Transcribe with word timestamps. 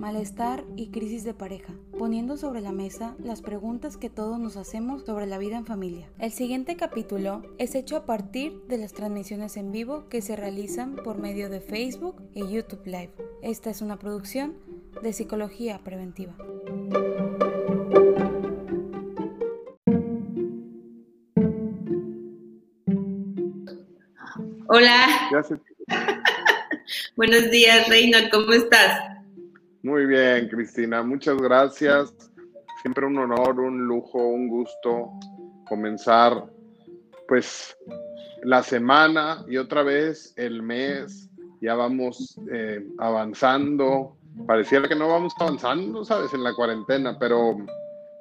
malestar 0.00 0.64
y 0.76 0.88
crisis 0.88 1.24
de 1.24 1.34
pareja, 1.34 1.74
poniendo 1.98 2.38
sobre 2.38 2.62
la 2.62 2.72
mesa 2.72 3.14
las 3.22 3.42
preguntas 3.42 3.98
que 3.98 4.08
todos 4.08 4.40
nos 4.40 4.56
hacemos 4.56 5.04
sobre 5.04 5.26
la 5.26 5.36
vida 5.36 5.58
en 5.58 5.66
familia. 5.66 6.08
El 6.18 6.32
siguiente 6.32 6.76
capítulo 6.76 7.42
es 7.58 7.74
hecho 7.74 7.96
a 7.96 8.06
partir 8.06 8.62
de 8.66 8.78
las 8.78 8.94
transmisiones 8.94 9.58
en 9.58 9.72
vivo 9.72 10.08
que 10.08 10.22
se 10.22 10.36
realizan 10.36 10.96
por 10.96 11.18
medio 11.18 11.50
de 11.50 11.60
Facebook 11.60 12.22
y 12.34 12.48
YouTube 12.48 12.86
Live. 12.86 13.12
Esta 13.42 13.68
es 13.68 13.82
una 13.82 13.98
producción 13.98 14.56
de 15.02 15.12
Psicología 15.12 15.80
Preventiva. 15.84 16.34
Hola. 24.66 25.06
Buenos 27.16 27.50
días, 27.50 27.86
Reina, 27.88 28.30
¿cómo 28.30 28.52
estás? 28.52 29.19
Bien, 30.10 30.48
Cristina, 30.48 31.04
muchas 31.04 31.36
gracias. 31.36 32.12
Siempre 32.82 33.06
un 33.06 33.16
honor, 33.16 33.60
un 33.60 33.86
lujo, 33.86 34.18
un 34.18 34.48
gusto 34.48 35.12
comenzar 35.68 36.46
pues 37.28 37.78
la 38.42 38.60
semana 38.64 39.44
y 39.46 39.56
otra 39.56 39.84
vez 39.84 40.34
el 40.36 40.64
mes. 40.64 41.30
Ya 41.60 41.76
vamos 41.76 42.36
eh, 42.52 42.84
avanzando. 42.98 44.16
Pareciera 44.48 44.88
que 44.88 44.96
no 44.96 45.06
vamos 45.06 45.32
avanzando, 45.38 46.04
¿sabes? 46.04 46.34
En 46.34 46.42
la 46.42 46.54
cuarentena, 46.54 47.16
pero 47.16 47.58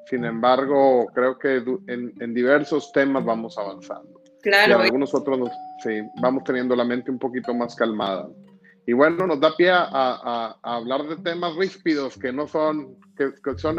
sin 0.05 0.25
embargo, 0.25 1.07
creo 1.15 1.39
que 1.39 1.55
en, 1.87 2.13
en 2.19 2.33
diversos 2.35 2.91
temas 2.91 3.25
vamos 3.25 3.57
avanzando. 3.57 4.21
Claro. 4.43 4.77
Y 4.77 4.85
algunos 4.85 5.11
otros, 5.15 5.49
sí, 5.83 6.01
vamos 6.21 6.43
teniendo 6.43 6.75
la 6.75 6.85
mente 6.85 7.09
un 7.09 7.17
poquito 7.17 7.51
más 7.51 7.75
calmada. 7.75 8.29
Y 8.89 8.93
bueno, 8.93 9.27
nos 9.27 9.39
da 9.39 9.55
pie 9.55 9.69
a, 9.71 10.57
hablar 10.63 11.07
de 11.07 11.17
temas 11.17 11.55
ríspidos 11.55 12.17
que 12.17 12.33
no 12.33 12.47
son, 12.47 12.97
que, 13.15 13.29
son 13.55 13.77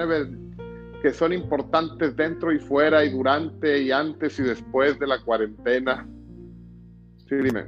que 1.02 1.12
son 1.12 1.32
importantes 1.32 2.14
dentro 2.14 2.52
y 2.52 2.60
fuera 2.60 3.04
y 3.04 3.10
durante 3.10 3.82
y 3.82 3.90
antes 3.90 4.38
y 4.38 4.44
después 4.44 5.00
de 5.00 5.08
la 5.08 5.20
cuarentena. 5.24 6.08
Sí, 7.28 7.34
dime. 7.42 7.64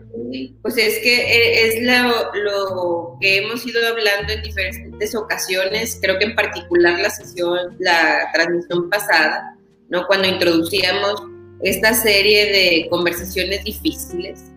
Pues 0.63 0.79
es 0.79 1.01
que 1.01 1.17
e, 1.17 1.67
es 1.67 1.83
lo, 1.83 2.33
lo, 2.45 3.19
que 3.21 3.39
hemos 3.39 3.67
ido 3.67 3.81
hablando 3.89 4.35
en 4.35 4.43
diferentes 4.45 5.13
ocasiones, 5.17 5.99
creo 6.01 6.21
que 6.21 6.27
en 6.27 6.37
particular 6.37 7.01
la 7.01 7.11
sesión, 7.11 7.77
la 7.81 8.31
transmisión 8.33 8.89
pasada, 8.89 9.57
¿no? 9.89 10.07
Cuando 10.07 10.29
introducíamos 10.29 11.21
esta 11.65 11.93
serie 11.93 12.53
de 12.53 12.89
conversaciones 12.89 13.65
difíciles 13.65 14.52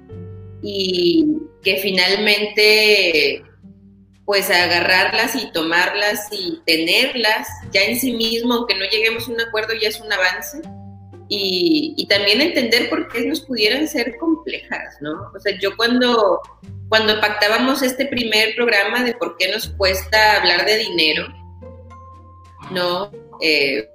y 0.67 1.23
que 1.61 1.77
finalmente 1.77 3.43
pues 4.25 4.49
agarrarlas 4.49 5.35
y 5.35 5.51
tomarlas 5.51 6.27
y 6.31 6.59
tenerlas 6.65 7.47
ya 7.71 7.83
en 7.83 7.99
sí 7.99 8.13
mismo, 8.13 8.55
aunque 8.55 8.73
no 8.73 8.85
lleguemos 8.85 9.27
a 9.27 9.31
un 9.31 9.41
acuerdo, 9.41 9.73
ya 9.79 9.89
es 9.89 10.01
un 10.01 10.11
avance. 10.11 10.61
Y, 11.27 12.07
también 12.09 12.41
entender 12.41 12.89
por 12.89 13.07
qué 13.09 13.25
nos 13.27 13.41
pudieran 13.41 13.87
ser 13.87 14.17
complejas, 14.17 14.95
¿no? 15.01 15.31
O 15.35 15.39
sea, 15.39 15.57
yo 15.59 15.75
cuando, 15.75 16.39
cuando 16.89 17.19
pactábamos 17.19 17.81
este 17.81 18.05
primer 18.07 18.55
programa 18.55 19.03
de 19.03 19.13
por 19.13 19.37
qué 19.37 19.51
nos 19.51 19.69
cuesta 19.69 20.37
hablar 20.37 20.65
de 20.65 20.77
dinero, 20.77 21.27
¿no? 22.71 23.11
Eh, 23.41 23.87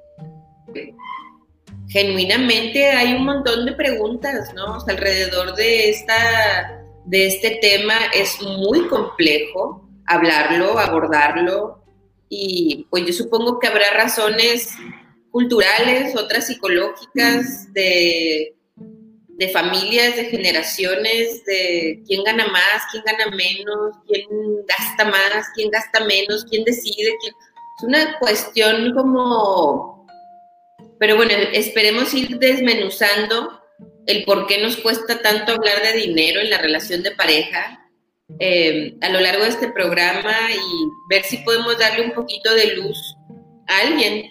genuinamente 1.90 2.86
hay 2.86 3.14
un 3.14 3.24
montón 3.24 3.66
de 3.66 3.72
preguntas, 3.72 4.54
¿no? 4.54 4.78
alrededor 4.86 5.54
de, 5.56 5.90
esta, 5.90 6.84
de 7.04 7.26
este 7.26 7.58
tema 7.60 7.96
es 8.14 8.40
muy 8.40 8.86
complejo 8.86 9.88
hablarlo, 10.06 10.78
abordarlo, 10.78 11.84
y 12.28 12.86
pues 12.90 13.04
yo 13.06 13.12
supongo 13.12 13.58
que 13.58 13.66
habrá 13.66 13.90
razones 13.92 14.76
culturales, 15.32 16.16
otras 16.16 16.46
psicológicas, 16.46 17.72
de, 17.72 18.54
de 18.76 19.48
familias, 19.48 20.14
de 20.14 20.26
generaciones, 20.26 21.44
de 21.44 22.02
quién 22.06 22.22
gana 22.22 22.46
más, 22.46 22.82
quién 22.92 23.02
gana 23.04 23.34
menos, 23.34 23.96
quién 24.06 24.26
gasta 24.66 25.04
más, 25.06 25.46
quién 25.54 25.70
gasta 25.70 26.04
menos, 26.04 26.44
quién 26.48 26.62
decide. 26.64 27.16
Es 27.24 27.84
una 27.84 28.18
cuestión 28.20 28.94
como 28.94 29.99
pero 31.00 31.16
bueno, 31.16 31.32
esperemos 31.54 32.12
ir 32.12 32.38
desmenuzando 32.38 33.58
el 34.06 34.22
por 34.24 34.46
qué 34.46 34.62
nos 34.62 34.76
cuesta 34.76 35.22
tanto 35.22 35.52
hablar 35.52 35.82
de 35.82 35.98
dinero 35.98 36.42
en 36.42 36.50
la 36.50 36.58
relación 36.58 37.02
de 37.02 37.12
pareja 37.12 37.88
eh, 38.38 38.98
a 39.00 39.08
lo 39.08 39.18
largo 39.18 39.44
de 39.44 39.48
este 39.48 39.72
programa 39.72 40.34
y 40.52 40.88
ver 41.08 41.22
si 41.24 41.38
podemos 41.38 41.78
darle 41.78 42.04
un 42.04 42.12
poquito 42.12 42.54
de 42.54 42.76
luz 42.76 43.16
a 43.66 43.78
alguien. 43.78 44.26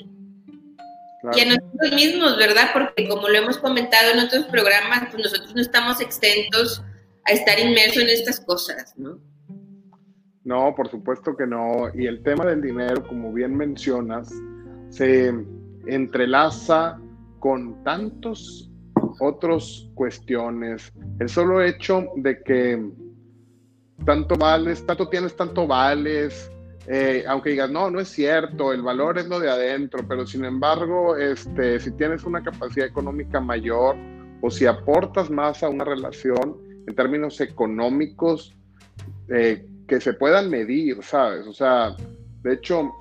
Y 1.34 1.40
a 1.42 1.46
nosotros 1.46 1.92
mismos, 1.92 2.38
¿verdad? 2.38 2.70
Porque 2.72 3.10
como 3.10 3.28
lo 3.28 3.38
hemos 3.40 3.58
comentado 3.58 4.12
en 4.12 4.20
otros 4.20 4.46
programas, 4.46 5.10
pues 5.12 5.24
nosotros 5.24 5.56
no 5.56 5.62
estamos 5.62 6.00
exentos 6.00 6.84
a 7.26 7.32
estar 7.32 7.60
inmersos 7.60 8.04
en 8.04 8.10
estas 8.10 8.40
cosas, 8.42 8.94
¿no? 8.96 9.20
No, 10.44 10.76
por 10.76 10.88
supuesto 10.90 11.36
que 11.36 11.48
no. 11.48 11.90
Y 11.96 12.06
el 12.06 12.22
tema 12.22 12.46
del 12.46 12.62
dinero, 12.62 13.06
como 13.08 13.34
bien 13.34 13.58
mencionas, 13.58 14.30
se 14.92 15.34
entrelaza 15.94 17.00
con 17.40 17.84
tantos 17.84 18.70
otros 19.20 19.90
cuestiones. 19.96 20.92
El 21.20 21.30
solo 21.30 21.62
hecho 21.62 22.06
de 22.18 22.42
que 22.44 22.92
tanto 24.06 24.36
vales, 24.36 24.86
tanto 24.86 25.10
tienes, 25.10 25.36
tanto 25.36 25.68
vales, 25.68 26.52
eh, 26.88 27.24
aunque 27.28 27.52
digas, 27.52 27.70
no, 27.70 27.92
no 27.92 28.00
es 28.00 28.08
cierto, 28.08 28.74
el 28.74 28.82
valor 28.82 29.20
es 29.20 29.28
lo 29.28 29.40
de 29.40 29.50
adentro, 29.50 30.04
pero 30.08 30.26
sin 30.26 30.46
embargo, 30.46 31.16
este, 31.18 31.80
si 31.80 31.92
tienes 31.92 32.24
una 32.24 32.42
capacidad 32.42 32.88
económica 32.88 33.40
mayor 33.40 33.96
o 34.42 34.50
si 34.50 34.66
aportas 34.66 35.30
más 35.30 35.62
a 35.64 35.70
una 35.70 35.84
relación 35.84 36.58
en 36.88 36.96
términos 36.96 37.42
económicos 37.42 38.56
eh, 39.28 39.66
que 39.88 40.00
se 40.00 40.14
puedan 40.14 40.50
medir, 40.50 41.04
¿sabes? 41.04 41.46
O 41.46 41.54
sea, 41.54 41.96
de 42.42 42.54
hecho, 42.54 42.92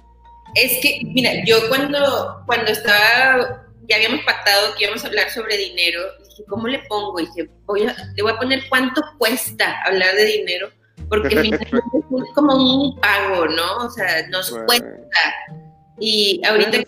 es 0.55 0.79
que, 0.81 1.01
mira, 1.05 1.33
yo 1.45 1.57
cuando, 1.69 2.43
cuando 2.47 2.71
estaba, 2.71 3.67
ya 3.89 3.97
habíamos 3.97 4.25
pactado 4.25 4.75
que 4.75 4.85
íbamos 4.85 5.05
a 5.05 5.09
hablar 5.09 5.31
sobre 5.31 5.57
dinero, 5.57 6.01
dije, 6.25 6.45
¿cómo 6.49 6.69
le 6.69 6.81
pongo? 6.89 7.21
Y 7.21 7.27
dije, 7.27 7.51
voy 7.67 7.87
a, 7.87 7.97
le 8.17 8.23
voy 8.23 8.33
a 8.33 8.39
poner 8.39 8.63
cuánto 8.69 9.03
cuesta 9.19 9.83
hablar 9.85 10.15
de 10.15 10.25
dinero, 10.25 10.71
porque 11.09 11.29
finalmente 11.29 11.65
es 11.73 12.35
como 12.35 12.55
un 12.55 13.01
pago, 13.01 13.47
¿no? 13.47 13.77
O 13.79 13.91
sea, 13.91 14.27
nos 14.29 14.51
cuesta. 14.67 14.89
Y 16.01 16.41
ahorita, 16.47 16.85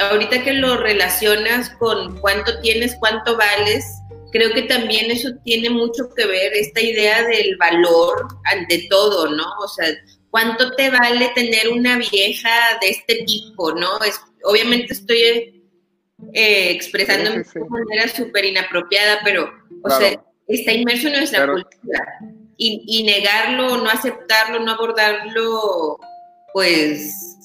ahorita 0.00 0.42
que 0.42 0.52
lo 0.54 0.76
relacionas 0.78 1.70
con 1.70 2.18
cuánto 2.18 2.60
tienes, 2.60 2.96
cuánto 2.98 3.36
vales, 3.36 3.84
creo 4.32 4.52
que 4.52 4.62
también 4.62 5.10
eso 5.10 5.30
tiene 5.44 5.70
mucho 5.70 6.08
que 6.16 6.26
ver, 6.26 6.52
esta 6.54 6.80
idea 6.80 7.24
del 7.24 7.56
valor 7.56 8.28
ante 8.44 8.86
todo, 8.88 9.28
¿no? 9.28 9.44
O 9.62 9.68
sea, 9.68 9.86
¿cuánto 10.30 10.74
te 10.74 10.90
vale 10.90 11.30
tener 11.34 11.68
una 11.68 11.98
vieja 11.98 12.50
de 12.80 12.90
este 12.90 13.24
tipo, 13.24 13.72
no? 13.72 13.98
Es, 14.02 14.20
obviamente 14.44 14.92
estoy 14.92 15.20
eh, 16.32 16.70
expresando 16.70 17.30
de 17.30 17.44
manera 17.68 18.08
súper 18.08 18.44
inapropiada, 18.44 19.20
pero, 19.24 19.52
o 19.82 19.90
sea, 19.90 20.22
está 20.48 20.72
inmerso 20.72 21.08
en 21.08 21.14
nuestra 21.14 21.46
cultura. 21.46 22.00
Y, 22.56 22.84
y, 22.86 23.04
negarlo, 23.04 23.78
no 23.78 23.88
aceptarlo, 23.88 24.60
no 24.60 24.72
abordarlo, 24.72 25.98
pues 26.52 27.38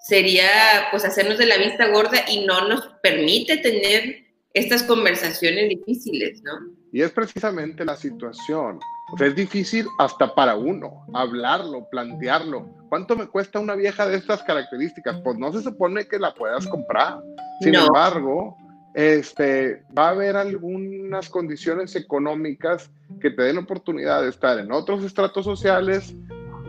sería 0.00 0.88
pues 0.90 1.04
hacernos 1.04 1.36
de 1.36 1.44
la 1.44 1.58
vista 1.58 1.88
gorda 1.88 2.24
y 2.28 2.46
no 2.46 2.66
nos 2.66 2.86
permite 3.02 3.58
tener 3.58 4.24
estas 4.54 4.82
conversaciones 4.84 5.68
difíciles, 5.68 6.42
¿no? 6.42 6.77
Y 6.92 7.02
es 7.02 7.10
precisamente 7.10 7.84
la 7.84 7.96
situación. 7.96 8.80
O 9.12 9.16
sea, 9.16 9.26
es 9.26 9.34
difícil 9.34 9.86
hasta 9.98 10.34
para 10.34 10.56
uno 10.56 11.06
hablarlo, 11.14 11.86
plantearlo. 11.90 12.68
¿Cuánto 12.88 13.16
me 13.16 13.26
cuesta 13.26 13.58
una 13.58 13.74
vieja 13.74 14.06
de 14.06 14.16
estas 14.16 14.42
características? 14.42 15.20
Pues 15.22 15.38
no 15.38 15.52
se 15.52 15.62
supone 15.62 16.06
que 16.06 16.18
la 16.18 16.34
puedas 16.34 16.66
comprar. 16.66 17.20
Sin 17.60 17.74
embargo, 17.74 18.56
este, 18.94 19.82
va 19.96 20.08
a 20.08 20.10
haber 20.10 20.36
algunas 20.36 21.28
condiciones 21.28 21.94
económicas 21.96 22.90
que 23.20 23.30
te 23.30 23.42
den 23.42 23.58
oportunidad 23.58 24.22
de 24.22 24.28
estar 24.28 24.58
en 24.58 24.72
otros 24.72 25.04
estratos 25.04 25.44
sociales, 25.44 26.14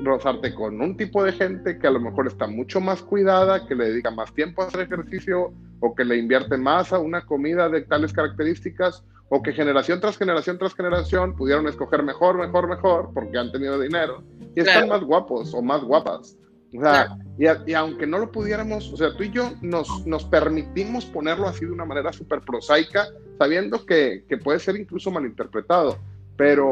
rozarte 0.04 0.54
con 0.54 0.80
un 0.82 0.96
tipo 0.96 1.24
de 1.24 1.32
gente 1.34 1.78
que 1.78 1.88
a 1.88 1.92
lo 1.92 2.00
mejor 2.00 2.28
está 2.28 2.48
mucho 2.48 2.80
más 2.80 3.02
cuidada, 3.02 3.68
que 3.68 3.76
le 3.76 3.90
dedica 3.90 4.12
más 4.12 4.34
tiempo 4.34 4.62
a 4.62 4.68
hacer 4.68 4.82
ejercicio 4.82 5.54
o 5.82 5.96
que 5.96 6.06
le 6.06 6.18
invierte 6.18 6.58
más 6.58 6.94
a 6.94 7.00
una 7.00 7.26
comida 7.26 7.70
de 7.70 7.82
tales 7.82 8.14
características 8.14 9.04
o 9.30 9.42
que 9.42 9.54
generación 9.54 10.00
tras 10.00 10.18
generación 10.18 10.58
tras 10.58 10.74
generación 10.74 11.36
pudieron 11.36 11.68
escoger 11.68 12.04
mejor, 12.04 12.38
mejor, 12.38 12.68
mejor, 12.68 13.12
porque 13.14 13.38
han 13.38 13.52
tenido 13.52 13.80
dinero 13.80 14.24
y 14.56 14.62
están 14.62 14.90
más 14.90 15.04
guapos 15.04 15.54
o 15.54 15.62
más 15.62 15.84
guapas. 15.84 16.38
O 16.78 16.82
sea, 16.82 17.18
y, 17.38 17.74
aunque 17.74 18.06
no 18.06 18.20
lo 18.20 18.32
pudiéramos, 18.32 18.92
o 18.94 18.98
sea, 18.98 19.16
tú 19.16 19.24
y 19.24 19.32
yo 19.32 19.54
nos, 19.62 20.06
nos 20.06 20.24
permitimos 20.26 21.06
ponerlo 21.06 21.48
así 21.48 21.66
de 21.66 21.72
una 21.72 21.86
manera 21.86 22.14
súper 22.14 22.42
prosaica, 22.42 23.08
sabiendo 23.40 23.86
que, 23.86 24.24
que, 24.30 24.38
puede 24.38 24.60
ser 24.60 24.76
incluso 24.76 25.10
malinterpretado, 25.10 25.98
pero 26.38 26.70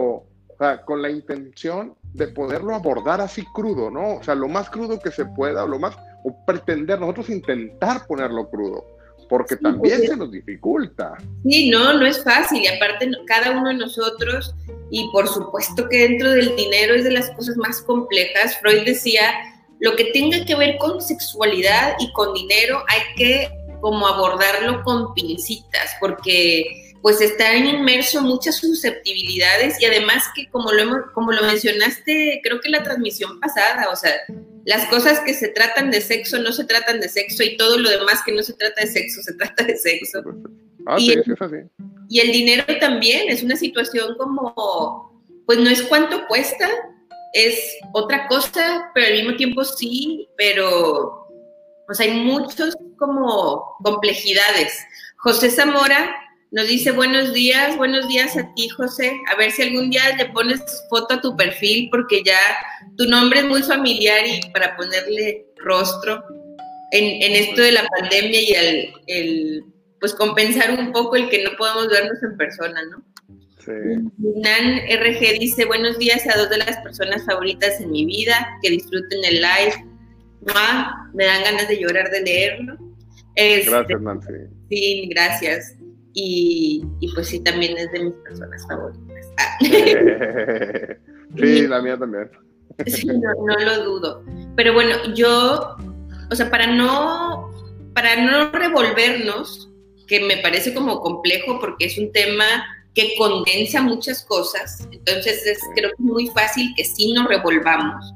o 0.57 0.57
sea, 0.59 0.83
con 0.83 1.01
la 1.01 1.09
intención 1.09 1.95
de 2.13 2.27
poderlo 2.27 2.73
abordar 2.75 3.21
así 3.21 3.43
crudo, 3.53 3.91
¿no? 3.91 4.15
O 4.15 4.23
sea, 4.23 4.35
lo 4.35 4.47
más 4.47 4.69
crudo 4.69 4.99
que 4.99 5.11
se 5.11 5.25
pueda, 5.25 5.63
o 5.63 5.67
lo 5.67 5.79
más, 5.79 5.97
o 6.23 6.45
pretender 6.45 6.99
nosotros 6.99 7.29
intentar 7.29 8.05
ponerlo 8.07 8.49
crudo, 8.49 8.85
porque 9.27 9.55
también 9.57 10.01
se 10.01 10.15
nos 10.15 10.31
dificulta. 10.31 11.17
Sí, 11.43 11.69
no, 11.69 11.93
no 11.93 12.05
es 12.05 12.23
fácil, 12.23 12.61
y 12.63 12.67
aparte 12.67 13.09
cada 13.25 13.51
uno 13.51 13.69
de 13.69 13.75
nosotros, 13.75 14.53
y 14.89 15.09
por 15.11 15.27
supuesto 15.27 15.87
que 15.89 16.07
dentro 16.09 16.31
del 16.31 16.55
dinero 16.55 16.95
es 16.95 17.03
de 17.03 17.11
las 17.11 17.29
cosas 17.31 17.57
más 17.57 17.81
complejas, 17.81 18.57
Freud 18.59 18.85
decía, 18.85 19.31
lo 19.79 19.95
que 19.95 20.05
tenga 20.05 20.43
que 20.45 20.55
ver 20.55 20.77
con 20.77 21.01
sexualidad 21.01 21.95
y 21.99 22.11
con 22.13 22.33
dinero 22.33 22.83
hay 22.87 23.01
que 23.15 23.49
como 23.81 24.07
abordarlo 24.07 24.83
con 24.83 25.13
pincitas, 25.13 25.91
porque 25.99 26.86
pues 27.07 27.21
están 27.21 27.65
inmerso 27.65 28.21
muchas 28.21 28.57
susceptibilidades 28.57 29.81
y 29.81 29.85
además 29.85 30.25
que 30.35 30.49
como 30.49 30.73
lo, 30.73 30.81
hemos, 30.81 30.97
como 31.13 31.31
lo 31.31 31.41
mencionaste, 31.41 32.41
creo 32.43 32.59
que 32.59 32.67
la 32.67 32.83
transmisión 32.83 33.39
pasada, 33.39 33.87
o 33.93 33.95
sea, 33.95 34.11
las 34.65 34.87
cosas 34.87 35.21
que 35.21 35.33
se 35.33 35.47
tratan 35.47 35.89
de 35.89 36.01
sexo 36.01 36.37
no 36.37 36.51
se 36.51 36.65
tratan 36.65 36.99
de 36.99 37.07
sexo 37.07 37.43
y 37.43 37.55
todo 37.55 37.77
lo 37.77 37.89
demás 37.89 38.19
que 38.25 38.33
no 38.33 38.43
se 38.43 38.51
trata 38.55 38.81
de 38.81 38.87
sexo 38.87 39.21
se 39.21 39.35
trata 39.35 39.63
de 39.63 39.77
sexo. 39.77 40.21
Ah, 40.85 40.97
y, 40.99 41.11
el, 41.11 41.23
y 42.09 42.19
el 42.19 42.31
dinero 42.33 42.65
también 42.81 43.29
es 43.29 43.41
una 43.41 43.55
situación 43.55 44.15
como, 44.17 45.23
pues 45.45 45.59
no 45.59 45.69
es 45.69 45.83
cuánto 45.83 46.27
cuesta, 46.27 46.67
es 47.31 47.57
otra 47.93 48.27
cosa, 48.27 48.91
pero 48.93 49.07
al 49.07 49.13
mismo 49.13 49.37
tiempo 49.37 49.63
sí, 49.63 50.27
pero 50.35 51.25
pues 51.85 52.01
hay 52.01 52.11
muchos 52.11 52.75
como 52.97 53.77
complejidades. 53.81 54.77
José 55.15 55.49
Zamora 55.49 56.26
nos 56.51 56.67
dice 56.67 56.91
buenos 56.91 57.33
días, 57.33 57.75
buenos 57.77 58.07
días 58.07 58.37
a 58.37 58.53
ti, 58.53 58.69
José. 58.69 59.19
A 59.31 59.37
ver 59.37 59.51
si 59.51 59.63
algún 59.63 59.89
día 59.89 60.15
le 60.17 60.27
pones 60.27 60.61
foto 60.89 61.15
a 61.15 61.21
tu 61.21 61.35
perfil, 61.35 61.89
porque 61.91 62.23
ya 62.23 62.39
tu 62.97 63.05
nombre 63.05 63.39
es 63.39 63.45
muy 63.45 63.61
familiar 63.63 64.25
y 64.25 64.39
para 64.51 64.75
ponerle 64.77 65.45
rostro 65.57 66.23
en, 66.91 67.21
en 67.21 67.43
esto 67.43 67.61
de 67.61 67.73
la 67.73 67.85
pandemia 67.87 68.41
y 68.41 68.53
el, 68.53 68.93
el, 69.07 69.63
pues 69.99 70.13
compensar 70.13 70.79
un 70.79 70.93
poco 70.93 71.17
el 71.17 71.29
que 71.29 71.43
no 71.43 71.51
podemos 71.57 71.89
vernos 71.89 72.23
en 72.23 72.37
persona, 72.37 72.81
¿no? 72.91 73.03
Sí. 73.59 73.71
Nan 74.17 74.79
RG 74.89 75.39
dice 75.39 75.65
buenos 75.65 75.97
días 75.99 76.25
a 76.27 76.37
dos 76.37 76.49
de 76.49 76.59
las 76.59 76.77
personas 76.77 77.25
favoritas 77.25 77.81
en 77.81 77.91
mi 77.91 78.05
vida, 78.05 78.57
que 78.61 78.69
disfruten 78.69 79.19
el 79.25 79.41
live. 79.41 79.85
Me 81.13 81.25
dan 81.25 81.43
ganas 81.43 81.67
de 81.67 81.77
llorar 81.77 82.09
de 82.09 82.21
leerlo. 82.21 82.77
Este, 83.35 83.69
gracias, 83.69 84.01
Nancy. 84.01 84.33
Sí, 84.69 85.09
gracias 85.11 85.76
y, 86.19 87.13
pues 87.13 87.27
sí, 87.27 87.39
también 87.41 87.77
es 87.77 87.91
de 87.91 88.05
mis 88.05 88.13
personas 88.15 88.65
favoritas. 88.67 89.27
sí, 91.37 91.67
la 91.67 91.79
mía 91.79 91.95
también. 91.95 92.31
sí, 92.87 93.05
no, 93.05 93.55
lo 93.59 93.83
dudo. 93.83 94.23
Pero 94.55 94.73
bueno, 94.73 95.13
yo, 95.13 95.77
o 96.31 96.35
sea, 96.35 96.49
para 96.49 96.73
no, 96.73 97.51
para 97.93 98.15
no 98.19 98.49
revolvernos, 98.51 99.69
que 100.07 100.21
me 100.21 100.37
parece 100.37 100.73
como 100.73 101.01
complejo 101.01 101.59
porque 101.59 101.85
es 101.85 101.99
un 101.99 102.11
tema 102.11 102.45
que 102.95 103.13
condensa 103.15 103.83
muchas 103.83 104.23
cosas, 104.23 104.87
entonces 104.91 105.45
es, 105.45 105.59
creo 105.75 105.89
que 105.89 105.95
es 105.95 105.99
muy 105.99 106.27
fácil 106.29 106.73
que 106.75 106.83
sí 106.83 107.13
nos 107.13 107.27
revolvamos. 107.27 108.11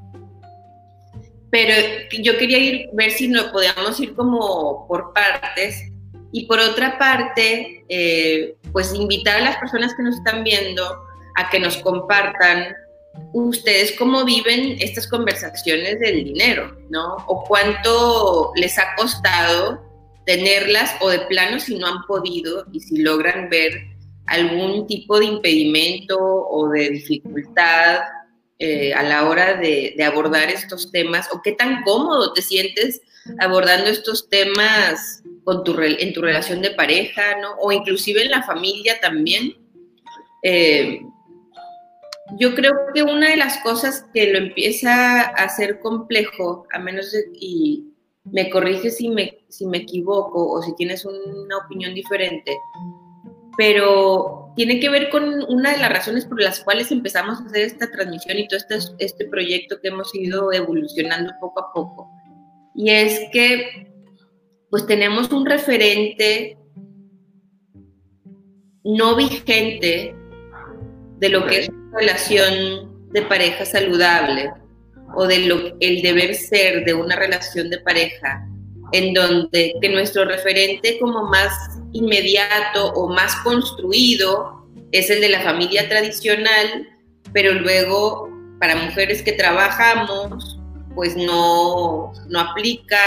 Pero 1.51 1.75
yo 2.19 2.35
quería 2.37 2.57
ir, 2.57 2.89
ver 2.93 3.11
si 3.11 3.27
nos 3.27 3.43
podíamos 3.47 3.99
ir 3.99 4.15
como 4.15 4.87
por 4.87 5.13
partes 5.13 5.90
y 6.31 6.45
por 6.45 6.59
otra 6.59 6.97
parte, 6.97 7.83
eh, 7.89 8.55
pues 8.71 8.93
invitar 8.93 9.41
a 9.41 9.43
las 9.43 9.57
personas 9.57 9.93
que 9.95 10.03
nos 10.03 10.15
están 10.15 10.43
viendo 10.43 10.83
a 11.35 11.49
que 11.49 11.59
nos 11.59 11.77
compartan 11.77 12.75
ustedes 13.33 13.93
cómo 13.97 14.23
viven 14.23 14.77
estas 14.79 15.07
conversaciones 15.07 15.99
del 15.99 16.23
dinero, 16.23 16.77
¿no? 16.89 17.17
O 17.27 17.43
cuánto 17.43 18.51
les 18.55 18.77
ha 18.79 18.95
costado 18.95 19.81
tenerlas 20.25 20.95
o 21.01 21.09
de 21.09 21.19
plano 21.19 21.59
si 21.59 21.75
no 21.75 21.87
han 21.87 22.05
podido 22.07 22.65
y 22.71 22.79
si 22.79 22.97
logran 22.97 23.49
ver 23.49 23.73
algún 24.27 24.87
tipo 24.87 25.19
de 25.19 25.25
impedimento 25.25 26.17
o 26.19 26.69
de 26.69 26.89
dificultad 26.89 27.99
eh, 28.59 28.93
a 28.93 29.03
la 29.03 29.27
hora 29.27 29.55
de, 29.55 29.95
de, 29.97 30.03
abordar 30.03 30.49
estos 30.49 30.91
temas 30.91 31.27
o 31.33 31.41
qué 31.41 31.53
tan 31.53 31.81
cómodo 31.83 32.31
te 32.31 32.43
sientes 32.43 33.01
abordando 33.39 33.89
estos 33.89 34.29
temas 34.29 35.23
con 35.43 35.63
tu, 35.63 35.79
en 35.81 36.13
tu 36.13 36.21
relación 36.21 36.61
de 36.61 36.71
pareja, 36.71 37.37
¿no? 37.39 37.55
O 37.59 37.71
inclusive 37.71 38.23
en 38.23 38.31
la 38.31 38.43
familia 38.43 38.99
también. 38.99 39.55
Eh, 40.43 41.01
yo 42.37 42.55
creo 42.55 42.73
que 42.93 43.03
una 43.03 43.29
de 43.29 43.37
las 43.37 43.57
cosas 43.57 44.05
que 44.13 44.31
lo 44.31 44.37
empieza 44.37 45.21
a 45.21 45.43
hacer 45.43 45.79
complejo, 45.79 46.65
a 46.71 46.79
menos 46.79 47.11
de, 47.11 47.25
y 47.33 47.91
me 48.23 48.49
corriges 48.49 48.97
si 48.97 49.09
me, 49.09 49.39
si 49.49 49.65
me 49.65 49.79
equivoco 49.79 50.51
o 50.51 50.61
si 50.61 50.73
tienes 50.75 51.05
una 51.05 51.57
opinión 51.57 51.93
diferente, 51.93 52.57
pero 53.57 54.53
tiene 54.55 54.79
que 54.79 54.89
ver 54.89 55.09
con 55.09 55.43
una 55.49 55.71
de 55.71 55.77
las 55.77 55.91
razones 55.91 56.25
por 56.25 56.41
las 56.41 56.61
cuales 56.61 56.91
empezamos 56.91 57.39
a 57.39 57.45
hacer 57.45 57.65
esta 57.65 57.91
transmisión 57.91 58.37
y 58.37 58.47
todo 58.47 58.59
este, 58.59 58.77
este 58.99 59.25
proyecto 59.25 59.79
que 59.81 59.89
hemos 59.89 60.13
ido 60.15 60.53
evolucionando 60.53 61.33
poco 61.39 61.59
a 61.59 61.73
poco. 61.73 62.09
Y 62.73 62.91
es 62.91 63.19
que 63.33 63.90
pues 64.71 64.87
tenemos 64.87 65.29
un 65.31 65.45
referente 65.45 66.57
no 68.83 69.15
vigente 69.15 70.15
de 71.19 71.29
lo 71.29 71.45
que 71.45 71.59
es 71.59 71.69
una 71.69 71.99
relación 71.99 73.11
de 73.11 73.21
pareja 73.23 73.65
saludable 73.65 74.51
o 75.15 75.27
de 75.27 75.39
lo 75.39 75.75
el 75.81 76.01
deber 76.01 76.33
ser 76.33 76.85
de 76.85 76.93
una 76.93 77.17
relación 77.17 77.69
de 77.69 77.79
pareja 77.79 78.47
en 78.93 79.13
donde 79.13 79.73
que 79.81 79.89
nuestro 79.89 80.25
referente 80.25 80.97
como 80.99 81.23
más 81.23 81.53
inmediato 81.91 82.93
o 82.93 83.09
más 83.13 83.35
construido 83.43 84.65
es 84.91 85.09
el 85.09 85.21
de 85.21 85.29
la 85.29 85.41
familia 85.41 85.87
tradicional, 85.87 86.87
pero 87.33 87.53
luego 87.53 88.29
para 88.59 88.75
mujeres 88.75 89.21
que 89.21 89.33
trabajamos 89.33 90.59
pues 90.95 91.15
no, 91.15 92.11
no 92.27 92.39
aplica, 92.39 92.97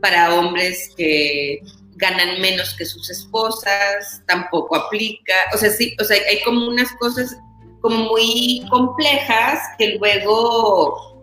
para 0.00 0.34
hombres 0.34 0.90
que 0.96 1.60
ganan 1.96 2.40
menos 2.40 2.74
que 2.76 2.84
sus 2.84 3.10
esposas, 3.10 4.22
tampoco 4.26 4.76
aplica, 4.76 5.34
o 5.54 5.56
sea, 5.56 5.70
sí, 5.70 5.94
o 6.00 6.04
sea, 6.04 6.18
hay 6.28 6.42
como 6.42 6.68
unas 6.68 6.92
cosas 6.92 7.36
como 7.80 7.96
muy 8.10 8.62
complejas 8.70 9.60
que 9.78 9.96
luego 9.96 11.16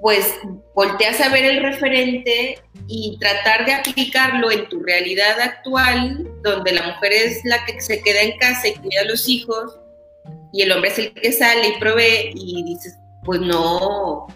pues 0.00 0.34
volteas 0.74 1.20
a 1.20 1.28
ver 1.28 1.44
el 1.44 1.62
referente 1.62 2.58
y 2.88 3.18
tratar 3.20 3.66
de 3.66 3.74
aplicarlo 3.74 4.50
en 4.50 4.68
tu 4.68 4.82
realidad 4.82 5.38
actual, 5.40 6.26
donde 6.42 6.72
la 6.72 6.94
mujer 6.94 7.12
es 7.12 7.40
la 7.44 7.64
que 7.66 7.80
se 7.80 8.00
queda 8.02 8.22
en 8.22 8.38
casa 8.38 8.68
y 8.68 8.74
cuida 8.74 9.02
a 9.02 9.04
los 9.04 9.28
hijos, 9.28 9.78
y 10.52 10.62
el 10.62 10.72
hombre 10.72 10.90
es 10.90 10.98
el 10.98 11.12
que 11.12 11.32
sale 11.32 11.68
y 11.68 11.78
provee, 11.78 12.32
y 12.34 12.64
dices, 12.64 12.96
pues 13.24 13.40
no, 13.40 14.26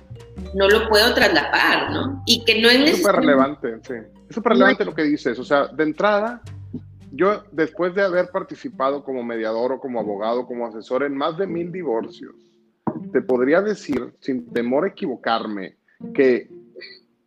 no 0.55 0.69
lo 0.69 0.89
puedo 0.89 1.13
traslapar, 1.15 1.91
¿no? 1.91 2.23
Y 2.27 2.45
que 2.45 2.61
no 2.61 2.69
es 2.69 2.91
Es 2.91 2.97
súper 2.99 3.17
relevante, 3.17 3.79
sí. 3.83 3.95
Es 4.29 4.35
súper 4.35 4.53
relevante 4.53 4.85
lo 4.85 4.95
que 4.95 5.03
dices. 5.03 5.39
O 5.39 5.45
sea, 5.45 5.67
de 5.69 5.85
entrada, 5.85 6.41
yo 7.13 7.45
después 7.53 7.95
de 7.95 8.03
haber 8.03 8.29
participado 8.31 9.05
como 9.05 9.23
mediador 9.23 9.73
o 9.73 9.81
como 9.81 10.01
abogado, 10.01 10.47
como 10.47 10.67
asesor 10.67 11.03
en 11.03 11.17
más 11.17 11.37
de 11.37 11.47
mil 11.47 11.71
divorcios, 11.71 12.35
te 13.13 13.21
podría 13.23 13.61
decir, 13.61 14.15
sin 14.21 14.53
temor 14.53 14.85
a 14.85 14.89
equivocarme, 14.89 15.77
que 16.15 16.49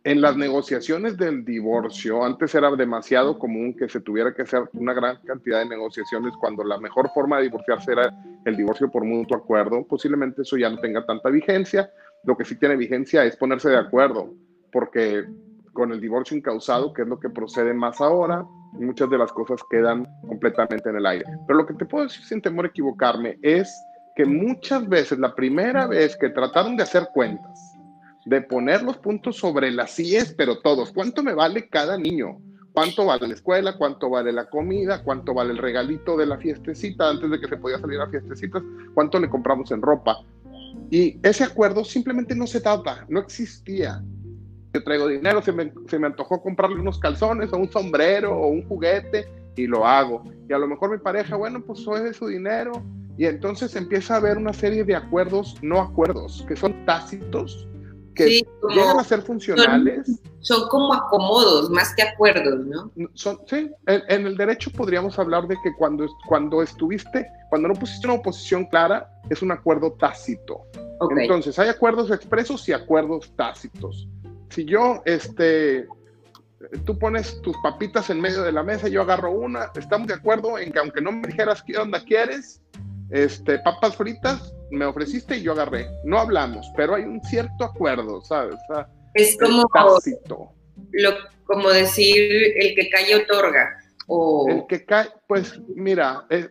en 0.04 0.20
las 0.22 0.36
negociaciones 0.36 1.16
del 1.18 1.44
divorcio, 1.44 2.24
antes 2.24 2.54
era 2.54 2.70
demasiado 2.74 3.38
común 3.38 3.74
que 3.74 3.88
se 3.88 4.00
tuviera 4.00 4.32
que 4.32 4.42
hacer 4.42 4.62
una 4.72 4.94
gran 4.94 5.18
cantidad 5.22 5.58
de 5.58 5.68
negociaciones 5.68 6.32
cuando 6.40 6.64
la 6.64 6.78
mejor 6.78 7.10
forma 7.12 7.36
de 7.36 7.44
divorciarse 7.44 7.92
era 7.92 8.14
el 8.44 8.56
divorcio 8.56 8.90
por 8.90 9.04
mutuo 9.04 9.36
acuerdo. 9.36 9.84
Posiblemente 9.86 10.42
eso 10.42 10.56
ya 10.56 10.70
no 10.70 10.78
tenga 10.78 11.04
tanta 11.04 11.28
vigencia, 11.28 11.90
lo 12.28 12.36
que 12.36 12.44
sí 12.44 12.56
tiene 12.56 12.76
vigencia 12.76 13.24
es 13.24 13.38
ponerse 13.38 13.70
de 13.70 13.78
acuerdo, 13.78 14.34
porque 14.70 15.24
con 15.72 15.92
el 15.92 15.98
divorcio 15.98 16.36
incausado, 16.36 16.92
que 16.92 17.00
es 17.00 17.08
lo 17.08 17.18
que 17.18 17.30
procede 17.30 17.72
más 17.72 18.02
ahora, 18.02 18.44
muchas 18.74 19.08
de 19.08 19.16
las 19.16 19.32
cosas 19.32 19.62
quedan 19.70 20.06
completamente 20.28 20.90
en 20.90 20.96
el 20.96 21.06
aire. 21.06 21.24
Pero 21.46 21.60
lo 21.60 21.66
que 21.66 21.72
te 21.72 21.86
puedo 21.86 22.04
decir 22.04 22.22
sin 22.22 22.42
temor 22.42 22.66
a 22.66 22.68
equivocarme 22.68 23.38
es 23.40 23.74
que 24.14 24.26
muchas 24.26 24.86
veces, 24.86 25.18
la 25.18 25.34
primera 25.34 25.86
vez 25.86 26.18
que 26.18 26.28
trataron 26.28 26.76
de 26.76 26.82
hacer 26.82 27.08
cuentas, 27.14 27.58
de 28.26 28.42
poner 28.42 28.82
los 28.82 28.98
puntos 28.98 29.36
sobre 29.38 29.70
las 29.70 29.94
CIES, 29.94 30.34
pero 30.36 30.58
todos, 30.58 30.92
¿cuánto 30.92 31.22
me 31.22 31.32
vale 31.32 31.66
cada 31.70 31.96
niño? 31.96 32.42
¿Cuánto 32.74 33.06
vale 33.06 33.26
la 33.26 33.34
escuela? 33.34 33.78
¿Cuánto 33.78 34.10
vale 34.10 34.32
la 34.32 34.50
comida? 34.50 35.02
¿Cuánto 35.02 35.32
vale 35.32 35.52
el 35.52 35.58
regalito 35.58 36.14
de 36.14 36.26
la 36.26 36.36
fiestecita 36.36 37.08
antes 37.08 37.30
de 37.30 37.40
que 37.40 37.48
se 37.48 37.56
podía 37.56 37.78
salir 37.78 37.98
a 38.00 38.06
fiestecitas? 38.06 38.62
¿Cuánto 38.92 39.18
le 39.18 39.30
compramos 39.30 39.70
en 39.70 39.80
ropa? 39.80 40.18
Y 40.90 41.18
ese 41.22 41.44
acuerdo 41.44 41.84
simplemente 41.84 42.34
no 42.34 42.46
se 42.46 42.60
daba, 42.60 43.04
no 43.08 43.20
existía. 43.20 44.02
Yo 44.72 44.82
traigo 44.82 45.08
dinero, 45.08 45.42
se 45.42 45.52
me, 45.52 45.72
se 45.86 45.98
me 45.98 46.06
antojó 46.06 46.42
comprarle 46.42 46.80
unos 46.80 46.98
calzones 46.98 47.52
o 47.52 47.56
un 47.56 47.70
sombrero 47.70 48.36
o 48.36 48.48
un 48.48 48.66
juguete 48.66 49.26
y 49.56 49.66
lo 49.66 49.86
hago. 49.86 50.24
Y 50.48 50.52
a 50.52 50.58
lo 50.58 50.66
mejor 50.66 50.90
mi 50.90 50.98
pareja, 50.98 51.36
bueno, 51.36 51.62
pues 51.62 51.80
es 52.06 52.16
su 52.16 52.28
dinero 52.28 52.82
Y 53.16 53.26
entonces 53.26 53.74
empieza 53.76 54.14
a 54.14 54.16
haber 54.18 54.38
una 54.38 54.52
serie 54.52 54.84
de 54.84 54.94
acuerdos, 54.94 55.56
no 55.62 55.80
acuerdos, 55.80 56.44
que 56.48 56.56
son 56.56 56.84
tácitos, 56.86 57.68
que 58.18 58.46
llegan 58.74 58.98
a 58.98 59.04
ser 59.04 59.22
funcionales. 59.22 60.20
Son, 60.40 60.68
como 60.68 60.92
acomodos, 60.92 61.70
más 61.70 61.94
que 61.94 62.02
acuerdos, 62.02 62.66
¿no? 62.66 62.90
Son, 63.14 63.38
sí, 63.46 63.70
en, 63.86 64.26
el 64.26 64.36
derecho 64.36 64.70
podríamos 64.70 65.18
hablar 65.18 65.46
de 65.48 65.56
que 65.62 65.72
cuando, 65.78 66.06
cuando 66.26 66.62
estuviste, 66.62 67.26
cuando 67.48 67.68
no 67.68 67.74
pusiste 67.74 68.06
una 68.06 68.16
oposición 68.16 68.66
clara, 68.66 69.10
es 69.30 69.42
un 69.42 69.52
acuerdo 69.52 69.92
tácito. 69.92 70.66
Entonces, 71.16 71.58
hay 71.58 71.68
acuerdos 71.68 72.10
expresos 72.10 72.68
y 72.68 72.72
acuerdos 72.72 73.32
tácitos. 73.36 74.08
Si 74.50 74.64
yo, 74.64 75.02
este, 75.04 75.86
tú 76.84 76.98
pones 76.98 77.40
tus 77.42 77.56
papitas 77.62 78.10
en 78.10 78.20
medio 78.20 78.42
de 78.42 78.52
la 78.52 78.62
mesa, 78.62 78.88
yo 78.88 79.02
agarro 79.02 79.30
una, 79.30 79.70
estamos 79.74 80.08
de 80.08 80.14
acuerdo 80.14 80.58
en 80.58 80.72
que 80.72 80.78
aunque 80.78 81.00
no 81.00 81.12
me 81.12 81.28
dijeras 81.28 81.62
qué 81.62 81.78
onda 81.78 82.00
quieres, 82.04 82.60
este, 83.10 83.58
papas 83.60 83.96
fritas, 83.96 84.54
me 84.70 84.84
ofreciste 84.84 85.36
y 85.36 85.42
yo 85.42 85.52
agarré. 85.52 85.88
No 86.04 86.18
hablamos, 86.18 86.70
pero 86.76 86.94
hay 86.94 87.04
un 87.04 87.22
cierto 87.22 87.64
acuerdo, 87.64 88.20
¿sabes? 88.22 88.56
es 89.14 89.36
como, 89.38 89.66
Lo, 90.92 91.10
como 91.44 91.70
decir 91.70 92.54
el 92.56 92.74
que 92.74 92.88
cae 92.90 93.16
otorga. 93.16 93.78
O... 94.06 94.46
El 94.48 94.66
que 94.66 94.84
cae, 94.84 95.08
pues 95.26 95.60
mira, 95.74 96.24
eh, 96.30 96.48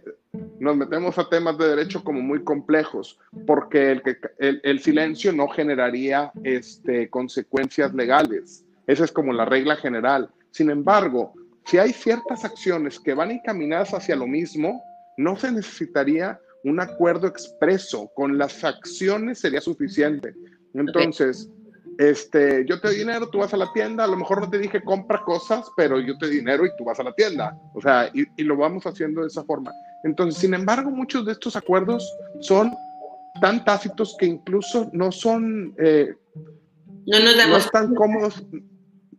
nos 0.60 0.76
metemos 0.76 1.18
a 1.18 1.30
temas 1.30 1.58
de 1.58 1.70
derecho 1.70 2.04
como 2.04 2.22
muy 2.22 2.44
complejos, 2.44 3.20
porque 3.46 3.92
el, 3.92 4.02
que, 4.02 4.18
el, 4.40 4.80
silencio 4.80 5.32
no 5.32 5.48
generaría 5.48 6.32
este, 6.44 7.10
consecuencias 7.10 7.94
legales. 7.94 8.64
Esa 8.86 9.06
es 9.06 9.12
como 9.12 9.34
la 9.34 9.46
regla 9.46 9.76
general. 9.76 10.30
Sin 10.52 10.70
embargo, 10.70 11.34
si 11.66 11.78
hay 11.78 11.92
ciertas 11.92 12.46
acciones 12.46 13.00
que 13.00 13.14
van 13.14 13.32
encaminadas 13.32 13.94
hacia 13.94 14.16
lo 14.16 14.28
mismo, 14.28 14.82
no 15.18 15.36
se 15.36 15.52
necesitaría 15.52 16.40
un 16.64 16.80
acuerdo 16.80 17.28
expreso, 17.28 18.10
con 18.16 18.38
las 18.38 18.64
acciones 18.64 19.40
sería 19.40 19.62
suficiente. 19.62 20.34
Entonces, 20.74 21.50
este, 21.98 22.64
yo 22.68 22.80
te 22.80 22.90
doy 22.90 22.98
dinero, 22.98 23.30
tú 23.30 23.40
vas 23.40 23.54
a 23.54 23.58
la 23.58 23.72
tienda, 23.74 24.04
a 24.04 24.08
lo 24.08 24.18
mejor 24.18 24.42
no 24.42 24.50
te 24.50 24.60
dije 24.60 24.84
compra 24.84 25.24
cosas, 25.24 25.66
pero 25.76 26.00
yo 26.00 26.18
te 26.18 26.28
doy 26.28 26.36
dinero 26.36 26.66
y 26.66 26.70
tú 26.78 26.86
vas 26.86 27.00
a 27.00 27.04
la 27.04 27.14
tienda. 27.14 27.58
O 27.74 27.82
sea, 27.82 28.12
y, 28.14 28.44
lo 28.44 28.56
vamos 28.56 28.86
haciendo 28.86 29.22
de 29.22 29.28
esa 29.28 29.44
forma. 29.44 29.72
Entonces, 30.04 30.40
sin 30.40 30.54
embargo, 30.54 30.92
muchos 30.92 31.26
de 31.26 31.32
estos 31.32 31.56
acuerdos 31.56 32.08
son 32.42 32.72
tan 33.42 33.64
tácitos 33.66 34.16
que 34.20 34.28
incluso 34.28 34.90
no 34.94 35.12
son, 35.12 35.74
eh, 35.80 36.14
no 37.06 37.20
nos 37.20 37.38
damos 37.38 37.50
no 37.50 37.58
están 37.58 37.96
cómodos. 37.96 38.46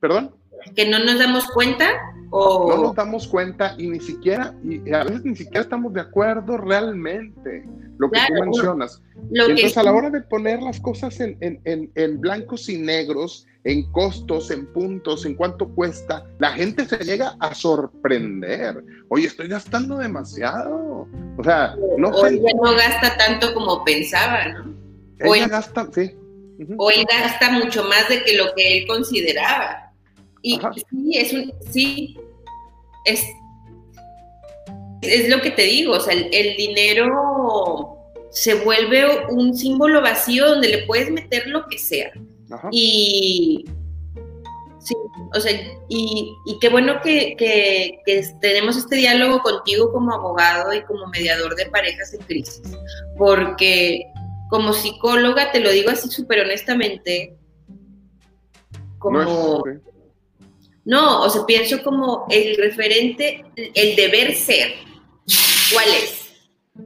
¿Perdón? 0.01 0.35
Que 0.75 0.89
no 0.89 0.99
nos 0.99 1.19
damos 1.19 1.47
cuenta 1.49 1.89
o... 2.31 2.69
No 2.69 2.83
nos 2.83 2.95
damos 2.95 3.27
cuenta 3.27 3.75
y 3.79 3.89
ni 3.89 4.01
siquiera, 4.01 4.55
y 4.63 4.93
a 4.93 5.05
veces 5.05 5.25
ni 5.25 5.37
siquiera 5.37 5.61
estamos 5.61 5.93
de 5.95 6.03
acuerdo 6.03 6.57
realmente, 6.59 7.65
lo 7.99 8.11
que 8.11 8.21
tú 8.29 8.35
mencionas. 8.35 9.03
Entonces, 9.31 9.77
a 9.77 9.83
la 9.83 9.93
hora 9.93 10.11
de 10.11 10.21
poner 10.23 10.63
las 10.63 10.81
cosas 10.81 11.21
en, 11.21 11.39
en, 11.41 11.91
en, 11.95 12.21
blancos 12.21 12.69
y 12.69 12.77
negros, 12.77 13.47
en 13.65 13.91
costos, 13.93 14.51
en 14.51 14.67
puntos, 14.73 15.25
en 15.25 15.35
cuánto 15.35 15.69
cuesta, 15.69 16.25
la 16.39 16.53
gente 16.53 16.85
se 16.87 16.99
llega 16.99 17.35
a 17.41 17.55
sorprender. 17.55 18.85
Oye, 19.09 19.27
estoy 19.27 19.49
gastando 19.49 19.99
demasiado. 19.99 21.09
O 21.37 21.45
sea, 21.45 21.75
no 21.97 22.09
o 22.09 22.27
ella 22.27 22.53
no 22.63 22.75
gasta 22.75 23.17
tanto 23.17 23.55
como 23.55 23.85
pensaba, 23.85 24.49
¿no? 24.49 24.75
Ella 25.19 25.49
gasta, 25.49 25.89
sí. 25.93 26.15
O 26.77 26.91
él 26.91 27.05
gasta 27.09 27.51
mucho 27.53 27.85
más 27.85 28.09
de 28.09 28.23
que 28.23 28.37
lo 28.37 28.53
que 28.55 28.79
él 28.79 28.87
consideraba. 28.87 29.88
Y 30.43 30.59
sí, 30.91 31.17
es 31.17 31.33
un, 31.33 31.53
sí, 31.71 32.17
es, 33.05 33.25
es 35.03 35.29
lo 35.29 35.41
que 35.41 35.51
te 35.51 35.63
digo, 35.63 35.95
o 35.95 36.01
sea, 36.01 36.15
el, 36.15 36.57
dinero 36.57 37.97
se 38.31 38.55
vuelve 38.55 39.27
un 39.31 39.57
símbolo 39.57 40.03
vacío 40.03 40.47
donde 40.47 40.69
le 40.69 40.87
puedes 40.87 41.11
meter 41.11 41.47
lo 41.47 41.67
que 41.67 41.79
sea. 41.79 42.13
Y 42.71 43.65
sí, 44.79 44.95
o 45.35 45.41
sea, 45.41 45.53
y, 45.89 46.35
qué 46.61 46.69
bueno 46.69 47.01
que, 47.03 47.35
que, 47.37 48.01
tenemos 48.41 48.77
este 48.77 48.97
diálogo 48.97 49.41
contigo 49.41 49.93
como 49.93 50.13
abogado 50.13 50.73
y 50.73 50.83
como 50.83 51.07
mediador 51.09 51.55
de 51.57 51.67
parejas 51.67 52.15
en 52.15 52.21
crisis, 52.21 52.63
porque 53.17 54.05
como 54.49 54.73
psicóloga, 54.73 55.53
te 55.53 55.61
lo 55.61 55.71
digo 55.71 55.91
así 55.91 56.09
súper 56.09 56.41
honestamente, 56.41 57.37
como... 58.99 59.23
No, 59.23 59.63
o 60.97 61.29
sea, 61.29 61.45
pienso 61.47 61.83
como 61.83 62.27
el 62.31 62.57
referente, 62.57 63.45
el 63.57 63.97
deber 63.97 64.35
ser, 64.35 64.75
¿cuál 65.73 65.89
es? 65.89 66.31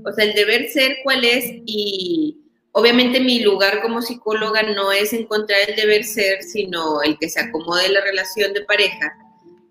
O 0.04 0.12
sea, 0.12 0.24
el 0.24 0.34
deber 0.34 0.68
ser, 0.68 0.96
¿cuál 1.04 1.24
es? 1.24 1.44
Y 1.66 2.38
obviamente 2.72 3.20
mi 3.20 3.40
lugar 3.40 3.80
como 3.82 4.02
psicóloga 4.02 4.62
no 4.62 4.90
es 4.90 5.12
encontrar 5.12 5.60
el 5.68 5.76
deber 5.76 6.04
ser, 6.04 6.42
sino 6.42 7.02
el 7.02 7.18
que 7.18 7.28
se 7.28 7.40
acomode 7.40 7.88
la 7.90 8.00
relación 8.00 8.52
de 8.52 8.62
pareja, 8.62 9.12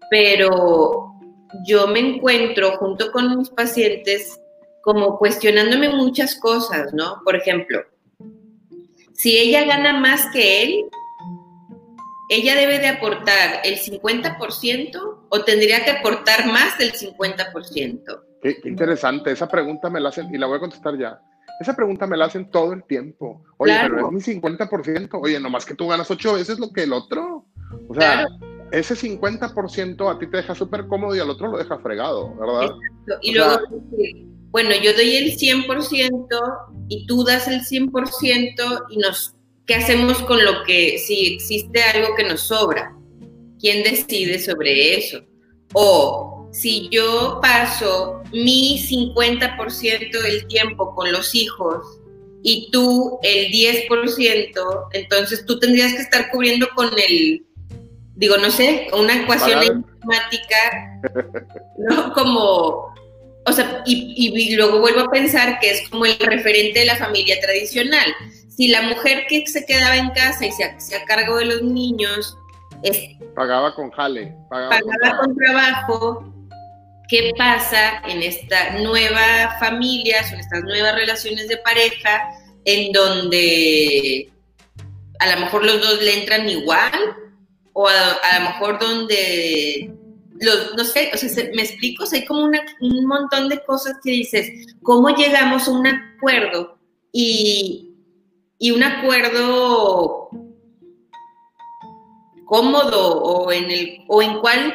pero 0.10 1.12
yo 1.66 1.88
me 1.88 2.00
encuentro 2.00 2.78
junto 2.78 3.12
con 3.12 3.38
mis 3.38 3.50
pacientes 3.50 4.40
como 4.82 5.18
cuestionándome 5.18 5.90
muchas 5.90 6.36
cosas, 6.36 6.94
¿no? 6.94 7.22
Por 7.24 7.36
ejemplo, 7.36 7.84
si 9.14 9.38
ella 9.38 9.66
gana 9.66 10.00
más 10.00 10.28
que 10.32 10.64
él, 10.64 10.86
ella 12.32 12.56
debe 12.56 12.80
de 12.80 12.88
aportar 12.88 13.60
el 13.66 13.78
50% 13.78 15.28
o 15.30 15.44
tendría 15.44 15.84
que 15.84 15.92
aportar 15.92 16.48
más 16.48 16.78
del 16.78 16.94
50%? 16.94 18.22
Qué, 18.42 18.58
interesante, 18.64 19.32
esa 19.32 19.50
pregunta 19.50 19.90
me 19.90 20.00
la 20.00 20.10
hacen 20.10 20.34
y 20.34 20.38
la 20.38 20.48
voy 20.48 20.56
a 20.56 20.62
contestar 20.62 20.98
ya. 20.98 21.20
Esa 21.60 21.76
pregunta 21.76 22.08
me 22.08 22.16
la 22.16 22.26
hacen 22.26 22.50
todo 22.50 22.72
el 22.72 22.86
tiempo. 22.86 23.44
Oye, 23.58 23.78
pero 23.84 24.08
es 24.08 24.28
mi 24.28 24.34
50%. 24.42 25.10
Oye, 25.22 25.40
nomás 25.42 25.66
que 25.66 25.76
tú 25.76 25.90
ganas 25.90 26.10
ocho 26.10 26.34
veces 26.34 26.58
lo 26.58 26.72
que 26.72 26.84
el 26.84 26.94
otro. 26.94 27.46
O 27.90 27.94
sea, 27.94 28.26
ese 28.72 28.96
50% 28.96 30.10
a 30.10 30.18
ti 30.18 30.28
te 30.28 30.38
deja 30.38 30.56
súper 30.56 30.88
cómodo 30.88 31.16
y 31.16 31.20
al 31.20 31.30
otro 31.30 31.52
lo 31.52 31.58
deja 31.58 31.78
fregado, 31.80 32.34
¿verdad? 32.36 32.74
Y 33.22 33.36
luego, 33.36 33.60
bueno, 34.52 34.72
yo 34.82 34.94
doy 34.94 35.18
el 35.18 35.38
100% 35.38 36.68
y 36.88 37.06
tú 37.06 37.26
das 37.26 37.50
el 37.50 37.62
100% 37.62 38.86
y 38.90 38.98
nos 38.98 39.36
¿Qué 39.72 39.78
hacemos 39.78 40.22
con 40.24 40.44
lo 40.44 40.66
que, 40.66 40.98
si 40.98 41.36
existe 41.36 41.82
algo 41.82 42.14
que 42.14 42.26
nos 42.26 42.42
sobra? 42.42 42.94
¿Quién 43.58 43.84
decide 43.84 44.38
sobre 44.38 44.98
eso? 44.98 45.24
O 45.72 46.50
si 46.52 46.90
yo 46.90 47.40
paso 47.42 48.22
mi 48.34 48.86
50% 48.86 50.24
del 50.24 50.46
tiempo 50.48 50.94
con 50.94 51.10
los 51.14 51.34
hijos 51.34 52.02
y 52.44 52.70
tú 52.70 53.18
el 53.24 53.50
10%, 53.50 54.88
entonces 54.92 55.46
tú 55.46 55.58
tendrías 55.58 55.94
que 55.94 56.02
estar 56.02 56.30
cubriendo 56.32 56.68
con 56.76 56.90
el, 57.08 57.46
digo, 58.18 58.36
no 58.40 58.52
sé, 58.52 58.90
una 58.92 59.22
ecuación 59.22 59.86
matemática, 60.02 61.00
¿no? 61.78 62.12
Como, 62.12 62.94
o 63.46 63.54
sea, 63.54 63.84
y, 63.86 64.36
y, 64.36 64.54
luego 64.54 64.82
vuelvo 64.82 65.00
a 65.00 65.12
pensar 65.12 65.62
que 65.62 65.72
es 65.72 65.88
como 65.88 66.06
el 66.06 66.18
referente 66.20 66.82
de 66.82 66.88
la 66.88 66.98
familia 66.98 67.40
tradicional 67.40 68.14
si 68.62 68.68
la 68.68 68.84
mujer 68.84 69.26
que 69.28 69.44
se 69.48 69.66
quedaba 69.66 69.98
en 69.98 70.12
casa 70.12 70.46
y 70.46 70.52
se 70.52 70.66
hacía 70.66 71.04
cargo 71.06 71.38
de 71.38 71.46
los 71.46 71.64
niños 71.64 72.38
pagaba 73.34 73.74
con 73.74 73.90
jale, 73.90 74.36
pagaba, 74.52 74.80
con, 75.20 75.36
trabajo, 75.36 76.32
¿qué 77.10 77.32
pasa 77.40 78.04
en 78.08 78.22
esta 78.22 78.78
nueva 78.78 79.58
familia, 79.60 80.18
en 80.32 80.42
estas 80.42 80.64
nuevas 80.64 80.94
relaciones 80.94 81.48
de 81.48 81.58
pareja, 81.58 82.30
en 82.66 82.92
donde 82.92 84.30
a 85.18 85.34
lo 85.34 85.42
mejor 85.42 85.66
los 85.66 85.82
dos 85.82 86.00
le 86.04 86.20
entran 86.20 86.48
igual, 86.48 87.16
o 87.74 87.88
a, 87.88 88.40
lo 88.40 88.46
mejor 88.46 88.78
donde 88.78 89.92
los, 90.40 90.76
no 90.76 90.86
sé, 90.86 91.10
o 91.12 91.18
sea, 91.18 91.46
me 91.56 91.64
explico, 91.64 92.04
o 92.04 92.06
sea, 92.06 92.20
hay 92.20 92.28
como 92.28 92.44
un 92.44 93.06
montón 93.08 93.50
de 93.50 93.60
cosas 93.64 93.96
que 94.04 94.12
dices, 94.12 94.76
¿cómo 94.84 95.10
llegamos 95.10 95.68
a 95.68 95.72
un 95.72 95.88
acuerdo? 95.88 96.78
Y, 97.12 97.91
y 98.62 98.70
un 98.70 98.84
acuerdo 98.84 100.30
cómodo 102.46 103.24
o 103.24 103.52
en 103.52 103.72
el 103.72 104.06
o 104.08 104.22
en 104.22 104.40
cuál 104.40 104.74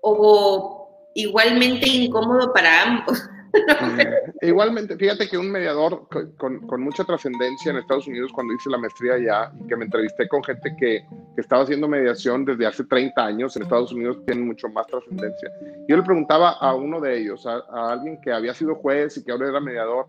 o 0.00 1.10
igualmente 1.14 1.86
incómodo 1.86 2.50
para 2.54 2.82
ambos. 2.82 3.28
igualmente, 4.40 4.96
fíjate 4.96 5.28
que 5.28 5.36
un 5.36 5.50
mediador 5.50 6.08
con, 6.38 6.82
mucha 6.82 7.04
trascendencia 7.04 7.72
en 7.72 7.76
Estados 7.76 8.06
Unidos 8.06 8.30
cuando 8.32 8.54
hice 8.54 8.70
la 8.70 8.78
maestría 8.78 9.14
allá 9.14 9.52
y 9.62 9.66
que 9.66 9.76
me 9.76 9.84
entrevisté 9.84 10.26
con 10.26 10.42
gente 10.42 10.74
que, 10.78 11.04
estaba 11.36 11.62
haciendo 11.62 11.88
mediación 11.88 12.44
desde 12.44 12.66
hace 12.66 12.84
30 12.84 13.24
años 13.24 13.56
en 13.56 13.62
Estados 13.62 13.92
Unidos 13.92 14.18
tienen 14.26 14.46
mucho 14.46 14.68
más 14.68 14.86
trascendencia. 14.86 15.50
Yo 15.88 15.96
le 15.96 16.02
preguntaba 16.02 16.50
a 16.52 16.74
uno 16.74 17.00
de 17.00 17.18
ellos, 17.18 17.46
a 17.46 17.62
alguien 17.92 18.20
que 18.20 18.30
había 18.30 18.52
sido 18.52 18.74
juez 18.74 19.16
y 19.16 19.24
que 19.24 19.32
ahora 19.32 19.48
era 19.48 19.58
mediador, 19.58 20.08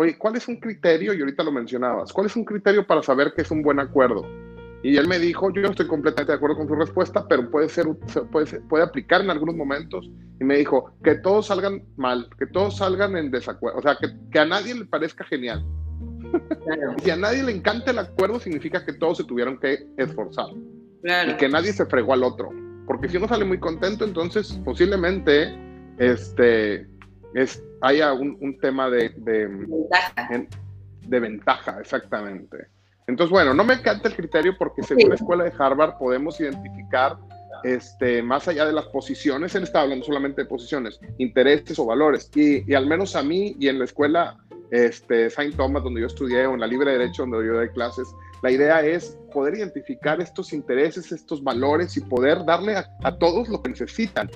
Oye, 0.00 0.16
¿cuál 0.16 0.34
es 0.34 0.48
un 0.48 0.56
criterio? 0.56 1.12
Y 1.12 1.20
ahorita 1.20 1.42
lo 1.42 1.52
mencionabas. 1.52 2.10
¿Cuál 2.10 2.26
es 2.26 2.34
un 2.34 2.46
criterio 2.46 2.86
para 2.86 3.02
saber 3.02 3.34
que 3.36 3.42
es 3.42 3.50
un 3.50 3.62
buen 3.62 3.78
acuerdo? 3.78 4.26
Y 4.82 4.96
él 4.96 5.06
me 5.06 5.18
dijo, 5.18 5.52
yo 5.52 5.60
no 5.60 5.68
estoy 5.68 5.86
completamente 5.88 6.32
de 6.32 6.36
acuerdo 6.36 6.56
con 6.56 6.68
su 6.68 6.74
respuesta, 6.74 7.28
pero 7.28 7.50
puede 7.50 7.68
ser, 7.68 7.86
puede, 8.32 8.60
puede 8.60 8.82
aplicar 8.82 9.20
en 9.20 9.28
algunos 9.28 9.56
momentos. 9.56 10.08
Y 10.40 10.44
me 10.44 10.56
dijo, 10.56 10.94
que 11.04 11.16
todos 11.16 11.48
salgan 11.48 11.82
mal, 11.98 12.30
que 12.38 12.46
todos 12.46 12.78
salgan 12.78 13.14
en 13.14 13.30
desacuerdo, 13.30 13.78
o 13.78 13.82
sea, 13.82 13.98
que, 14.00 14.08
que 14.32 14.38
a 14.38 14.46
nadie 14.46 14.74
le 14.74 14.86
parezca 14.86 15.22
genial. 15.24 15.62
y 16.96 17.02
si 17.02 17.10
a 17.10 17.16
nadie 17.16 17.42
le 17.42 17.52
encanta 17.52 17.90
el 17.90 17.98
acuerdo, 17.98 18.40
significa 18.40 18.82
que 18.86 18.94
todos 18.94 19.18
se 19.18 19.24
tuvieron 19.24 19.60
que 19.60 19.86
esforzar. 19.98 20.46
Y 21.28 21.36
que 21.36 21.50
nadie 21.50 21.74
se 21.74 21.84
fregó 21.84 22.14
al 22.14 22.24
otro. 22.24 22.48
Porque 22.86 23.06
si 23.06 23.18
uno 23.18 23.28
sale 23.28 23.44
muy 23.44 23.60
contento, 23.60 24.06
entonces 24.06 24.58
posiblemente 24.64 25.54
este, 25.98 26.88
es, 27.34 27.62
haya 27.80 28.12
un, 28.12 28.36
un 28.40 28.58
tema 28.58 28.90
de, 28.90 29.10
de, 29.16 29.46
ventaja. 29.46 30.28
de 31.06 31.20
ventaja, 31.20 31.76
exactamente. 31.80 32.68
Entonces, 33.06 33.30
bueno, 33.30 33.54
no 33.54 33.64
me 33.64 33.74
encanta 33.74 34.08
el 34.08 34.14
criterio 34.14 34.54
porque 34.58 34.82
según 34.82 35.08
la 35.08 35.14
escuela 35.16 35.44
de 35.44 35.52
Harvard 35.58 35.98
podemos 35.98 36.40
identificar, 36.40 37.16
este, 37.64 38.22
más 38.22 38.46
allá 38.48 38.64
de 38.64 38.72
las 38.72 38.86
posiciones, 38.86 39.54
él 39.54 39.64
está 39.64 39.82
hablando 39.82 40.04
solamente 40.04 40.42
de 40.42 40.48
posiciones, 40.48 41.00
intereses 41.18 41.78
o 41.78 41.86
valores. 41.86 42.30
Y, 42.34 42.70
y 42.70 42.74
al 42.74 42.86
menos 42.86 43.16
a 43.16 43.22
mí 43.22 43.56
y 43.58 43.68
en 43.68 43.78
la 43.78 43.84
escuela 43.84 44.38
este, 44.70 45.28
Saint 45.30 45.56
Thomas, 45.56 45.82
donde 45.82 46.00
yo 46.00 46.06
estudié, 46.06 46.46
o 46.46 46.54
en 46.54 46.60
la 46.60 46.66
Libre 46.66 46.92
Derecho, 46.92 47.26
donde 47.26 47.46
yo 47.46 47.54
doy 47.54 47.68
clases, 47.70 48.08
la 48.42 48.50
idea 48.50 48.80
es 48.84 49.18
poder 49.32 49.54
identificar 49.54 50.20
estos 50.20 50.52
intereses, 50.52 51.12
estos 51.12 51.42
valores 51.42 51.96
y 51.96 52.00
poder 52.00 52.44
darle 52.44 52.76
a, 52.76 53.18
todos 53.18 53.48
lo 53.48 53.62
que 53.62 53.70
necesitan. 53.70 54.30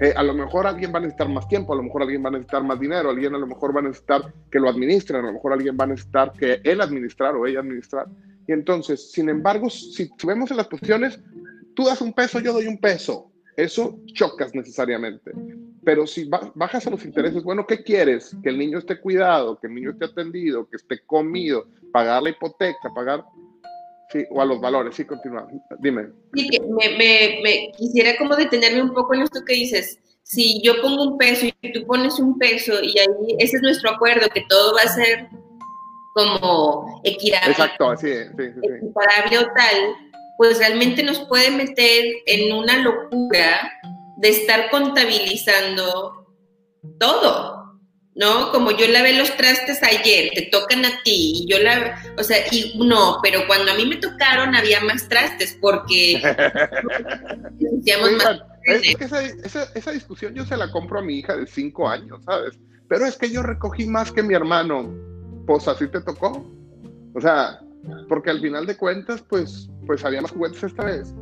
Eh, 0.00 0.12
a 0.16 0.22
lo 0.22 0.34
mejor 0.34 0.66
alguien 0.66 0.92
va 0.92 0.98
a 0.98 1.02
necesitar 1.02 1.28
más 1.28 1.46
tiempo, 1.48 1.72
a 1.72 1.76
lo 1.76 1.82
mejor 1.82 2.02
alguien 2.02 2.24
va 2.24 2.28
a 2.28 2.32
necesitar 2.32 2.64
más 2.64 2.80
dinero, 2.80 3.10
alguien 3.10 3.34
a 3.34 3.38
lo 3.38 3.46
mejor 3.46 3.74
va 3.74 3.80
a 3.80 3.84
necesitar 3.84 4.32
que 4.50 4.58
lo 4.58 4.68
administren, 4.68 5.24
a 5.24 5.26
lo 5.28 5.34
mejor 5.34 5.52
alguien 5.52 5.76
va 5.78 5.84
a 5.84 5.88
necesitar 5.88 6.32
que 6.32 6.60
él 6.64 6.80
administrar 6.80 7.36
o 7.36 7.46
ella 7.46 7.60
administrar. 7.60 8.06
Y 8.46 8.52
entonces, 8.52 9.12
sin 9.12 9.28
embargo, 9.28 9.68
si 9.70 10.10
vemos 10.24 10.50
en 10.50 10.56
las 10.56 10.68
posiciones, 10.68 11.20
tú 11.74 11.84
das 11.84 12.00
un 12.00 12.12
peso, 12.12 12.40
yo 12.40 12.52
doy 12.52 12.66
un 12.66 12.78
peso. 12.78 13.30
Eso 13.56 13.98
chocas 14.06 14.54
necesariamente. 14.54 15.32
Pero 15.84 16.06
si 16.06 16.28
bajas 16.54 16.86
a 16.86 16.90
los 16.90 17.04
intereses, 17.04 17.42
bueno, 17.42 17.66
¿qué 17.66 17.82
quieres? 17.82 18.34
Que 18.42 18.50
el 18.50 18.58
niño 18.58 18.78
esté 18.78 19.00
cuidado, 19.00 19.58
que 19.58 19.66
el 19.66 19.74
niño 19.74 19.90
esté 19.90 20.06
atendido, 20.06 20.68
que 20.68 20.76
esté 20.76 21.00
comido, 21.04 21.66
pagar 21.92 22.22
la 22.22 22.30
hipoteca, 22.30 22.92
pagar 22.94 23.24
Sí, 24.10 24.24
o 24.30 24.40
a 24.40 24.44
los 24.44 24.60
valores, 24.60 24.96
sí, 24.96 25.04
continúa. 25.04 25.46
Dime. 25.78 26.08
Sí, 26.34 26.48
que 26.48 26.60
me, 26.60 27.40
me, 27.42 27.72
quisiera 27.76 28.16
como 28.18 28.34
detenerme 28.34 28.82
un 28.82 28.92
poco 28.92 29.14
en 29.14 29.22
esto 29.22 29.40
que 29.46 29.54
dices. 29.54 29.98
Si 30.24 30.60
yo 30.62 30.80
pongo 30.82 31.02
un 31.04 31.18
peso 31.18 31.46
y 31.46 31.72
tú 31.72 31.86
pones 31.86 32.18
un 32.18 32.38
peso 32.38 32.82
y 32.82 32.98
ahí 32.98 33.36
ese 33.38 33.56
es 33.56 33.62
nuestro 33.62 33.90
acuerdo, 33.90 34.28
que 34.28 34.44
todo 34.48 34.74
va 34.74 34.82
a 34.82 34.88
ser 34.88 35.28
como 36.14 37.00
equitable. 37.04 37.52
Exacto, 37.52 37.96
sí, 37.96 38.08
sí, 38.36 38.44
sí. 38.52 38.68
Equiparable 38.76 39.38
o 39.38 39.52
tal, 39.56 39.94
pues 40.38 40.58
realmente 40.58 41.02
nos 41.02 41.20
puede 41.26 41.50
meter 41.50 42.04
en 42.26 42.52
una 42.52 42.78
locura 42.78 43.72
de 44.16 44.28
estar 44.28 44.70
contabilizando 44.70 46.26
todo. 46.98 47.59
¿No? 48.14 48.50
Como 48.50 48.70
yo 48.72 48.86
lavé 48.88 49.16
los 49.16 49.34
trastes 49.36 49.82
ayer, 49.82 50.30
te 50.34 50.48
tocan 50.50 50.84
a 50.84 51.02
ti, 51.04 51.42
y 51.42 51.46
yo 51.46 51.58
la, 51.58 52.02
o 52.18 52.22
sea, 52.22 52.38
y 52.50 52.78
no, 52.78 53.18
pero 53.22 53.46
cuando 53.46 53.72
a 53.72 53.74
mí 53.74 53.86
me 53.86 53.96
tocaron 53.96 54.54
había 54.54 54.80
más 54.80 55.08
trastes 55.08 55.56
porque 55.60 56.20
más 58.02 58.42
es 58.64 58.96
que 58.96 59.04
esa, 59.04 59.22
esa, 59.74 59.92
discusión 59.92 60.34
yo 60.34 60.44
se 60.44 60.56
la 60.56 60.70
compro 60.70 60.98
a 60.98 61.02
mi 61.02 61.18
hija 61.18 61.36
de 61.36 61.46
cinco 61.46 61.88
años, 61.88 62.22
¿sabes? 62.24 62.58
Pero 62.88 63.06
es 63.06 63.16
que 63.16 63.30
yo 63.30 63.42
recogí 63.42 63.86
más 63.86 64.12
que 64.12 64.22
mi 64.22 64.34
hermano, 64.34 64.92
pues 65.46 65.66
así 65.66 65.88
te 65.88 66.00
tocó. 66.00 66.46
O 67.14 67.20
sea, 67.20 67.60
porque 68.08 68.30
al 68.30 68.40
final 68.40 68.66
de 68.66 68.76
cuentas, 68.76 69.24
pues, 69.28 69.70
pues 69.86 70.04
había 70.04 70.20
más 70.20 70.32
juguetes 70.32 70.62
esta 70.62 70.84
vez 70.84 71.14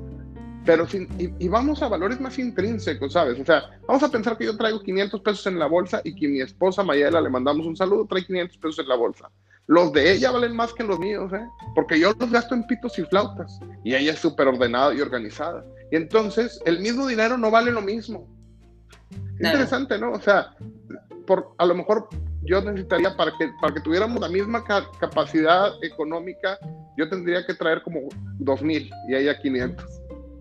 pero 0.69 0.87
sin, 0.87 1.09
y, 1.19 1.49
vamos 1.49 1.83
a 1.83 1.89
valores 1.89 2.21
más 2.21 2.39
intrínsecos, 2.39 3.15
¿sabes? 3.15 3.41
O 3.41 3.45
sea, 3.47 3.71
vamos 3.87 4.03
a 4.03 4.11
pensar 4.11 4.37
que 4.37 4.45
yo 4.45 4.55
traigo 4.55 4.83
500 4.83 5.23
pesos 5.23 5.47
en 5.47 5.59
la 5.59 5.65
bolsa 5.65 6.03
y 6.05 6.15
que 6.15 6.29
mi 6.29 6.43
esposa 6.43 6.83
Mayela 6.83 7.23
le 7.23 7.31
mandamos 7.31 7.67
un 7.67 7.75
saludo, 7.75 8.05
trae 8.05 8.23
500 8.27 8.59
pesos 8.59 8.79
en 8.81 8.89
la 8.89 8.97
bolsa. 8.97 9.31
Los 9.67 9.95
de 9.95 10.13
ella 10.13 10.31
valen 10.31 10.55
más 10.55 10.75
que 10.75 10.85
los 10.85 10.99
míos, 10.99 11.33
¿eh? 11.33 11.41
Porque 11.75 11.99
yo 11.99 12.13
los 12.21 12.31
gasto 12.31 12.55
en 12.55 12.67
pitos 12.67 12.99
y 12.99 13.05
flautas 13.07 13.59
y 13.83 13.95
ella 13.95 14.13
es 14.13 14.19
súper 14.19 14.47
ordenada 14.47 14.93
y 14.93 15.01
organizada. 15.01 15.65
Y 15.91 15.97
entonces 15.97 16.61
el 16.67 16.81
mismo 16.81 17.07
dinero 17.07 17.39
no 17.39 17.51
vale 17.51 17.71
lo 17.71 17.81
mismo. 17.81 18.29
Interesante, 19.41 19.99
¿no? 19.99 20.13
O 20.13 20.21
sea, 20.21 20.55
por, 21.27 21.55
a 21.57 21.65
lo 21.65 21.77
mejor 21.77 22.11
yo 22.43 22.61
necesitaría 22.61 23.17
para 23.17 23.33
que, 23.39 23.51
para 23.59 23.73
que 23.73 23.81
tuviéramos 23.81 24.21
la 24.21 24.29
misma 24.29 24.63
capacidad 25.01 25.83
económica, 25.83 26.59
yo 26.99 27.09
tendría 27.09 27.47
que 27.47 27.55
traer 27.55 27.81
como 27.81 28.01
2.000 28.41 28.91
y 29.09 29.15
ella 29.15 29.39
500. 29.39 29.98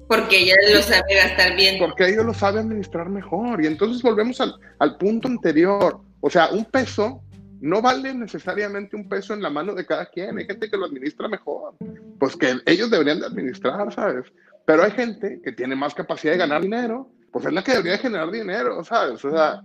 Porque 0.08 0.40
ella 0.40 0.56
lo 0.74 0.82
sabe 0.82 1.16
gastar 1.16 1.56
bien. 1.56 1.80
Porque 1.80 2.10
ella 2.10 2.24
lo 2.24 2.34
sabe 2.34 2.60
administrar 2.60 3.10
mejor. 3.10 3.64
Y 3.64 3.68
entonces 3.68 4.02
volvemos 4.02 4.40
al, 4.40 4.56
al, 4.80 4.98
punto 4.98 5.28
anterior. 5.28 6.00
O 6.22 6.30
sea, 6.30 6.50
un 6.50 6.66
peso 6.66 7.22
no 7.60 7.82
vale 7.82 8.14
necesariamente 8.14 8.96
un 8.96 9.10
peso 9.10 9.34
en 9.34 9.42
la 9.42 9.50
mano 9.50 9.74
de 9.74 9.86
cada 9.86 10.06
quien. 10.06 10.38
Hay 10.38 10.46
gente 10.46 10.70
que 10.70 10.78
lo 10.78 10.86
administra 10.86 11.28
mejor. 11.28 11.76
Pues 12.20 12.36
que 12.36 12.56
ellos 12.66 12.90
deberían 12.90 13.20
de 13.20 13.26
administrar, 13.26 13.94
¿sabes? 13.94 14.26
Pero 14.66 14.84
hay 14.84 14.92
gente 14.92 15.42
que 15.44 15.52
tiene 15.52 15.76
más 15.76 15.94
capacidad 15.94 16.34
de 16.34 16.40
ganar 16.40 16.62
dinero. 16.62 17.10
Pues 17.32 17.46
es 17.46 17.54
la 17.54 17.64
que 17.64 17.74
debería 17.74 17.98
generar 17.98 18.32
dinero, 18.32 18.84
¿sabes? 18.84 19.24
O 19.26 19.32
sea, 19.32 19.62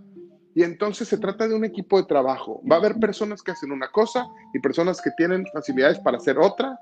y 0.55 0.63
entonces 0.63 1.09
se 1.09 1.19
trata 1.19 1.49
de 1.49 1.55
un 1.55 1.65
equipo 1.65 1.99
de 1.99 2.07
trabajo. 2.07 2.61
Va 2.71 2.77
a 2.77 2.79
haber 2.79 2.97
personas 2.97 3.43
que 3.43 3.53
hacen 3.53 3.73
una 3.73 3.89
cosa 3.89 4.27
y 4.53 4.59
personas 4.59 5.01
que 5.01 5.11
tienen 5.17 5.47
facilidades 5.53 5.99
para 6.01 6.19
hacer 6.19 6.39
otra 6.39 6.79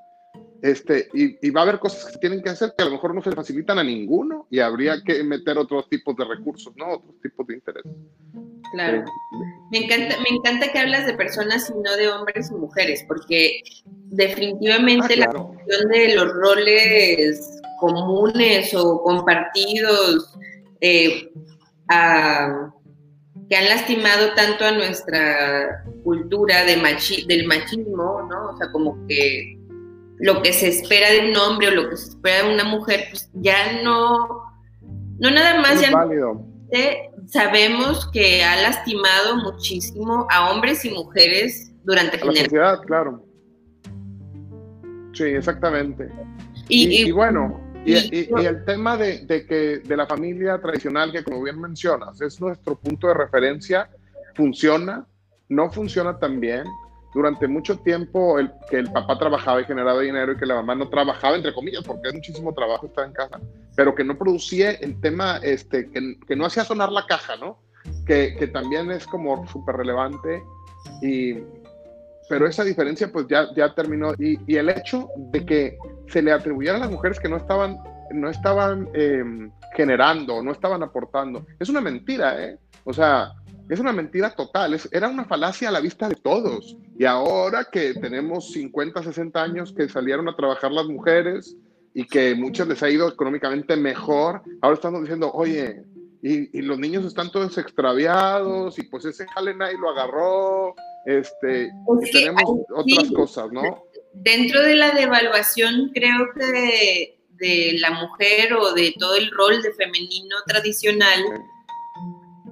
este, 0.63 1.09
y, 1.15 1.51
va 1.51 1.61
a 1.61 1.65
haber 1.65 1.79
cosas 1.79 2.05
que 2.05 2.13
se 2.13 2.19
tienen 2.19 2.43
que 2.43 2.51
hacer 2.51 2.75
que 2.77 2.83
a 2.83 2.87
lo 2.87 2.93
mejor 2.93 3.15
no 3.15 3.23
se 3.23 3.33
facilitan 3.33 3.79
a 3.79 3.85
ninguno 3.85 4.47
y 4.51 4.61
habría 4.61 5.03
que 5.03 5.23
meter 5.25 5.57
otros 5.57 5.89
tipos 5.89 6.15
de 6.17 6.25
recursos, 6.25 6.75
¿no? 6.77 6.95
Otros 6.95 7.15
tipos 7.23 7.47
de 7.47 7.55
intereses. 7.55 7.93
Claro. 8.73 9.05
Me 9.71 9.79
encanta, 9.79 10.17
me 10.21 10.37
encanta 10.37 10.71
que 10.71 10.79
hablas 10.79 11.07
de 11.07 11.15
personas 11.15 11.71
y 11.71 11.81
no 11.81 11.97
de 11.97 12.09
hombres 12.09 12.51
y 12.51 12.55
mujeres, 12.55 13.05
porque 13.09 13.63
definitivamente 13.85 15.15
ah, 15.15 15.19
la 15.19 15.27
cuestión 15.29 15.89
de 15.89 16.15
los 16.15 16.33
roles 16.35 17.61
comunes 17.81 18.75
o 18.75 19.03
compartidos 19.03 20.37
eh, 20.81 21.33
que 23.49 23.57
han 23.57 23.69
lastimado 23.69 24.35
tanto 24.35 24.65
a 24.65 24.73
nuestra 24.73 25.85
cultura 26.05 26.65
de 26.65 26.77
del 27.27 27.47
machismo, 27.47 28.29
¿no? 28.31 28.51
O 28.51 28.57
sea, 28.59 28.71
como 28.71 29.07
que 29.07 29.60
lo 30.21 30.43
que 30.43 30.53
se 30.53 30.69
espera 30.69 31.11
de 31.11 31.31
un 31.31 31.37
hombre 31.37 31.69
o 31.69 31.71
lo 31.71 31.91
que 31.91 31.97
se 31.97 32.11
espera 32.11 32.47
de 32.47 32.55
una 32.55 32.65
mujer, 32.65 33.07
pues 33.11 33.31
ya 33.35 33.83
no, 33.83 34.45
no 35.19 35.31
nada 35.31 35.61
más 35.61 35.81
ya 35.81 35.91
sabemos 37.27 38.09
que 38.13 38.45
ha 38.45 38.61
lastimado 38.61 39.37
muchísimo 39.37 40.27
a 40.31 40.51
hombres 40.51 40.85
y 40.85 40.91
mujeres 40.91 41.73
durante 41.85 42.19
la 42.19 42.33
sociedad, 42.33 42.81
claro. 42.83 43.25
Sí, 45.13 45.25
exactamente. 45.25 46.09
Y, 46.69 47.11
bueno, 47.11 47.61
y, 47.85 47.95
el 47.95 48.65
tema 48.65 48.97
de, 48.97 49.25
de, 49.27 49.47
que 49.47 49.79
de 49.79 49.97
la 49.97 50.07
familia 50.07 50.61
tradicional, 50.61 51.11
que 51.11 51.25
como 51.25 51.43
bien 51.43 51.61
mencionas, 51.61 52.21
es 52.21 52.41
nuestro 52.41 52.77
punto 52.77 53.09
de 53.09 53.15
referencia, 53.15 53.89
funciona, 54.35 55.07
no 55.49 55.71
funciona 55.71 56.19
tan 56.19 56.39
bien 56.39 56.65
durante 57.15 57.49
mucho 57.49 57.79
tiempo 57.79 58.39
el, 58.39 58.51
que 58.69 58.79
el 58.79 58.93
papá 58.93 59.19
trabajaba 59.19 59.61
y 59.61 59.65
generaba 59.65 60.01
dinero 60.01 60.33
y 60.33 60.37
que 60.37 60.47
la 60.47 60.57
mamá 60.57 60.75
no 60.75 60.89
trabajaba, 60.89 61.37
entre 61.37 61.55
comillas, 61.55 61.83
porque 61.85 62.09
es 62.09 62.15
muchísimo 62.15 62.55
trabajo 62.55 62.87
estar 62.87 63.07
en 63.07 63.13
casa, 63.13 63.41
pero 63.77 63.95
que 63.95 64.05
no 64.05 64.17
producía 64.17 64.73
el 64.73 65.01
tema, 65.01 65.39
este, 65.43 65.91
que, 65.91 66.17
que 66.27 66.37
no 66.37 66.47
hacía 66.47 66.65
sonar 66.65 66.93
la 66.93 67.07
caja, 67.07 67.37
¿no? 67.37 67.59
Que, 68.07 68.37
que 68.39 68.47
también 68.47 68.91
es 68.91 69.07
como 69.07 69.47
súper 69.49 69.77
relevante 69.77 70.43
y 71.03 71.39
pero 72.29 72.47
esa 72.47 72.63
diferencia 72.63 73.11
pues 73.11 73.27
ya, 73.29 73.49
ya 73.57 73.75
terminó 73.75 74.13
y, 74.17 74.39
y, 74.47 74.57
el 74.57 74.69
hecho 74.69 75.09
de 75.17 75.45
que 75.45 75.79
se 76.07 76.23
le 76.23 76.31
atribuyera 76.31 76.77
a 76.77 76.81
las 76.81 76.91
mujeres 76.91 77.19
que 77.19 77.29
no 77.29 77.37
estaban 77.37 77.77
no 78.13 78.29
estaban 78.29 78.89
eh, 78.95 79.25
generando, 79.75 80.43
no 80.43 80.53
estaban 80.53 80.83
aportando, 80.83 81.47
es 81.59 81.69
una 81.69 81.81
mentira, 81.81 82.43
¿eh? 82.43 82.59
O 82.85 82.93
sea, 82.93 83.33
es 83.71 83.79
una 83.79 83.93
mentira 83.93 84.35
total, 84.35 84.79
era 84.91 85.09
una 85.09 85.25
falacia 85.25 85.69
a 85.69 85.73
la 85.73 85.81
vista 85.81 86.09
de 86.09 86.17
todos. 86.17 86.77
Y 86.99 87.05
ahora 87.05 87.69
que 87.71 87.95
tenemos 87.95 88.53
50, 88.53 89.03
60 89.03 89.43
años 89.43 89.73
que 89.73 89.89
salieron 89.89 90.29
a 90.29 90.35
trabajar 90.35 90.73
las 90.73 90.87
mujeres 90.87 91.57
y 91.95 92.05
que 92.05 92.35
muchas 92.35 92.67
les 92.67 92.83
ha 92.83 92.91
ido 92.91 93.09
económicamente 93.09 93.77
mejor, 93.77 94.43
ahora 94.61 94.75
estamos 94.75 95.03
diciendo, 95.03 95.31
oye, 95.33 95.85
y, 96.23 96.61
los 96.63 96.79
niños 96.79 97.05
están 97.05 97.31
todos 97.31 97.57
extraviados 97.59 98.79
y 98.79 98.83
pues 98.83 99.05
ese 99.05 99.27
jale 99.29 99.53
y 99.53 99.79
lo 99.79 99.91
agarró, 99.91 100.75
este, 101.07 101.71
tenemos 102.13 102.43
otras 102.75 103.11
cosas, 103.13 103.53
¿no? 103.53 103.85
Dentro 104.13 104.61
de 104.63 104.75
la 104.75 104.91
devaluación 104.91 105.91
creo 105.95 106.29
que 106.35 107.17
de, 107.39 107.79
la 107.79 107.93
mujer 107.93 108.53
o 108.53 108.75
de 108.75 108.95
todo 108.99 109.17
el 109.17 109.31
rol 109.31 109.63
de 109.63 109.73
femenino 109.73 110.37
tradicional, 110.47 111.25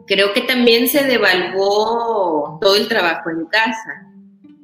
creo 0.08 0.32
que 0.32 0.40
también 0.40 0.88
se 0.88 1.04
devaluó 1.04 2.58
todo 2.60 2.74
el 2.76 2.88
trabajo 2.88 3.30
en 3.30 3.46
casa. 3.46 4.08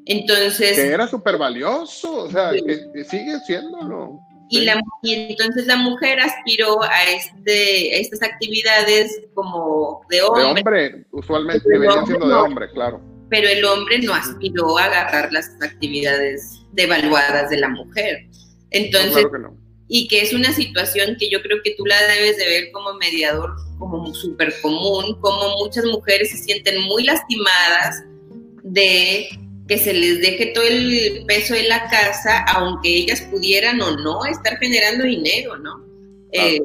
Entonces... 0.07 0.74
Que 0.74 0.88
era 0.88 1.07
súper 1.07 1.38
valioso, 1.38 2.24
o 2.24 2.30
sea, 2.30 2.50
que, 2.50 3.04
sigue 3.04 3.38
siéndolo. 3.46 4.18
Y, 4.50 4.62
la, 4.62 4.80
y 5.02 5.14
entonces 5.30 5.66
la 5.66 5.76
mujer 5.76 6.20
aspiró 6.20 6.83
a, 6.83 7.04
este, 7.04 7.94
a 7.94 7.98
estas 7.98 8.22
actividades 8.22 9.22
como 9.35 10.02
de 10.11 10.22
hombre. 10.22 10.42
De 10.42 10.50
hombre, 10.50 11.07
usualmente, 11.12 11.64
que 11.70 11.78
venía 11.78 12.04
siendo 12.04 12.28
de 12.28 12.35
hombre, 12.35 12.70
claro. 12.72 13.00
Pero 13.30 13.48
el 13.48 13.64
hombre 13.64 13.98
no 14.00 14.12
aspiró 14.12 14.78
a 14.78 14.85
agarrar 14.85 15.33
las 15.33 15.50
actividades 15.62 16.61
devaluadas 16.72 17.48
de 17.50 17.57
la 17.57 17.68
mujer. 17.70 18.28
Entonces, 18.70 19.24
y 19.88 20.08
que 20.08 20.22
es 20.22 20.32
una 20.32 20.52
situación 20.52 21.16
que 21.18 21.28
yo 21.30 21.42
creo 21.42 21.58
que 21.62 21.74
tú 21.76 21.84
la 21.84 22.00
debes 22.06 22.36
de 22.38 22.46
ver 22.46 22.72
como 22.72 22.94
mediador, 22.94 23.54
como 23.78 24.14
súper 24.14 24.54
común, 24.62 25.18
como 25.20 25.56
muchas 25.58 25.84
mujeres 25.84 26.30
se 26.30 26.38
sienten 26.38 26.82
muy 26.82 27.04
lastimadas 27.04 28.02
de 28.62 29.28
que 29.68 29.78
se 29.78 29.92
les 29.94 30.20
deje 30.20 30.46
todo 30.46 30.64
el 30.64 31.24
peso 31.26 31.54
de 31.54 31.64
la 31.64 31.88
casa, 31.88 32.44
aunque 32.54 32.88
ellas 32.88 33.22
pudieran 33.22 33.80
o 33.80 33.96
no 33.96 34.24
estar 34.26 34.58
generando 34.58 35.04
dinero, 35.04 35.56
¿no? 35.58 35.84
Eh, 36.32 36.60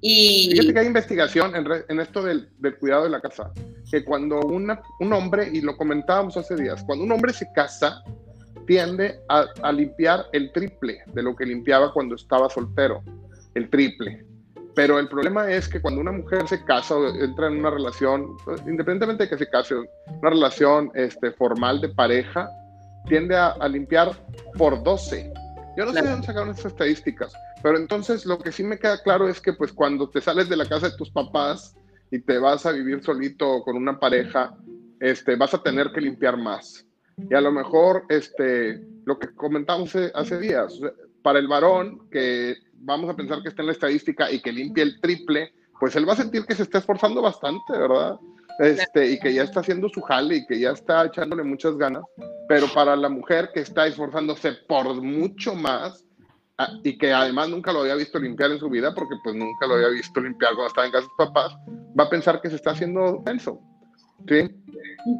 y 0.00 0.50
Fíjate 0.52 0.72
que 0.72 0.80
hay 0.80 0.86
investigación 0.86 1.52
en, 1.54 2.00
esto 2.00 2.22
del, 2.22 2.48
cuidado 2.78 3.04
de 3.04 3.10
la 3.10 3.20
casa, 3.20 3.52
que 3.90 4.04
cuando 4.04 4.40
una, 4.40 4.80
un 5.00 5.12
hombre, 5.12 5.50
y 5.52 5.60
lo 5.60 5.76
comentábamos 5.76 6.36
hace 6.36 6.56
días, 6.56 6.82
cuando 6.84 7.04
un 7.04 7.12
hombre 7.12 7.32
se 7.32 7.46
casa, 7.52 8.02
tiende 8.70 9.18
a, 9.28 9.46
a 9.62 9.72
limpiar 9.72 10.26
el 10.30 10.52
triple 10.52 11.02
de 11.12 11.24
lo 11.24 11.34
que 11.34 11.44
limpiaba 11.44 11.92
cuando 11.92 12.14
estaba 12.14 12.48
soltero, 12.48 13.02
el 13.56 13.68
triple. 13.68 14.24
Pero 14.76 15.00
el 15.00 15.08
problema 15.08 15.50
es 15.50 15.68
que 15.68 15.80
cuando 15.80 16.00
una 16.00 16.12
mujer 16.12 16.46
se 16.46 16.64
casa 16.64 16.94
o 16.94 17.08
entra 17.08 17.48
en 17.48 17.58
una 17.58 17.70
relación, 17.70 18.36
independientemente 18.68 19.24
de 19.24 19.28
que 19.28 19.38
se 19.38 19.50
case, 19.50 19.74
una 19.74 20.30
relación 20.30 20.92
este, 20.94 21.32
formal 21.32 21.80
de 21.80 21.88
pareja, 21.88 22.48
tiende 23.08 23.34
a, 23.36 23.56
limpiar 23.66 24.12
por 24.56 24.80
12. 24.84 25.32
Yo 25.76 25.86
no 25.86 25.92
sé 25.92 26.02
de 26.02 26.08
dónde 26.08 26.26
sacaron 26.28 26.50
esas 26.50 26.66
estadísticas, 26.66 27.32
pero 27.64 27.76
entonces 27.76 28.24
lo 28.24 28.38
que 28.38 28.52
sí 28.52 28.62
me 28.62 28.78
queda 28.78 29.02
claro 29.02 29.28
es 29.28 29.40
que 29.40 29.52
pues 29.52 29.72
cuando 29.72 30.08
te 30.08 30.20
sales 30.20 30.48
de 30.48 30.56
la 30.56 30.66
casa 30.66 30.90
de 30.90 30.96
tus 30.96 31.10
papás 31.10 31.74
y 32.12 32.20
te 32.20 32.38
vas 32.38 32.66
a 32.66 32.70
vivir 32.70 33.02
solito 33.02 33.64
con 33.64 33.76
una 33.76 33.98
pareja, 33.98 34.54
este, 35.00 35.34
vas 35.34 35.54
a 35.54 35.60
tener 35.60 35.90
que 35.90 36.00
limpiar 36.00 36.36
más. 36.36 36.86
Y 37.28 37.34
a 37.34 37.40
lo 37.40 37.52
mejor 37.52 38.04
este, 38.08 38.80
lo 39.04 39.18
que 39.18 39.34
comentamos 39.34 39.94
hace 40.14 40.38
días, 40.38 40.80
para 41.22 41.38
el 41.38 41.48
varón 41.48 42.08
que 42.10 42.56
vamos 42.74 43.10
a 43.10 43.16
pensar 43.16 43.42
que 43.42 43.48
está 43.48 43.62
en 43.62 43.66
la 43.66 43.72
estadística 43.72 44.30
y 44.30 44.40
que 44.40 44.52
limpie 44.52 44.84
el 44.84 45.00
triple, 45.00 45.52
pues 45.78 45.96
él 45.96 46.08
va 46.08 46.12
a 46.12 46.16
sentir 46.16 46.44
que 46.44 46.54
se 46.54 46.62
está 46.62 46.78
esforzando 46.78 47.22
bastante, 47.22 47.72
¿verdad? 47.72 48.18
Este, 48.58 49.12
y 49.12 49.18
que 49.18 49.32
ya 49.32 49.42
está 49.42 49.60
haciendo 49.60 49.88
su 49.88 50.02
jale 50.02 50.36
y 50.36 50.46
que 50.46 50.60
ya 50.60 50.72
está 50.72 51.06
echándole 51.06 51.42
muchas 51.42 51.76
ganas, 51.76 52.02
pero 52.48 52.66
para 52.74 52.94
la 52.94 53.08
mujer 53.08 53.50
que 53.54 53.60
está 53.60 53.86
esforzándose 53.86 54.52
por 54.68 55.00
mucho 55.00 55.54
más 55.54 56.04
ah, 56.58 56.68
y 56.84 56.98
que 56.98 57.12
además 57.12 57.48
nunca 57.48 57.72
lo 57.72 57.80
había 57.80 57.94
visto 57.94 58.18
limpiar 58.18 58.50
en 58.50 58.58
su 58.58 58.68
vida, 58.68 58.94
porque 58.94 59.14
pues 59.24 59.34
nunca 59.34 59.66
lo 59.66 59.74
había 59.74 59.88
visto 59.88 60.20
limpiar 60.20 60.52
cuando 60.52 60.68
estaba 60.68 60.86
en 60.86 60.92
casa 60.92 61.04
de 61.04 61.08
sus 61.08 61.16
papás, 61.16 61.56
va 61.98 62.04
a 62.04 62.10
pensar 62.10 62.42
que 62.42 62.50
se 62.50 62.56
está 62.56 62.72
haciendo 62.72 63.22
eso. 63.26 63.58
¿Sí? 64.28 64.50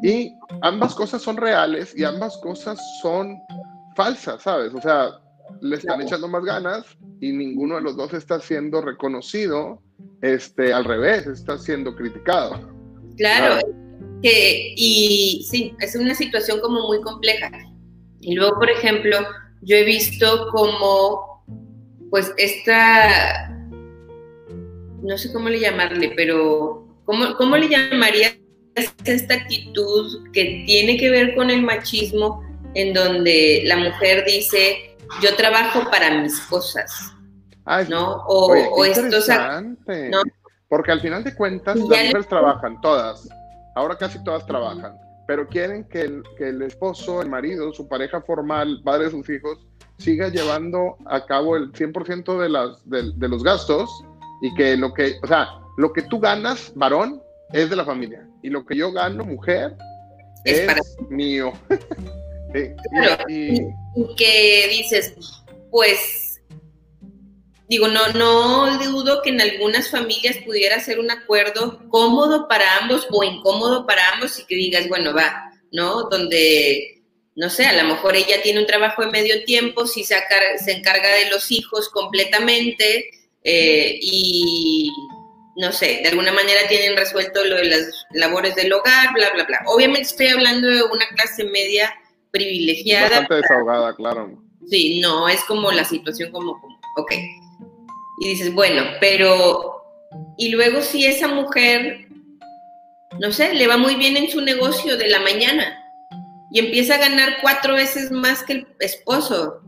Y 0.03 0.33
ambas 0.61 0.95
cosas 0.95 1.21
son 1.21 1.37
reales 1.37 1.93
y 1.97 2.03
ambas 2.03 2.37
cosas 2.37 2.79
son 3.01 3.37
falsas, 3.95 4.43
¿sabes? 4.43 4.73
O 4.73 4.81
sea, 4.81 5.09
le 5.61 5.75
están 5.75 6.01
echando 6.01 6.27
más 6.27 6.43
ganas 6.43 6.85
y 7.19 7.31
ninguno 7.31 7.75
de 7.75 7.81
los 7.81 7.97
dos 7.97 8.13
está 8.13 8.39
siendo 8.39 8.81
reconocido, 8.81 9.81
este, 10.21 10.73
al 10.73 10.85
revés, 10.85 11.27
está 11.27 11.57
siendo 11.57 11.95
criticado. 11.95 12.69
Claro, 13.17 13.61
que, 14.21 14.73
y 14.75 15.45
sí, 15.49 15.73
es 15.79 15.95
una 15.95 16.15
situación 16.15 16.59
como 16.61 16.87
muy 16.87 17.01
compleja. 17.01 17.51
Y 18.21 18.35
luego, 18.35 18.55
por 18.59 18.69
ejemplo, 18.69 19.17
yo 19.61 19.75
he 19.75 19.83
visto 19.83 20.47
como, 20.51 21.43
pues, 22.09 22.31
esta, 22.37 23.49
no 25.03 25.17
sé 25.17 25.33
cómo 25.33 25.49
le 25.49 25.59
llamarle, 25.59 26.13
pero, 26.15 26.87
¿cómo, 27.05 27.35
cómo 27.35 27.57
le 27.57 27.69
llamarías 27.69 28.40
esta 28.75 29.33
actitud 29.33 30.31
que 30.31 30.63
tiene 30.65 30.97
que 30.97 31.09
ver 31.09 31.35
con 31.35 31.49
el 31.49 31.61
machismo, 31.61 32.43
en 32.73 32.93
donde 32.93 33.63
la 33.65 33.77
mujer 33.77 34.23
dice, 34.25 34.95
yo 35.21 35.35
trabajo 35.35 35.89
para 35.89 36.21
mis 36.21 36.39
cosas. 36.41 36.91
¿no? 37.89 38.23
O, 38.27 38.53
Porque 40.69 40.91
al 40.91 41.01
final 41.01 41.23
de 41.23 41.35
cuentas, 41.35 41.77
las 41.77 41.87
mujeres 41.87 42.27
trabajan, 42.27 42.79
todas. 42.81 43.27
Ahora 43.75 43.97
casi 43.97 44.23
todas 44.23 44.45
trabajan. 44.45 44.93
Pero 45.27 45.47
quieren 45.47 45.85
que 45.85 46.01
el, 46.01 46.23
que 46.37 46.49
el 46.49 46.61
esposo, 46.61 47.21
el 47.21 47.29
marido, 47.29 47.71
su 47.73 47.87
pareja 47.87 48.21
formal, 48.21 48.81
padre 48.83 49.05
de 49.05 49.11
sus 49.11 49.29
hijos, 49.29 49.59
siga 49.97 50.29
llevando 50.29 50.97
a 51.05 51.25
cabo 51.25 51.55
el 51.55 51.71
100% 51.71 52.39
de, 52.39 52.49
las, 52.49 52.89
de, 52.89 53.27
los 53.27 53.43
gastos 53.43 53.89
y 54.41 54.53
que 54.55 54.75
lo 54.75 54.93
que, 54.93 55.15
o 55.21 55.27
sea, 55.27 55.47
lo 55.77 55.93
que 55.93 56.01
tú 56.03 56.19
ganas, 56.19 56.73
varón, 56.75 57.21
es 57.53 57.69
de 57.69 57.75
la 57.75 57.85
familia. 57.85 58.27
Y 58.43 58.49
lo 58.49 58.65
que 58.65 58.75
yo 58.75 58.91
gano, 58.91 59.23
mujer, 59.23 59.75
es, 60.43 60.97
mío. 61.09 61.53
y, 63.29 64.15
que 64.17 64.67
dices, 64.69 65.13
pues, 65.69 66.41
digo, 67.69 67.87
no, 67.87 68.07
no 68.09 68.77
dudo 68.79 69.21
que 69.21 69.29
en 69.29 69.41
algunas 69.41 69.89
familias 69.89 70.37
pudiera 70.45 70.79
ser 70.79 70.99
un 70.99 71.11
acuerdo 71.11 71.87
cómodo 71.89 72.47
para 72.47 72.77
ambos 72.77 73.07
o 73.11 73.23
incómodo 73.23 73.85
para 73.85 74.09
ambos 74.13 74.39
y 74.39 74.45
que 74.45 74.55
digas, 74.55 74.87
bueno, 74.89 75.13
va, 75.13 75.51
¿no? 75.71 76.03
Donde, 76.09 77.03
no 77.35 77.49
sé, 77.49 77.65
a 77.65 77.81
lo 77.81 77.87
mejor 77.87 78.15
ella 78.15 78.41
tiene 78.41 78.59
un 78.59 78.67
trabajo 78.67 79.03
de 79.03 79.11
medio 79.11 79.43
tiempo, 79.45 79.85
si 79.87 80.03
se, 80.03 80.15
se 80.63 80.71
encarga 80.71 81.09
de 81.15 81.29
los 81.29 81.51
hijos 81.51 81.89
completamente 81.89 83.09
eh, 83.43 83.99
y 84.01 84.91
no 85.55 85.71
sé, 85.71 85.99
de 86.03 86.09
alguna 86.09 86.31
manera 86.31 86.61
tienen 86.67 86.95
resuelto 86.95 87.43
lo 87.43 87.55
de 87.55 87.65
las 87.65 88.05
labores 88.11 88.55
del 88.55 88.71
hogar, 88.71 89.13
bla, 89.13 89.31
bla, 89.33 89.43
bla. 89.43 89.61
Obviamente 89.67 90.09
estoy 90.09 90.27
hablando 90.27 90.67
de 90.67 90.83
una 90.83 91.07
clase 91.15 91.43
media 91.45 91.93
privilegiada. 92.31 93.09
Bastante 93.09 93.35
desahogada, 93.35 93.95
claro. 93.95 94.41
Sí, 94.69 95.01
no, 95.01 95.27
es 95.27 95.43
como 95.45 95.71
la 95.71 95.83
situación 95.83 96.31
como, 96.31 96.59
como, 96.61 96.79
ok. 96.97 97.11
Y 98.21 98.29
dices, 98.29 98.53
bueno, 98.53 98.83
pero, 98.99 99.83
y 100.37 100.49
luego 100.49 100.81
si 100.81 101.05
esa 101.05 101.27
mujer, 101.27 102.07
no 103.19 103.31
sé, 103.31 103.53
le 103.53 103.67
va 103.67 103.77
muy 103.77 103.95
bien 103.95 104.15
en 104.15 104.29
su 104.29 104.41
negocio 104.41 104.95
de 104.97 105.09
la 105.09 105.19
mañana 105.19 105.77
y 106.51 106.59
empieza 106.59 106.95
a 106.95 106.99
ganar 106.99 107.37
cuatro 107.41 107.75
veces 107.75 108.11
más 108.11 108.43
que 108.43 108.53
el 108.53 108.67
esposo, 108.79 109.61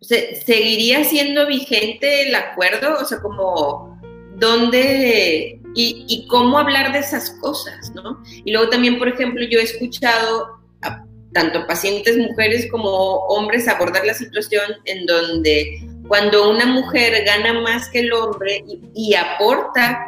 ¿seguiría 0.00 1.04
siendo 1.04 1.46
vigente 1.46 2.28
el 2.28 2.34
acuerdo? 2.34 2.98
O 3.00 3.04
sea, 3.04 3.20
como, 3.20 3.91
¿dónde 4.42 5.60
y, 5.74 6.26
cómo 6.28 6.58
hablar 6.58 6.92
de 6.92 6.98
esas 6.98 7.30
cosas, 7.40 7.92
¿no? 7.94 8.22
Y 8.44 8.52
luego 8.52 8.68
también, 8.68 8.98
por 8.98 9.08
ejemplo, 9.08 9.42
yo 9.48 9.58
he 9.58 9.62
escuchado 9.62 10.60
tanto 11.32 11.66
pacientes 11.66 12.18
mujeres 12.18 12.68
como 12.70 12.90
hombres 12.90 13.66
abordar 13.66 14.04
la 14.04 14.12
situación 14.12 14.64
en 14.84 15.06
donde 15.06 15.80
cuando 16.06 16.50
una 16.50 16.66
mujer 16.66 17.24
gana 17.24 17.58
más 17.62 17.88
que 17.88 18.00
el 18.00 18.12
hombre 18.12 18.62
y, 18.94 19.14
aporta 19.14 20.04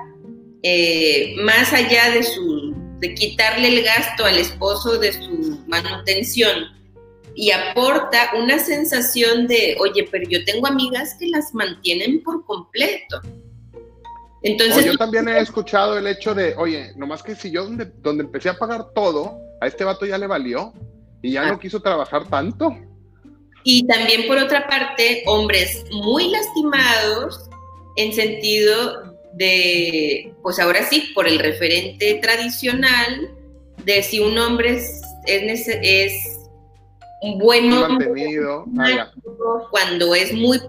eh, 0.63 1.35
más 1.39 1.73
allá 1.73 2.11
de 2.11 2.23
su 2.25 2.75
de 2.99 3.15
quitarle 3.15 3.69
el 3.69 3.85
gasto 3.85 4.25
al 4.25 4.39
esposo 4.39 4.99
de 4.99 5.13
su 5.13 5.63
manutención 5.67 6.67
y 7.35 7.51
aporta 7.51 8.31
una 8.37 8.59
sensación 8.59 9.47
de, 9.47 9.77
oye, 9.81 10.09
pero 10.11 10.29
yo 10.29 10.45
tengo 10.45 10.67
amigas 10.67 11.17
que 11.19 11.27
las 11.29 11.53
mantienen 11.55 12.23
por 12.23 12.45
completo. 12.47 13.21
Entonces, 14.45 14.85
yo 14.85 14.95
también 14.99 15.27
he 15.27 15.39
escuchado 15.39 15.97
el 15.97 16.07
hecho 16.07 16.35
de, 16.35 16.55
oye, 16.57 16.93
nomás 16.97 17.23
que 17.23 17.35
si 17.35 17.51
yo 17.51 17.65
donde, 17.65 17.87
donde 18.03 18.25
empecé 18.25 18.51
a 18.51 18.59
pagar 18.59 18.93
todo, 18.95 19.39
a 19.59 19.67
este 19.67 19.85
vato 19.85 20.05
ya 20.05 20.19
le 20.19 20.27
valió 20.27 20.75
y 21.23 21.33
ya 21.33 21.47
no 21.47 21.55
ah. 21.55 21.59
quiso 21.59 21.81
trabajar 21.81 22.29
tanto. 22.29 22.77
Y 23.63 23.87
también 23.87 24.27
por 24.27 24.37
otra 24.37 24.67
parte, 24.69 25.23
hombres 25.27 25.87
muy 25.91 26.31
lastimados 26.31 27.49
en 27.97 28.13
sentido 28.13 29.17
de, 29.33 30.35
pues 30.43 30.59
ahora 30.59 30.83
sí, 30.83 31.11
por 31.15 31.27
el 31.27 31.39
referente 31.39 32.21
tradicional 32.23 33.31
de 33.83 34.03
si 34.03 34.21
un 34.21 34.37
hombre 34.37 34.77
es, 34.77 35.03
es, 35.27 36.39
un 37.23 37.39
buen 37.39 37.73
hombre, 37.73 38.39
ah, 38.79 39.11
cuando 39.71 40.15
es 40.15 40.35
muy, 40.35 40.61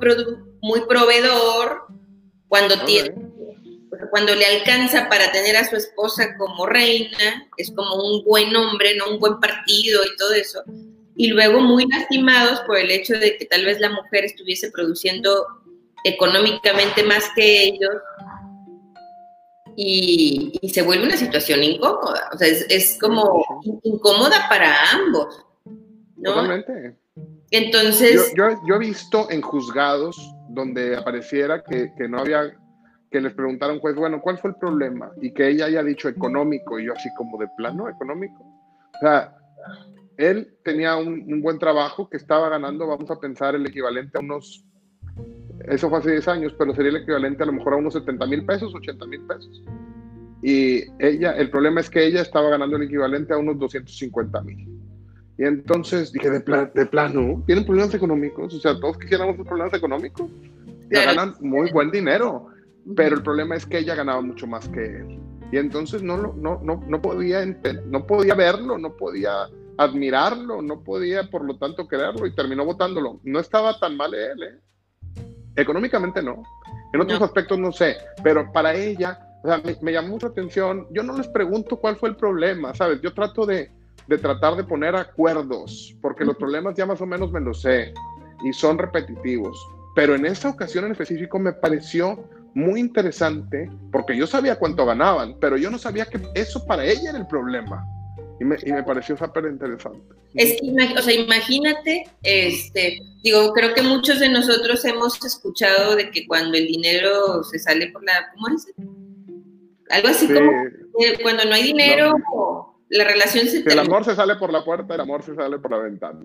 muy 0.61 0.79
proveedor, 0.87 1.87
cuando 2.47 2.79
tiene 2.85 3.24
cuando 4.09 4.35
le 4.35 4.45
alcanza 4.45 5.09
para 5.09 5.31
tener 5.31 5.57
a 5.57 5.69
su 5.69 5.75
esposa 5.75 6.35
como 6.37 6.65
reina, 6.65 7.47
es 7.57 7.71
como 7.71 7.95
un 7.95 8.23
buen 8.23 8.55
hombre, 8.55 8.95
no 8.95 9.11
un 9.11 9.19
buen 9.19 9.39
partido 9.39 10.01
y 10.03 10.15
todo 10.17 10.33
eso. 10.33 10.63
Y 11.15 11.27
luego 11.27 11.61
muy 11.61 11.85
lastimados 11.87 12.61
por 12.61 12.77
el 12.77 12.91
hecho 12.91 13.13
de 13.13 13.37
que 13.37 13.45
tal 13.45 13.65
vez 13.65 13.79
la 13.79 13.89
mujer 13.89 14.25
estuviese 14.25 14.71
produciendo 14.71 15.45
económicamente 16.03 17.03
más 17.03 17.23
que 17.35 17.63
ellos 17.63 17.95
y, 19.75 20.59
se 20.69 20.81
vuelve 20.81 21.05
una 21.05 21.17
situación 21.17 21.63
incómoda. 21.63 22.29
O 22.33 22.37
sea, 22.37 22.47
es, 22.47 22.97
como 22.99 23.43
incómoda 23.83 24.47
para 24.49 24.73
ambos. 24.91 25.45
¿no? 26.17 26.33
Totalmente. 26.33 26.95
Entonces. 27.51 28.33
Yo, 28.35 28.49
yo, 28.67 28.75
he 28.75 28.79
visto 28.79 29.29
en 29.29 29.41
juzgados 29.41 30.17
donde 30.49 30.95
apareciera 30.95 31.63
que, 31.63 31.91
que 31.97 32.07
no 32.07 32.19
había, 32.19 32.55
que 33.15 33.21
les 33.21 33.33
preguntara 33.33 33.71
un 33.71 33.79
juez, 33.79 33.95
bueno, 33.95 34.19
¿cuál 34.19 34.37
fue 34.39 34.49
el 34.49 34.57
problema? 34.57 35.09
Y 35.21 35.31
que 35.31 35.47
ella 35.47 35.67
haya 35.67 35.81
dicho 35.83 36.09
económico, 36.09 36.77
y 36.77 36.87
yo 36.87 36.93
así 36.93 37.07
como 37.15 37.37
de 37.37 37.47
plano 37.55 37.87
económico. 37.87 38.43
O 38.43 38.99
sea, 38.99 39.33
él 40.17 40.53
tenía 40.65 40.97
un, 40.97 41.23
un, 41.25 41.41
buen 41.41 41.57
trabajo 41.57 42.09
que 42.09 42.17
estaba 42.17 42.49
ganando, 42.49 42.85
vamos 42.85 43.09
a 43.09 43.17
pensar, 43.17 43.55
el 43.55 43.65
equivalente 43.65 44.17
a 44.17 44.19
unos, 44.19 44.65
eso 45.65 45.89
fue 45.89 45.99
hace 45.99 46.11
10 46.11 46.27
años, 46.27 46.55
pero 46.59 46.75
sería 46.75 46.89
el 46.89 46.97
equivalente 46.97 47.43
a 47.43 47.45
lo 47.45 47.53
mejor 47.53 47.75
a 47.75 47.77
unos 47.77 47.93
70 47.93 48.25
mil 48.25 48.45
pesos, 48.45 48.75
80 48.75 49.05
mil 49.05 49.21
pesos. 49.21 49.63
Y 50.43 50.83
ella, 50.99 51.31
el 51.37 51.49
problema 51.49 51.79
es 51.79 51.89
que 51.89 52.05
ella 52.05 52.21
estaba 52.21 52.49
ganando 52.49 52.75
el 52.75 52.83
equivalente 52.83 53.33
a 53.33 53.37
unos 53.37 53.57
250 53.59 54.41
mil. 54.41 54.67
Y 55.37 55.45
entonces 55.45 56.11
dije, 56.11 56.29
de, 56.31 56.39
de 56.75 56.85
plano, 56.85 57.41
¿tienen 57.47 57.63
problemas 57.63 57.93
económicos? 57.93 58.53
O 58.53 58.59
sea, 58.59 58.77
todos 58.77 58.97
quisiéramos 58.97 59.37
problemas 59.37 59.73
económicos. 59.73 60.29
Ya 60.91 61.05
ganan 61.05 61.33
muy 61.39 61.71
buen 61.71 61.91
dinero, 61.91 62.49
pero 62.95 63.15
el 63.15 63.23
problema 63.23 63.55
es 63.55 63.65
que 63.65 63.79
ella 63.79 63.95
ganaba 63.95 64.21
mucho 64.21 64.47
más 64.47 64.67
que 64.69 64.85
él. 64.85 65.19
Y 65.51 65.57
entonces 65.57 66.03
no, 66.03 66.17
no, 66.17 66.59
no, 66.61 66.83
no, 66.87 67.01
podía, 67.01 67.45
no 67.85 68.05
podía 68.05 68.35
verlo, 68.35 68.77
no 68.77 68.95
podía 68.95 69.47
admirarlo, 69.77 70.61
no 70.61 70.81
podía 70.83 71.29
por 71.29 71.45
lo 71.45 71.57
tanto 71.57 71.87
quererlo 71.87 72.25
y 72.25 72.35
terminó 72.35 72.65
votándolo. 72.65 73.19
No 73.23 73.39
estaba 73.39 73.79
tan 73.79 73.95
mal 73.95 74.13
él, 74.13 74.43
¿eh? 74.43 74.59
Económicamente 75.55 76.21
no. 76.21 76.43
En 76.93 77.01
otros 77.01 77.21
aspectos 77.21 77.57
no 77.57 77.71
sé, 77.71 77.97
pero 78.23 78.51
para 78.51 78.73
ella, 78.73 79.19
o 79.43 79.47
sea, 79.47 79.61
me, 79.63 79.77
me 79.81 79.91
llamó 79.93 80.09
mucha 80.09 80.27
atención. 80.27 80.87
Yo 80.91 81.03
no 81.03 81.17
les 81.17 81.27
pregunto 81.27 81.77
cuál 81.77 81.95
fue 81.95 82.09
el 82.09 82.15
problema, 82.15 82.73
¿sabes? 82.73 83.01
Yo 83.01 83.13
trato 83.13 83.45
de, 83.45 83.71
de 84.07 84.17
tratar 84.17 84.55
de 84.55 84.63
poner 84.63 84.95
acuerdos, 84.95 85.95
porque 86.01 86.25
los 86.25 86.35
problemas 86.37 86.75
ya 86.75 86.85
más 86.85 87.01
o 87.01 87.05
menos 87.05 87.31
me 87.31 87.39
los 87.39 87.61
sé 87.61 87.93
y 88.43 88.53
son 88.53 88.77
repetitivos. 88.77 89.57
Pero 89.95 90.15
en 90.15 90.25
esa 90.25 90.49
ocasión 90.49 90.85
en 90.85 90.91
específico 90.91 91.39
me 91.39 91.53
pareció 91.53 92.27
muy 92.55 92.79
interesante, 92.79 93.69
porque 93.91 94.15
yo 94.17 94.25
sabía 94.25 94.57
cuánto 94.57 94.85
ganaban, 94.85 95.37
pero 95.39 95.57
yo 95.57 95.69
no 95.69 95.77
sabía 95.77 96.05
que 96.05 96.19
eso 96.33 96.65
para 96.65 96.85
ella 96.85 97.09
era 97.09 97.19
el 97.19 97.27
problema. 97.27 97.85
Y 98.39 98.45
me, 98.45 98.57
y 98.65 98.71
me 98.71 98.83
pareció 98.83 99.15
súper 99.15 99.45
interesante. 99.45 100.01
Es 100.33 100.59
que, 100.59 100.97
o 100.97 101.01
sea, 101.01 101.13
imagínate, 101.13 102.03
este, 102.23 102.99
digo, 103.23 103.53
creo 103.53 103.73
que 103.73 103.81
muchos 103.81 104.19
de 104.19 104.29
nosotros 104.29 104.83
hemos 104.85 105.23
escuchado 105.23 105.95
de 105.95 106.09
que 106.11 106.25
cuando 106.27 106.57
el 106.57 106.67
dinero 106.67 107.43
se 107.43 107.59
sale 107.59 107.91
por 107.91 108.03
la, 108.03 108.31
¿cómo 108.33 108.47
dice? 108.49 108.73
Algo 109.89 110.07
así 110.07 110.27
como 110.27 110.51
cuando 111.21 111.45
no 111.45 111.55
hay 111.55 111.63
dinero, 111.63 112.13
la 112.89 113.03
relación 113.03 113.47
se 113.47 113.59
El 113.59 113.79
amor 113.79 114.05
se 114.05 114.15
sale 114.15 114.35
por 114.35 114.51
la 114.51 114.63
puerta, 114.63 114.95
el 114.95 115.01
amor 115.01 115.23
se 115.23 115.35
sale 115.35 115.59
por 115.59 115.71
la 115.71 115.77
ventana. 115.79 116.23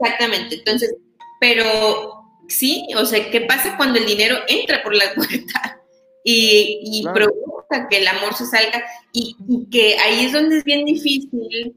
Exactamente. 0.00 0.56
Entonces, 0.56 0.94
pero 1.40 2.25
sí, 2.48 2.86
o 2.96 3.04
sea, 3.04 3.30
¿qué 3.30 3.42
pasa 3.42 3.76
cuando 3.76 3.98
el 3.98 4.06
dinero 4.06 4.36
entra 4.48 4.82
por 4.82 4.94
la 4.94 5.04
puerta 5.14 5.80
y, 6.24 7.04
provoca 7.12 7.88
que 7.88 7.98
el 7.98 8.08
amor 8.08 8.34
se 8.34 8.46
salga? 8.46 8.84
Y, 9.12 9.36
y, 9.48 9.68
que 9.70 9.98
ahí 9.98 10.24
es 10.26 10.32
donde 10.32 10.58
es 10.58 10.64
bien 10.64 10.84
difícil 10.84 11.76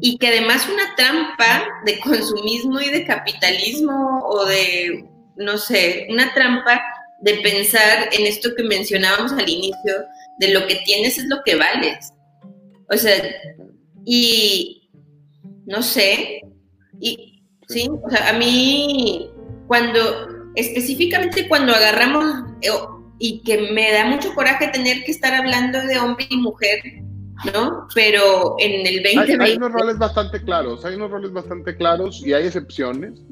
y 0.00 0.18
que 0.18 0.28
además 0.28 0.68
una 0.72 0.94
trampa 0.96 1.68
de 1.84 1.98
consumismo 2.00 2.80
y 2.80 2.90
de 2.90 3.06
capitalismo 3.06 4.20
o 4.24 4.44
de, 4.46 5.04
no 5.36 5.58
sé, 5.58 6.06
una 6.10 6.32
trampa 6.32 6.80
de 7.20 7.34
pensar 7.40 8.08
en 8.12 8.26
esto 8.26 8.50
que 8.56 8.62
mencionábamos 8.62 9.32
al 9.32 9.48
inicio, 9.48 10.04
de 10.38 10.48
lo 10.48 10.66
que 10.66 10.76
tienes 10.84 11.18
es 11.18 11.26
lo 11.26 11.42
que 11.44 11.56
vales. 11.56 12.12
O 12.88 12.96
sea, 12.96 13.14
y 14.04 14.88
no 15.66 15.82
sé, 15.82 16.40
y 17.00 17.42
sí, 17.68 17.88
o 18.02 18.10
sea, 18.10 18.30
a 18.30 18.32
mí 18.32 19.29
cuando, 19.70 20.00
específicamente 20.56 21.46
cuando 21.46 21.72
agarramos, 21.72 22.24
eh, 22.60 22.70
y 23.20 23.40
que 23.44 23.70
me 23.72 23.92
da 23.92 24.04
mucho 24.04 24.34
coraje 24.34 24.66
tener 24.66 25.04
que 25.04 25.12
estar 25.12 25.32
hablando 25.32 25.80
de 25.82 25.96
hombre 25.96 26.26
y 26.28 26.38
mujer, 26.38 26.80
¿no? 27.54 27.86
Pero 27.94 28.56
en 28.58 28.84
el 28.84 29.00
2020... 29.00 29.44
Hay, 29.44 29.50
hay 29.50 29.56
unos 29.58 29.70
roles 29.70 29.96
bastante 29.96 30.42
claros, 30.42 30.84
hay 30.84 30.96
unos 30.96 31.12
roles 31.12 31.32
bastante 31.32 31.76
claros 31.76 32.20
y 32.26 32.32
hay 32.32 32.46
excepciones. 32.46 33.22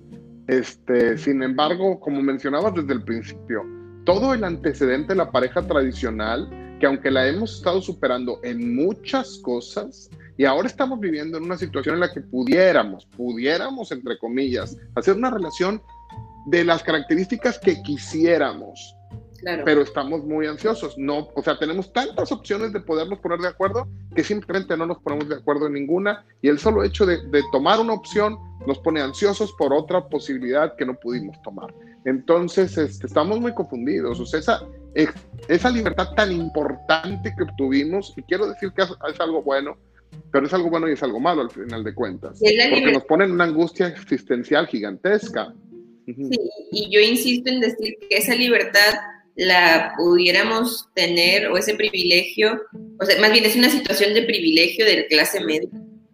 Este, 0.46 1.18
sin 1.18 1.42
embargo, 1.42 1.98
como 1.98 2.22
mencionabas 2.22 2.72
desde 2.72 2.92
el 2.92 3.02
principio, 3.02 3.64
todo 4.04 4.32
el 4.32 4.44
antecedente 4.44 5.14
de 5.14 5.16
la 5.16 5.32
pareja 5.32 5.66
tradicional 5.66 6.48
que 6.78 6.86
aunque 6.86 7.10
la 7.10 7.26
hemos 7.26 7.56
estado 7.56 7.82
superando 7.82 8.38
en 8.44 8.76
muchas 8.76 9.40
cosas, 9.42 10.08
y 10.36 10.44
ahora 10.44 10.68
estamos 10.68 11.00
viviendo 11.00 11.36
en 11.36 11.42
una 11.42 11.58
situación 11.58 11.96
en 11.96 12.02
la 12.02 12.12
que 12.12 12.20
pudiéramos, 12.20 13.06
pudiéramos, 13.16 13.90
entre 13.90 14.16
comillas, 14.18 14.76
hacer 14.94 15.16
una 15.16 15.30
relación 15.30 15.82
de 16.50 16.64
las 16.64 16.82
características 16.82 17.58
que 17.58 17.82
quisiéramos. 17.82 18.94
Pero 19.64 19.82
estamos 19.82 20.24
muy 20.24 20.46
ansiosos. 20.46 20.98
No, 20.98 21.28
o 21.34 21.42
sea, 21.42 21.56
tenemos 21.58 21.92
tantas 21.92 22.32
opciones 22.32 22.72
de 22.72 22.80
podernos 22.80 23.20
poner 23.20 23.38
de 23.38 23.46
acuerdo 23.46 23.86
que 24.14 24.24
simplemente 24.24 24.76
no 24.76 24.84
nos 24.84 24.98
ponemos 24.98 25.28
de 25.28 25.36
acuerdo 25.36 25.68
en 25.68 25.74
ninguna. 25.74 26.24
Y 26.42 26.48
el 26.48 26.58
solo 26.58 26.82
hecho 26.82 27.06
de, 27.06 27.18
de 27.28 27.42
tomar 27.52 27.78
una 27.78 27.92
opción 27.92 28.36
nos 28.66 28.80
pone 28.80 29.00
ansiosos 29.00 29.52
por 29.52 29.72
otra 29.72 30.08
posibilidad 30.08 30.74
que 30.74 30.84
no 30.84 30.94
pudimos 30.94 31.40
tomar. 31.42 31.72
Entonces, 32.04 32.76
este, 32.78 33.06
estamos 33.06 33.40
muy 33.40 33.52
confundidos. 33.54 34.18
O 34.18 34.26
sea, 34.26 34.40
esa, 34.40 34.62
esa 35.48 35.70
libertad 35.70 36.14
tan 36.14 36.32
importante 36.32 37.34
que 37.36 37.44
obtuvimos, 37.44 38.14
y 38.16 38.22
quiero 38.22 38.46
decir 38.48 38.72
que 38.72 38.82
es, 38.82 39.20
algo 39.20 39.42
bueno, 39.42 39.76
pero 40.32 40.46
es 40.46 40.54
algo 40.54 40.70
bueno 40.70 40.88
y 40.88 40.92
es 40.92 41.02
algo 41.02 41.20
malo 41.20 41.42
al 41.42 41.50
final 41.50 41.84
de 41.84 41.94
cuentas, 41.94 42.38
porque 42.40 42.92
nos 42.92 43.04
ponen 43.04 43.30
una 43.30 43.44
angustia 43.44 43.88
existencial 43.88 44.66
gigantesca. 44.66 45.52
Sí, 46.14 46.50
y 46.72 46.90
yo 46.90 47.00
insisto 47.00 47.50
en 47.50 47.60
decir 47.60 47.96
que 48.08 48.16
esa 48.16 48.34
libertad 48.34 48.94
la 49.38 49.92
pudiéramos 49.96 50.88
tener, 50.94 51.46
o 51.48 51.56
ese 51.56 51.74
privilegio, 51.74 52.60
o 53.00 53.04
sea, 53.04 53.20
más 53.20 53.30
bien 53.30 53.44
es 53.44 53.54
una 53.54 53.70
situación 53.70 54.12
de 54.12 54.22
privilegio 54.22 54.84
de 54.84 55.06
clase 55.06 55.40
media, 55.40 55.68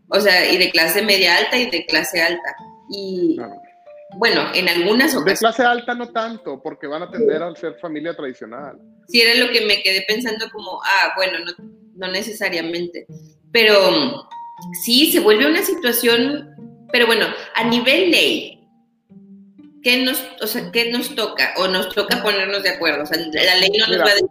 o 0.09 0.21
sea, 0.21 0.53
y 0.53 0.59
de 0.59 0.71
clase 0.71 1.01
media 1.01 1.37
alta 1.39 1.59
y 1.59 1.71
de 1.71 1.87
clase 1.87 2.21
alta. 2.21 2.55
Y, 2.91 3.39
bueno, 4.19 4.43
en 4.55 4.69
algunas 4.69 5.15
ocasiones. 5.15 5.41
De 5.41 5.47
clase 5.47 5.63
alta 5.63 5.95
no 5.95 6.11
tanto, 6.13 6.61
porque 6.63 6.87
van 6.87 7.03
a 7.03 7.11
tender 7.11 7.43
a 7.43 7.55
ser 7.57 7.77
familia 7.81 8.15
tradicional. 8.15 8.79
Sí, 9.09 9.23
era 9.23 9.35
lo 9.43 9.51
que 9.51 9.63
me 9.63 9.83
quedé 9.83 10.05
pensando 10.07 10.47
como, 10.53 10.81
ah, 10.85 11.15
bueno, 11.17 11.39
no, 11.39 11.53
no 11.97 12.13
necesariamente. 12.13 13.07
Pero 13.53 14.29
sí, 14.85 15.11
se 15.13 15.21
vuelve 15.21 15.47
una 15.47 15.63
situación, 15.63 16.51
pero 16.93 17.07
bueno, 17.07 17.27
a 17.55 17.65
nivel 17.65 18.11
ley, 18.11 18.54
¿qué 19.85 20.05
nos, 20.05 20.21
o 20.43 20.47
sea, 20.47 20.73
¿qué 20.73 20.91
nos 20.91 21.15
toca? 21.15 21.55
O 21.59 21.69
nos 21.69 21.95
toca 21.95 22.23
ponernos 22.23 22.63
de 22.63 22.71
acuerdo. 22.71 23.05
O 23.05 23.07
sea, 23.07 23.19
la 23.19 23.57
ley 23.57 23.71
no 23.79 23.87
nos 23.87 24.01
va 24.01 24.11
a 24.11 24.15
decir 24.15 24.29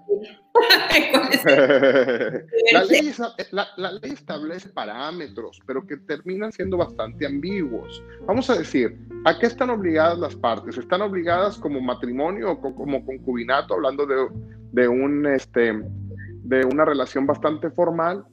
la, 2.73 2.83
ley, 2.83 3.11
la, 3.51 3.91
ley, 3.93 4.11
establece 4.11 4.69
parámetros, 4.69 5.59
pero 5.65 5.85
que 5.85 5.97
terminan 5.97 6.51
siendo 6.51 6.77
bastante 6.77 7.25
ambiguos. 7.25 8.03
Vamos 8.25 8.49
a 8.49 8.57
decir, 8.57 8.97
¿a 9.25 9.39
qué 9.39 9.47
están 9.47 9.69
obligadas 9.69 10.19
las 10.19 10.35
partes? 10.35 10.77
¿Están 10.77 11.01
obligadas 11.01 11.57
como 11.57 11.81
matrimonio 11.81 12.51
o 12.51 12.61
como 12.75 13.05
concubinato, 13.05 13.73
hablando 13.73 14.05
de, 14.05 14.27
de, 14.73 14.87
un, 14.87 15.25
este, 15.27 15.73
de 16.43 16.65
una 16.65 16.85
relación 16.85 17.25
bastante 17.25 17.71
formal, 17.71 18.23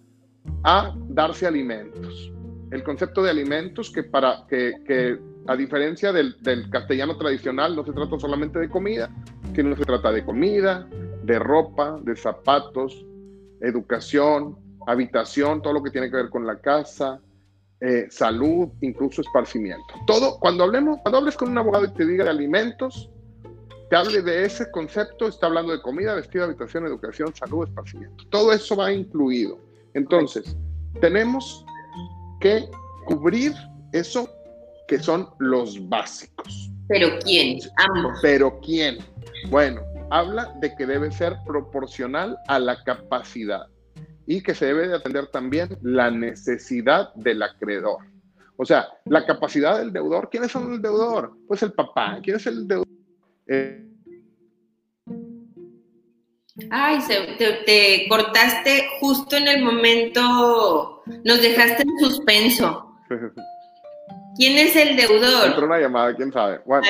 a 0.64 0.94
darse 1.08 1.46
alimentos? 1.46 2.32
El 2.70 2.82
concepto 2.82 3.22
de 3.22 3.30
alimentos 3.30 3.90
que, 3.90 4.02
para, 4.04 4.44
que, 4.48 4.74
que 4.86 5.18
a 5.46 5.56
diferencia 5.56 6.12
del, 6.12 6.36
castellano 6.70 7.16
tradicional, 7.16 7.74
no 7.74 7.84
se 7.84 7.92
trata 7.92 8.18
solamente 8.18 8.58
de 8.58 8.68
comida, 8.68 9.10
sino 9.54 9.76
se 9.76 9.84
trata 9.84 10.12
de 10.12 10.24
comida, 10.24 10.88
de 11.22 11.38
ropa, 11.38 11.98
de 12.02 12.16
zapatos, 12.16 13.04
educación, 13.60 14.56
habitación, 14.86 15.62
todo 15.62 15.74
lo 15.74 15.82
que 15.82 15.90
tiene 15.90 16.10
que 16.10 16.16
ver 16.16 16.30
con 16.30 16.46
la 16.46 16.60
casa, 16.60 17.20
eh, 17.80 18.06
salud, 18.10 18.68
incluso 18.80 19.22
esparcimiento. 19.22 19.94
Todo, 20.06 20.38
cuando 20.38 20.64
hablemos, 20.64 20.98
cuando 21.02 21.18
hables 21.18 21.36
con 21.36 21.50
un 21.50 21.58
abogado 21.58 21.86
y 21.86 21.94
te 21.94 22.06
diga 22.06 22.24
de 22.24 22.30
alimentos, 22.30 23.10
te 23.88 23.96
hable 23.96 24.22
de 24.22 24.44
ese 24.44 24.70
concepto, 24.70 25.26
está 25.26 25.46
hablando 25.46 25.72
de 25.72 25.82
comida, 25.82 26.14
vestido, 26.14 26.44
habitación, 26.44 26.86
educación, 26.86 27.34
salud, 27.34 27.66
esparcimiento. 27.66 28.24
Todo 28.30 28.52
eso 28.52 28.76
va 28.76 28.92
incluido. 28.92 29.58
Entonces, 29.94 30.56
tenemos 31.00 31.64
que 32.40 32.68
cubrir 33.06 33.52
eso 33.92 34.28
que 34.90 34.98
son 34.98 35.28
los 35.38 35.88
básicos. 35.88 36.68
¿Pero 36.88 37.16
quién? 37.20 37.60
Ambos. 37.76 38.18
¿Pero 38.20 38.58
quién? 38.58 38.98
Bueno, 39.48 39.80
habla 40.10 40.52
de 40.60 40.74
que 40.74 40.84
debe 40.84 41.12
ser 41.12 41.36
proporcional 41.46 42.36
a 42.48 42.58
la 42.58 42.82
capacidad 42.82 43.68
y 44.26 44.42
que 44.42 44.52
se 44.52 44.66
debe 44.66 44.88
de 44.88 44.96
atender 44.96 45.28
también 45.28 45.78
la 45.82 46.10
necesidad 46.10 47.14
del 47.14 47.40
acreedor. 47.40 47.98
O 48.56 48.66
sea, 48.66 48.88
la 49.04 49.24
capacidad 49.24 49.78
del 49.78 49.92
deudor. 49.92 50.28
¿Quién 50.28 50.42
es 50.42 50.56
el 50.56 50.82
deudor? 50.82 51.36
Pues 51.46 51.62
el 51.62 51.72
papá. 51.72 52.18
¿Quién 52.20 52.38
es 52.38 52.46
el 52.48 52.66
deudor? 52.66 52.88
Eh, 53.46 53.86
Ay, 56.68 56.98
te, 57.38 58.08
cortaste 58.08 58.88
justo 58.98 59.36
en 59.36 59.46
el 59.46 59.62
momento, 59.62 61.04
nos 61.24 61.40
dejaste 61.40 61.84
en 61.84 61.98
suspenso. 62.00 62.96
¿Quién 64.40 64.56
es 64.56 64.74
el 64.74 64.96
deudor? 64.96 65.48
Entró 65.48 65.66
una 65.66 65.78
llamada, 65.78 66.16
quién 66.16 66.32
sabe. 66.32 66.62
Bueno, 66.64 66.86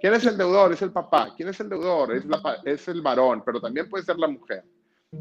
¿Quién 0.00 0.14
es 0.14 0.24
el 0.26 0.38
deudor? 0.38 0.72
Es 0.72 0.80
el 0.80 0.92
papá. 0.92 1.34
¿Quién 1.36 1.48
es 1.48 1.58
el 1.58 1.68
deudor? 1.68 2.14
Es, 2.14 2.24
la, 2.24 2.40
es 2.64 2.86
el 2.86 3.02
varón, 3.02 3.42
pero 3.44 3.60
también 3.60 3.88
puede 3.88 4.04
ser 4.04 4.16
la 4.16 4.28
mujer. 4.28 4.62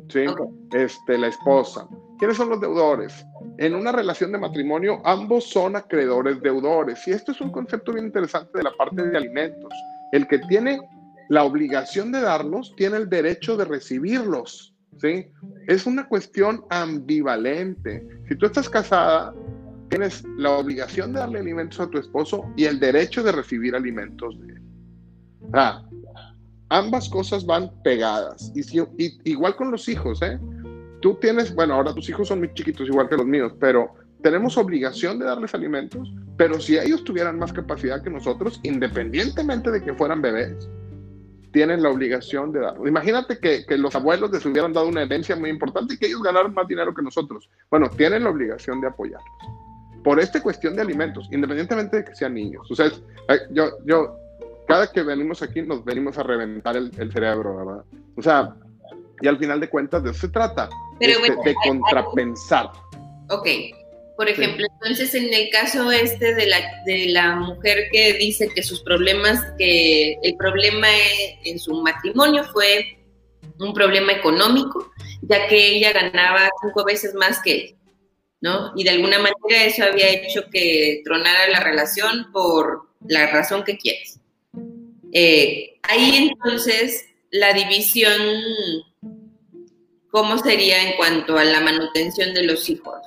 ¿sí? 0.10 0.26
Este, 0.72 1.18
la 1.18 1.30
esposa. 1.30 1.88
¿Quiénes 2.20 2.38
son 2.38 2.50
los 2.50 2.62
deudores? 2.62 3.26
En 3.58 3.74
una 3.74 3.92
relación 3.92 4.32
de 4.34 4.38
matrimonio, 4.38 5.02
ambos 5.04 5.46
son 5.46 5.76
acreedores 5.76 6.40
deudores. 6.44 7.08
Y 7.08 7.12
esto 7.14 7.32
es 7.32 7.42
un 7.42 7.52
concepto 7.52 7.92
bien 7.94 8.06
interesante 8.06 8.60
de 8.60 8.64
la 8.64 8.74
parte 8.78 9.02
de 9.02 9.18
alimentos. 9.18 9.74
El 10.12 10.28
que 10.28 10.38
tiene 10.38 10.80
la 11.30 11.44
obligación 11.44 12.12
de 12.12 12.22
darlos 12.22 12.72
tiene 12.78 12.98
el 12.98 13.10
derecho 13.10 13.58
de 13.58 13.66
recibirlos. 13.66 14.76
¿sí? 15.02 15.26
Es 15.66 15.88
una 15.88 16.08
cuestión 16.08 16.64
ambivalente. 16.70 18.06
Si 18.30 18.36
tú 18.36 18.46
estás 18.46 18.70
casada, 18.70 19.34
tienes 19.90 20.24
la 20.38 20.52
obligación 20.52 21.14
de 21.14 21.20
darle 21.20 21.40
alimentos 21.40 21.80
a 21.80 21.90
tu 21.90 21.98
esposo 21.98 22.46
y 22.56 22.66
el 22.66 22.80
derecho 22.80 23.24
de 23.24 23.32
recibir 23.32 23.76
alimentos 23.76 24.40
de 24.42 24.54
él. 24.54 24.62
Ah, 25.54 25.84
ambas 26.70 27.10
cosas 27.10 27.46
van 27.46 27.72
pegadas. 27.84 28.52
Y, 28.56 28.64
igual 29.30 29.56
con 29.56 29.72
los 29.72 29.88
hijos, 29.88 30.22
¿eh? 30.22 30.40
Tú 31.02 31.16
tienes, 31.16 31.54
bueno, 31.54 31.76
ahora 31.76 31.94
tus 31.94 32.10
hijos 32.10 32.28
son 32.28 32.40
muy 32.40 32.54
chiquitos, 32.54 32.88
igual 32.88 33.08
que 33.10 33.18
los 33.18 33.26
míos, 33.26 33.54
pero 33.60 33.94
tenemos 34.24 34.58
obligación 34.58 35.20
de 35.20 35.26
darles 35.26 35.54
alimentos, 35.54 36.12
pero 36.36 36.60
si 36.60 36.78
ellos 36.78 37.04
tuvieran 37.04 37.38
más 37.38 37.54
capacidad 37.54 38.02
que 38.02 38.10
nosotros, 38.10 38.60
independientemente 38.64 39.70
de 39.70 39.82
que 39.84 39.94
fueran 39.94 40.22
bebés, 40.22 40.68
tienen 41.52 41.84
la 41.84 41.90
obligación 41.90 42.52
de 42.52 42.62
dar. 42.62 42.76
Imagínate 42.86 43.38
que, 43.38 43.66
que, 43.66 43.78
los 43.78 43.96
abuelos 43.96 44.32
les 44.32 44.46
hubieran 44.46 44.74
dado 44.74 44.88
una 44.88 45.04
herencia 45.04 45.36
muy 45.36 45.50
importante 45.50 45.94
y 45.94 45.98
que 45.98 46.08
ellos 46.08 46.24
ganaron 46.24 46.54
más 46.54 46.68
dinero 46.68 46.94
que 46.94 47.02
nosotros. 47.02 47.50
Bueno, 47.70 47.90
tienen 47.90 48.24
la 48.24 48.32
obligación 48.32 48.82
de 48.82 48.88
apoyarlos. 48.88 49.26
Por 50.06 50.20
esta 50.20 50.42
cuestión 50.42 50.76
de 50.76 50.84
alimentos, 50.84 51.28
independientemente 51.32 51.98
de 51.98 52.06
que 52.06 52.16
sean 52.16 52.36
niños. 52.36 52.70
O 52.70 52.76
sea, 52.76 52.92
yo, 53.50 53.72
yo 53.86 54.20
cada 54.68 54.92
que 54.92 55.02
venimos 55.02 55.42
aquí 55.42 55.64
nos 55.64 55.84
venimos 55.84 56.16
a 56.20 56.24
reventar 56.24 56.78
el, 56.78 56.92
cerebro, 57.12 57.58
¿verdad? 57.58 57.84
O 58.16 58.22
sea, 58.22 58.56
y 59.20 59.28
al 59.28 59.40
final 59.40 59.60
de 59.60 59.68
cuentas 59.68 60.04
de 60.04 60.12
eso 60.12 60.22
se 60.22 60.30
trata, 60.30 60.70
este, 61.00 61.32
de 61.44 61.56
contrapensar. 61.64 62.70
Ok, 63.30 63.48
por 64.16 64.30
ejemplo, 64.30 64.68
entonces 64.74 65.16
en 65.16 65.34
el 65.34 65.50
caso 65.50 65.92
este 65.92 66.36
de 66.36 66.46
la, 66.46 66.58
de 66.86 67.08
la 67.08 67.36
mujer 67.38 67.90
que 67.92 68.14
dice 68.14 68.48
que 68.54 68.62
sus 68.62 68.84
problemas, 68.84 69.44
que 69.58 70.20
el 70.22 70.36
problema 70.38 70.88
en 71.44 71.58
su 71.58 71.82
matrimonio 71.82 72.44
fue 72.46 73.00
un 73.60 73.74
problema 73.74 74.12
económico, 74.12 74.92
ya 75.24 75.48
que 75.48 75.78
ella 75.78 75.94
ganaba 75.94 76.50
cinco 76.62 76.86
veces 76.86 77.16
más 77.16 77.42
que 77.42 77.56
él, 77.56 77.76
¿no? 78.46 78.74
Y 78.76 78.84
de 78.84 78.92
alguna 78.92 79.18
manera 79.18 79.66
eso 79.66 79.84
había 79.84 80.08
hecho 80.08 80.48
que 80.52 81.02
tronara 81.04 81.50
la 81.50 81.62
relación 81.62 82.32
por 82.32 82.90
la 83.08 83.26
razón 83.26 83.64
que 83.64 83.76
quieres. 83.76 84.20
Eh, 85.12 85.80
ahí 85.82 86.30
entonces 86.30 87.08
la 87.32 87.54
división, 87.54 88.22
¿cómo 90.12 90.38
sería 90.38 90.80
en 90.88 90.96
cuanto 90.96 91.40
a 91.40 91.44
la 91.44 91.60
manutención 91.60 92.36
de 92.36 92.44
los 92.44 92.70
hijos? 92.70 93.02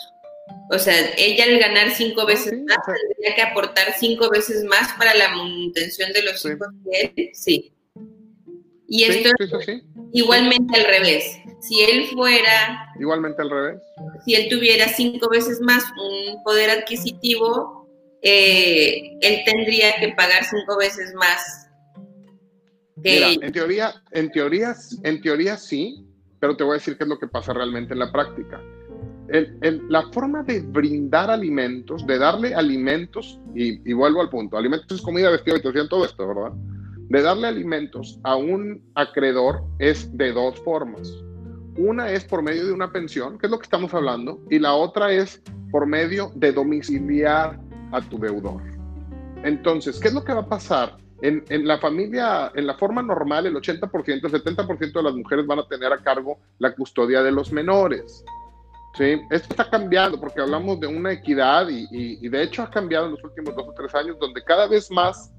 O 0.72 0.78
sea, 0.78 0.94
ella 1.16 1.44
al 1.44 1.60
ganar 1.60 1.94
cinco 1.94 2.26
veces 2.26 2.54
más 2.66 2.78
tendría 2.84 3.36
que 3.36 3.42
aportar 3.42 3.94
cinco 3.96 4.28
veces 4.30 4.64
más 4.64 4.92
para 4.98 5.14
la 5.14 5.28
manutención 5.28 6.12
de 6.12 6.22
los 6.24 6.44
hijos 6.44 6.66
que 6.84 7.12
él, 7.14 7.30
sí. 7.32 7.72
Y 8.88 9.04
esto 9.04 9.30
es 9.38 9.82
igualmente 10.12 10.78
al 10.78 10.86
revés. 10.86 11.38
Si 11.60 11.82
él 11.82 12.06
fuera... 12.06 12.92
Igualmente 12.98 13.42
al 13.42 13.50
revés. 13.50 13.82
Si 14.24 14.34
él 14.34 14.48
tuviera 14.48 14.88
cinco 14.88 15.28
veces 15.28 15.60
más 15.60 15.84
un 15.96 16.42
poder 16.42 16.70
adquisitivo, 16.70 17.86
eh, 18.22 19.16
él 19.20 19.42
tendría 19.44 19.94
que 20.00 20.14
pagar 20.16 20.44
cinco 20.44 20.76
veces 20.78 21.12
más 21.14 21.68
Mira, 23.04 23.28
en 23.30 23.52
teoría, 23.52 23.94
en 24.10 24.30
teoría, 24.30 24.74
en 25.02 25.20
teoría 25.20 25.56
sí, 25.56 26.04
pero 26.40 26.56
te 26.56 26.64
voy 26.64 26.72
a 26.72 26.74
decir 26.74 26.96
qué 26.96 27.04
es 27.04 27.08
lo 27.08 27.18
que 27.18 27.28
pasa 27.28 27.52
realmente 27.52 27.92
en 27.92 28.00
la 28.00 28.10
práctica. 28.10 28.60
la 29.28 30.02
forma 30.10 30.42
de 30.42 30.60
brindar 30.60 31.30
alimentos, 31.30 32.06
de 32.06 32.18
darle 32.18 32.54
alimentos, 32.54 33.38
y, 33.54 33.92
vuelvo 33.92 34.20
al 34.20 34.30
punto, 34.30 34.56
alimentos 34.56 34.98
es 34.98 35.02
comida, 35.02 35.30
vestido, 35.30 35.56
habitación, 35.56 35.88
todo 35.88 36.04
esto, 36.04 36.26
¿verdad? 36.26 36.52
De 37.08 37.22
darle 37.22 37.48
alimentos 37.48 38.20
a 38.22 38.36
un 38.36 38.82
acreedor 38.94 39.62
es 39.78 40.14
de 40.16 40.32
dos 40.32 40.60
formas. 40.60 41.10
Una 41.78 42.10
es 42.10 42.24
por 42.24 42.42
medio 42.42 42.66
de 42.66 42.72
una 42.72 42.92
pensión, 42.92 43.38
que 43.38 43.46
es 43.46 43.50
lo 43.50 43.58
que 43.58 43.64
estamos 43.64 43.94
hablando, 43.94 44.40
y 44.50 44.58
la 44.58 44.74
otra 44.74 45.10
es 45.12 45.42
por 45.70 45.86
medio 45.86 46.32
de 46.34 46.52
domiciliar 46.52 47.58
a 47.92 48.02
tu 48.02 48.18
deudor. 48.18 48.62
Entonces, 49.42 49.98
¿qué 50.00 50.08
es 50.08 50.14
lo 50.14 50.24
que 50.24 50.34
va 50.34 50.40
a 50.40 50.48
pasar? 50.48 50.96
En, 51.20 51.44
la 51.66 51.78
familia, 51.78 52.52
en 52.54 52.66
la 52.66 52.74
forma 52.74 53.02
normal, 53.02 53.46
el 53.46 53.54
80%, 53.54 54.08
el 54.08 54.20
70% 54.22 54.92
de 54.92 55.02
las 55.02 55.14
mujeres 55.14 55.46
van 55.46 55.58
a 55.58 55.66
tener 55.66 55.92
a 55.92 55.98
cargo 55.98 56.38
la 56.58 56.74
custodia 56.74 57.22
de 57.22 57.32
los 57.32 57.52
menores. 57.52 58.24
¿sí? 58.96 59.20
Esto 59.30 59.48
está 59.50 59.68
cambiando 59.68 60.20
porque 60.20 60.40
hablamos 60.40 60.78
de 60.78 60.86
una 60.86 61.12
equidad 61.12 61.68
y, 61.70 62.28
de 62.28 62.42
hecho 62.42 62.62
ha 62.62 62.70
cambiado 62.70 63.06
en 63.06 63.12
los 63.12 63.24
últimos 63.24 63.56
dos 63.56 63.66
o 63.66 63.72
tres 63.72 63.94
años, 63.94 64.16
donde 64.20 64.44
cada 64.44 64.68
vez 64.68 64.90
más 64.90 65.32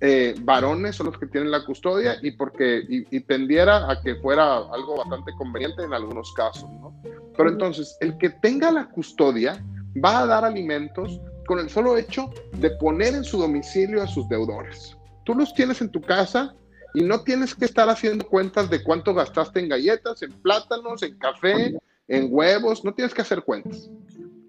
eh, 0.00 0.34
varones 0.42 0.96
son 0.96 1.06
los 1.06 1.18
que 1.18 1.26
tienen 1.26 1.50
la 1.50 1.64
custodia 1.64 2.16
y 2.22 2.32
porque 2.32 2.84
y, 2.88 3.20
tendiera 3.20 3.90
a 3.90 4.00
que 4.02 4.16
fuera 4.16 4.56
algo 4.56 4.98
bastante 4.98 5.32
conveniente 5.38 5.82
en 5.82 5.94
algunos 5.94 6.32
casos. 6.34 6.68
¿no? 6.70 6.94
Pero 7.36 7.48
entonces, 7.48 7.96
el 8.00 8.18
que 8.18 8.30
tenga 8.30 8.70
la 8.70 8.88
custodia 8.90 9.64
va 10.04 10.20
a 10.20 10.26
dar 10.26 10.44
alimentos 10.44 11.20
con 11.46 11.60
el 11.60 11.70
solo 11.70 11.96
hecho 11.96 12.30
de 12.58 12.70
poner 12.70 13.14
en 13.14 13.24
su 13.24 13.38
domicilio 13.38 14.02
a 14.02 14.06
sus 14.06 14.28
deudores. 14.28 14.96
Tú 15.24 15.34
los 15.34 15.54
tienes 15.54 15.80
en 15.80 15.90
tu 15.90 16.02
casa 16.02 16.54
y 16.94 17.02
no 17.02 17.22
tienes 17.22 17.54
que 17.54 17.64
estar 17.64 17.88
haciendo 17.88 18.26
cuentas 18.26 18.68
de 18.68 18.82
cuánto 18.82 19.14
gastaste 19.14 19.60
en 19.60 19.68
galletas, 19.68 20.22
en 20.22 20.32
plátanos, 20.32 21.02
en 21.02 21.16
café, 21.18 21.74
en 22.08 22.28
huevos, 22.30 22.84
no 22.84 22.92
tienes 22.92 23.14
que 23.14 23.22
hacer 23.22 23.42
cuentas. 23.42 23.90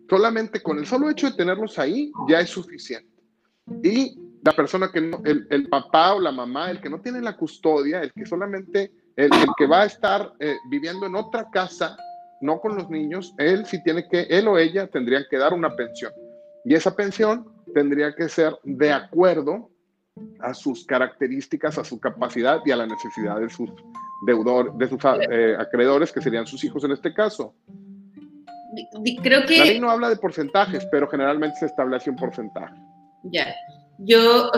Solamente 0.10 0.62
con 0.62 0.77
el 0.77 0.86
solo 0.86 1.10
hecho 1.10 1.29
de 1.29 1.38
tenerlos 1.38 1.79
ahí 1.79 2.12
ya 2.27 2.39
es 2.39 2.49
suficiente. 2.49 3.12
Y 3.83 4.17
la 4.47 4.55
persona 4.55 4.89
que 4.93 5.01
no, 5.01 5.21
el, 5.25 5.67
papá 5.67 6.13
o 6.13 6.21
la 6.21 6.31
mamá, 6.31 6.71
el 6.71 6.79
que 6.79 6.89
no 6.89 7.01
tiene 7.01 7.19
la 7.19 7.36
custodia, 7.36 8.01
el 8.01 8.13
que 8.13 8.25
solamente, 8.25 8.93
el, 9.17 9.29
que 9.57 9.67
va 9.67 9.81
a 9.81 9.86
estar 9.86 10.31
eh, 10.39 10.55
viviendo 10.69 11.05
en 11.05 11.15
otra 11.15 11.49
casa, 11.51 11.97
no 12.39 12.62
con 12.62 12.77
los 12.77 12.89
niños, 12.89 13.36
él 13.38 13.65
sí 13.65 13.83
tiene 13.83 14.07
que, 14.07 14.21
él 14.21 14.47
o 14.47 14.57
ella 14.57 14.88
tendrían 14.88 15.25
que 15.29 15.38
dar 15.38 15.53
una 15.53 15.75
pensión. 15.75 16.13
Y 16.63 16.75
esa 16.75 16.95
pensión 16.95 17.45
tendría 17.73 18.15
que 18.15 18.29
ser 18.29 18.57
de 18.63 18.93
acuerdo 18.93 19.69
a 20.39 20.53
sus 20.53 20.86
características, 20.86 21.77
a 21.77 21.83
su 21.83 21.99
capacidad 21.99 22.62
y 22.65 22.71
a 22.71 22.77
la 22.77 22.88
necesidad 22.88 23.41
de 23.41 23.49
sus 23.49 23.69
deudores, 24.25 24.71
de 24.77 24.88
sus 24.88 25.01
eh, 25.29 25.57
acreedores, 25.60 26.13
que 26.13 26.21
serían 26.21 26.47
sus 26.47 26.63
hijos 26.63 26.86
en 26.86 26.93
este 26.93 27.13
caso. 27.13 27.53
Creo 29.21 29.45
que... 29.45 29.57
La 29.57 29.65
ley 29.65 29.79
no 29.81 29.89
habla 29.89 30.07
de 30.07 30.15
porcentajes, 30.15 30.88
pero 30.89 31.10
generalmente 31.10 31.57
se 31.57 31.65
establece 31.65 32.10
un 32.10 32.15
porcentaje. 32.15 32.75
Ya. 33.23 33.53
Yo, 33.99 34.51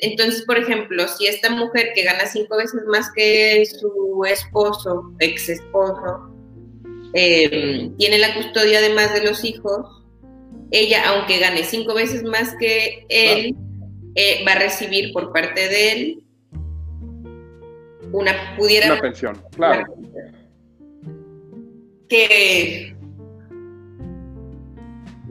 entonces, 0.00 0.42
por 0.42 0.58
ejemplo, 0.58 1.06
si 1.06 1.26
esta 1.26 1.50
mujer 1.50 1.92
que 1.94 2.02
gana 2.02 2.26
cinco 2.26 2.56
veces 2.56 2.80
más 2.86 3.10
que 3.14 3.64
su 3.64 4.24
esposo, 4.26 5.12
ex 5.20 5.48
esposo, 5.48 6.28
em, 7.14 7.96
tiene 7.96 8.18
la 8.18 8.34
custodia 8.34 8.78
además 8.78 9.14
de 9.14 9.24
los 9.24 9.44
hijos, 9.44 9.86
ella, 10.72 11.02
aunque 11.10 11.38
gane 11.38 11.62
cinco 11.62 11.94
veces 11.94 12.24
más 12.24 12.56
que 12.58 13.06
él, 13.08 13.54
eh, 14.14 14.44
va 14.46 14.52
a 14.52 14.58
recibir 14.58 15.12
por 15.12 15.32
parte 15.32 15.68
de 15.68 15.92
él 15.92 16.22
una 18.12 18.56
pudiera 18.56 18.92
una 18.92 19.00
pensión, 19.00 19.42
claro. 19.54 19.86
Que 22.08 22.94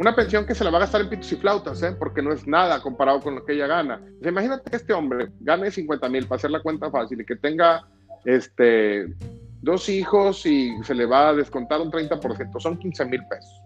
una 0.01 0.15
pensión 0.15 0.47
que 0.47 0.55
se 0.55 0.63
la 0.63 0.71
va 0.71 0.77
a 0.77 0.81
gastar 0.81 1.01
en 1.01 1.09
pitos 1.09 1.31
y 1.31 1.35
flautas, 1.35 1.83
¿eh? 1.83 1.95
porque 1.97 2.23
no 2.23 2.33
es 2.33 2.47
nada 2.47 2.81
comparado 2.81 3.19
con 3.21 3.35
lo 3.35 3.45
que 3.45 3.53
ella 3.53 3.67
gana. 3.67 4.01
imagínate 4.25 4.71
que 4.71 4.77
este 4.77 4.93
hombre 4.93 5.29
gane 5.39 5.69
50 5.69 6.09
mil 6.09 6.25
para 6.25 6.37
hacer 6.37 6.49
la 6.49 6.59
cuenta 6.63 6.89
fácil 6.89 7.21
y 7.21 7.25
que 7.25 7.35
tenga 7.35 7.87
este, 8.25 9.13
dos 9.61 9.87
hijos 9.89 10.43
y 10.47 10.71
se 10.83 10.95
le 10.95 11.05
va 11.05 11.29
a 11.29 11.33
descontar 11.35 11.81
un 11.81 11.91
30%, 11.91 12.59
son 12.59 12.79
15 12.79 13.05
mil 13.05 13.21
pesos. 13.27 13.61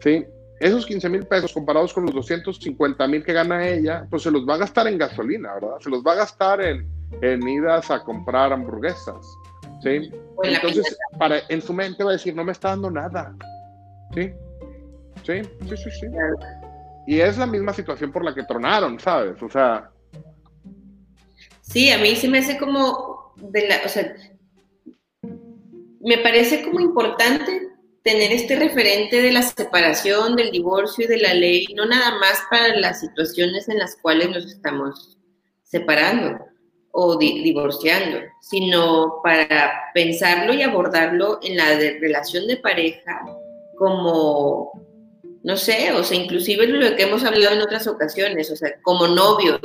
¿Sí? 0.00 0.24
esos 0.60 0.86
15 0.86 1.08
mil 1.08 1.26
pesos 1.26 1.52
comparados 1.52 1.92
con 1.92 2.04
los 2.04 2.14
250 2.14 3.08
mil 3.08 3.24
que 3.24 3.32
gana 3.32 3.66
ella, 3.66 4.06
pues 4.08 4.22
se 4.22 4.30
los 4.30 4.48
va 4.48 4.54
a 4.54 4.58
gastar 4.58 4.86
en 4.86 4.96
gasolina, 4.96 5.54
¿verdad? 5.54 5.74
Se 5.80 5.90
los 5.90 6.04
va 6.04 6.12
a 6.12 6.16
gastar 6.16 6.60
en, 6.60 6.86
en 7.20 7.48
idas 7.48 7.90
a 7.90 8.04
comprar 8.04 8.52
hamburguesas, 8.52 9.26
¿sí? 9.82 10.12
Entonces, 10.44 10.96
para, 11.18 11.40
en 11.48 11.60
su 11.60 11.72
mente 11.72 12.04
va 12.04 12.10
a 12.10 12.12
decir, 12.12 12.36
no 12.36 12.44
me 12.44 12.52
está 12.52 12.68
dando 12.68 12.92
nada, 12.92 13.34
¿sí? 14.14 14.32
Sí, 15.22 15.42
sí, 15.68 15.76
sí, 15.76 15.90
sí. 15.90 16.06
Y 17.06 17.20
es 17.20 17.38
la 17.38 17.46
misma 17.46 17.72
situación 17.72 18.12
por 18.12 18.24
la 18.24 18.34
que 18.34 18.44
tronaron, 18.44 18.98
¿sabes? 18.98 19.42
O 19.42 19.48
sea... 19.48 19.90
Sí, 21.60 21.90
a 21.90 21.98
mí 21.98 22.14
se 22.16 22.28
me 22.28 22.38
hace 22.38 22.58
como, 22.58 23.34
de 23.36 23.68
la, 23.68 23.80
o 23.84 23.88
sea, 23.88 24.14
me 26.00 26.18
parece 26.18 26.62
como 26.62 26.80
importante 26.80 27.68
tener 28.02 28.32
este 28.32 28.56
referente 28.56 29.22
de 29.22 29.32
la 29.32 29.42
separación, 29.42 30.36
del 30.36 30.50
divorcio 30.50 31.04
y 31.04 31.08
de 31.08 31.18
la 31.18 31.34
ley, 31.34 31.66
no 31.74 31.86
nada 31.86 32.18
más 32.18 32.42
para 32.50 32.76
las 32.76 33.00
situaciones 33.00 33.68
en 33.68 33.78
las 33.78 33.96
cuales 33.96 34.30
nos 34.30 34.46
estamos 34.46 35.18
separando 35.62 36.44
o 36.90 37.16
divorciando, 37.16 38.18
sino 38.42 39.20
para 39.22 39.72
pensarlo 39.94 40.52
y 40.52 40.62
abordarlo 40.62 41.38
en 41.42 41.56
la 41.56 41.74
relación 42.00 42.46
de 42.46 42.58
pareja 42.58 43.22
como, 43.78 44.81
no 45.44 45.56
sé, 45.56 45.92
o 45.92 46.02
sea, 46.04 46.18
inclusive 46.18 46.66
lo 46.66 46.96
que 46.96 47.02
hemos 47.02 47.24
hablado 47.24 47.56
en 47.56 47.62
otras 47.62 47.86
ocasiones, 47.86 48.50
o 48.50 48.56
sea, 48.56 48.70
como 48.82 49.08
novios. 49.08 49.60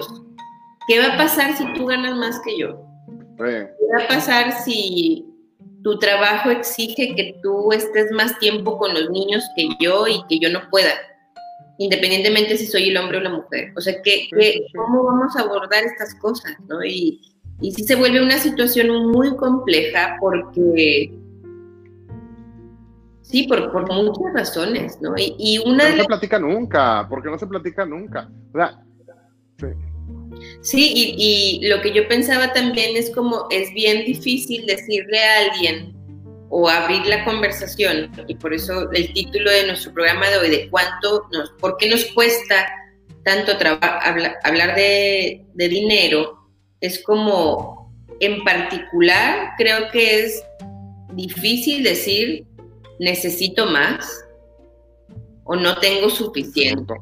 ¿Qué 0.88 1.00
va 1.00 1.14
a 1.14 1.18
pasar 1.18 1.58
si 1.58 1.72
tú 1.74 1.86
ganas 1.86 2.16
más 2.16 2.40
que 2.46 2.58
yo? 2.58 2.82
¿Qué 3.38 3.70
va 3.96 4.04
a 4.04 4.08
pasar 4.08 4.64
si 4.64 5.26
tu 5.84 6.00
trabajo 6.00 6.50
exige 6.50 7.14
que 7.16 7.40
tú 7.44 7.72
estés 7.72 8.12
más 8.12 8.40
tiempo 8.40 8.78
con 8.78 8.94
los 8.94 9.10
niños 9.10 9.44
que 9.56 9.70
yo 9.80 10.08
y 10.08 10.24
que 10.28 10.40
yo 10.40 10.50
no 10.50 10.62
pueda? 10.70 10.94
independientemente 11.78 12.58
si 12.58 12.66
soy 12.66 12.90
el 12.90 12.98
hombre 12.98 13.18
o 13.18 13.22
la 13.22 13.30
mujer. 13.30 13.72
O 13.76 13.82
sea, 13.82 14.02
que, 14.02 14.28
¿cómo 14.76 15.04
vamos 15.04 15.36
a 15.36 15.42
abordar 15.42 15.84
estas 15.84 16.16
cosas? 16.16 16.54
¿no? 16.68 16.84
Y, 16.84 17.22
y 17.62 17.72
sí 17.72 17.84
se 17.84 17.96
vuelve 17.96 18.22
una 18.22 18.38
situación 18.38 19.12
muy 19.12 19.36
compleja 19.36 20.18
porque, 20.20 21.12
sí, 23.30 23.44
por, 23.44 23.72
por 23.72 23.92
muchas 23.92 24.34
razones, 24.34 24.98
¿no? 25.02 25.14
Y, 25.18 25.60
una 25.66 25.90
no 25.90 25.98
se 25.98 26.06
platica 26.06 26.40
nunca, 26.40 27.08
porque 27.10 27.30
no 27.30 27.38
se 27.38 27.48
platica 27.48 27.86
nunca. 27.86 28.30
O 28.54 28.58
sea, 28.58 28.84
sí. 29.60 29.68
Sí, 30.62 30.94
y, 30.96 31.16
y, 31.64 31.68
lo 31.68 31.82
que 31.82 31.94
yo 31.94 32.08
pensaba 32.08 32.54
también 32.54 32.96
es 32.96 33.10
como 33.14 33.48
es 33.50 33.74
bien 33.74 34.06
difícil 34.06 34.66
decirle 34.66 35.20
a 35.20 35.40
alguien 35.40 35.98
o 36.50 36.70
abrir 36.70 37.06
la 37.06 37.26
conversación, 37.26 38.10
y 38.28 38.36
por 38.36 38.54
eso 38.54 38.90
el 38.92 39.12
título 39.14 39.52
de 39.52 39.68
nuestro 39.68 39.94
programa 39.94 40.30
de 40.30 40.38
hoy, 40.38 40.50
de 40.50 40.70
cuánto 40.70 41.28
nos, 41.34 41.50
por 41.60 41.78
qué 41.78 41.90
nos 41.90 42.06
cuesta 42.06 42.66
tanto 43.24 43.52
hablar, 43.52 44.38
hablar 44.44 44.76
de, 44.76 45.46
de, 45.54 45.68
dinero, 45.68 46.48
es 46.80 47.04
como, 47.04 47.94
en 48.22 48.44
particular, 48.46 49.52
creo 49.58 49.92
que 49.92 50.22
es 50.22 50.44
difícil 51.14 51.84
decir, 51.84 52.46
necesito 53.00 53.66
más 53.66 54.26
o 55.44 55.56
no 55.56 55.80
tengo 55.80 56.10
suficiente. 56.10 56.94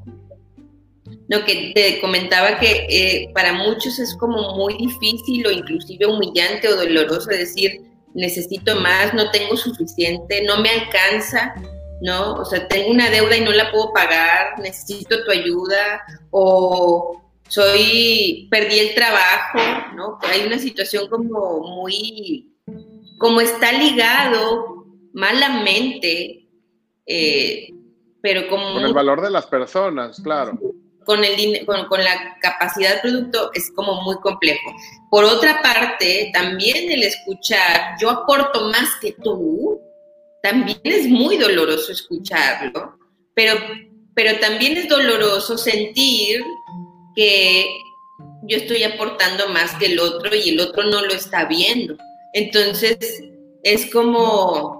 Lo 1.27 1.43
que 1.43 1.71
te 1.73 1.99
comentaba 2.01 2.59
que 2.59 2.85
eh, 2.87 3.31
para 3.33 3.53
muchos 3.53 3.97
es 3.99 4.15
como 4.15 4.55
muy 4.55 4.75
difícil 4.77 5.47
o 5.47 5.51
inclusive 5.51 6.05
humillante 6.05 6.67
o 6.67 6.75
doloroso 6.75 7.29
decir, 7.29 7.81
necesito 8.13 8.75
más, 8.79 9.13
no 9.13 9.31
tengo 9.31 9.57
suficiente, 9.57 10.43
no 10.43 10.61
me 10.61 10.69
alcanza, 10.69 11.55
¿no? 12.01 12.35
O 12.35 12.45
sea, 12.45 12.67
tengo 12.67 12.91
una 12.91 13.09
deuda 13.09 13.37
y 13.37 13.41
no 13.41 13.51
la 13.51 13.71
puedo 13.71 13.91
pagar, 13.91 14.59
necesito 14.59 15.23
tu 15.23 15.31
ayuda, 15.31 16.03
o 16.29 17.21
soy, 17.47 18.47
perdí 18.51 18.79
el 18.79 18.95
trabajo, 18.95 19.59
¿no? 19.95 20.19
Hay 20.21 20.45
una 20.45 20.59
situación 20.59 21.09
como 21.09 21.59
muy, 21.59 22.53
como 23.17 23.41
está 23.41 23.71
ligado 23.71 24.74
malamente, 25.15 26.47
eh, 27.05 27.69
pero 28.21 28.47
como... 28.47 28.75
Con 28.75 28.85
el 28.85 28.93
valor 28.93 29.21
de 29.21 29.31
las 29.31 29.47
personas, 29.47 30.21
claro 30.21 30.59
con, 31.05 31.23
el, 31.23 31.65
con, 31.65 31.85
con 31.85 32.03
la 32.03 32.37
capacidad 32.41 33.01
del 33.01 33.01
producto 33.01 33.51
es 33.53 33.71
como 33.73 34.01
muy 34.01 34.17
complejo. 34.17 34.75
Por 35.09 35.23
otra 35.23 35.61
parte, 35.61 36.31
también 36.33 36.91
el 36.91 37.03
escuchar, 37.03 37.95
yo 38.01 38.09
aporto 38.09 38.69
más 38.69 38.89
que 38.99 39.13
tú, 39.23 39.79
también 40.43 40.79
es 40.83 41.07
muy 41.07 41.37
doloroso 41.37 41.91
escucharlo, 41.91 42.97
pero, 43.33 43.53
pero 44.13 44.37
también 44.39 44.77
es 44.77 44.89
doloroso 44.89 45.57
sentir 45.57 46.43
que 47.15 47.65
yo 48.43 48.57
estoy 48.57 48.83
aportando 48.83 49.47
más 49.49 49.73
que 49.75 49.87
el 49.87 49.99
otro 49.99 50.35
y 50.35 50.49
el 50.49 50.59
otro 50.59 50.83
no 50.83 51.01
lo 51.01 51.13
está 51.13 51.45
viendo. 51.45 51.95
Entonces, 52.33 53.23
es 53.63 53.91
como, 53.91 54.74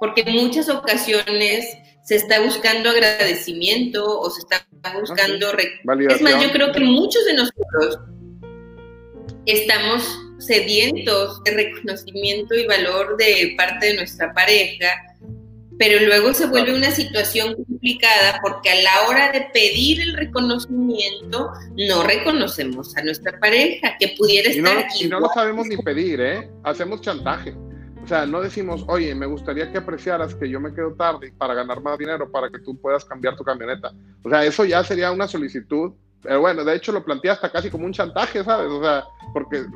porque 0.00 0.22
en 0.26 0.32
muchas 0.32 0.68
ocasiones 0.68 1.76
se 2.02 2.16
está 2.16 2.40
buscando 2.40 2.90
agradecimiento 2.90 4.20
o 4.20 4.30
se 4.30 4.40
está 4.40 4.66
buscando... 4.98 5.48
Es 6.08 6.22
más, 6.22 6.42
yo 6.42 6.50
creo 6.52 6.72
que 6.72 6.80
muchos 6.80 7.24
de 7.26 7.34
nosotros 7.34 7.98
estamos 9.44 10.18
sedientos 10.38 11.42
de 11.44 11.50
reconocimiento 11.50 12.54
y 12.54 12.66
valor 12.66 13.16
de 13.16 13.54
parte 13.56 13.86
de 13.86 13.94
nuestra 13.96 14.32
pareja, 14.32 14.88
pero 15.78 16.04
luego 16.06 16.32
se 16.32 16.46
vuelve 16.46 16.74
una 16.74 16.90
situación 16.90 17.54
complicada 17.54 18.40
porque 18.42 18.70
a 18.70 18.82
la 18.82 19.08
hora 19.08 19.32
de 19.32 19.48
pedir 19.52 20.00
el 20.00 20.16
reconocimiento 20.16 21.50
no 21.76 22.02
reconocemos 22.04 22.96
a 22.96 23.02
nuestra 23.02 23.38
pareja 23.38 23.96
que 23.98 24.14
pudiera 24.16 24.50
estar 24.50 24.86
y 24.98 25.08
no 25.08 25.20
lo 25.20 25.28
sabemos 25.28 25.66
ni 25.66 25.76
pedir, 25.76 26.20
¿eh? 26.20 26.50
Hacemos 26.64 27.00
chantaje. 27.00 27.54
O 28.08 28.10
sea, 28.10 28.24
no 28.24 28.40
decimos, 28.40 28.86
oye, 28.88 29.14
me 29.14 29.26
gustaría 29.26 29.70
que 29.70 29.76
apreciaras 29.76 30.34
que 30.34 30.48
yo 30.48 30.60
me 30.60 30.72
quedo 30.72 30.94
tarde 30.94 31.30
para 31.36 31.52
ganar 31.52 31.82
más 31.82 31.98
dinero 31.98 32.32
para 32.32 32.48
que 32.48 32.58
tú 32.58 32.74
puedas 32.80 33.04
cambiar 33.04 33.36
tu 33.36 33.44
camioneta. 33.44 33.92
O 34.22 34.30
sea, 34.30 34.46
eso 34.46 34.64
ya 34.64 34.82
sería 34.82 35.12
una 35.12 35.28
solicitud. 35.28 35.92
Pero 36.22 36.40
bueno, 36.40 36.64
de 36.64 36.74
hecho 36.74 36.90
lo 36.90 37.04
planteé 37.04 37.32
hasta 37.32 37.52
casi 37.52 37.68
como 37.68 37.84
un 37.84 37.92
chantaje, 37.92 38.42
¿sabes? 38.42 38.72
O 38.72 38.82
sea, 38.82 39.04
porque 39.34 39.66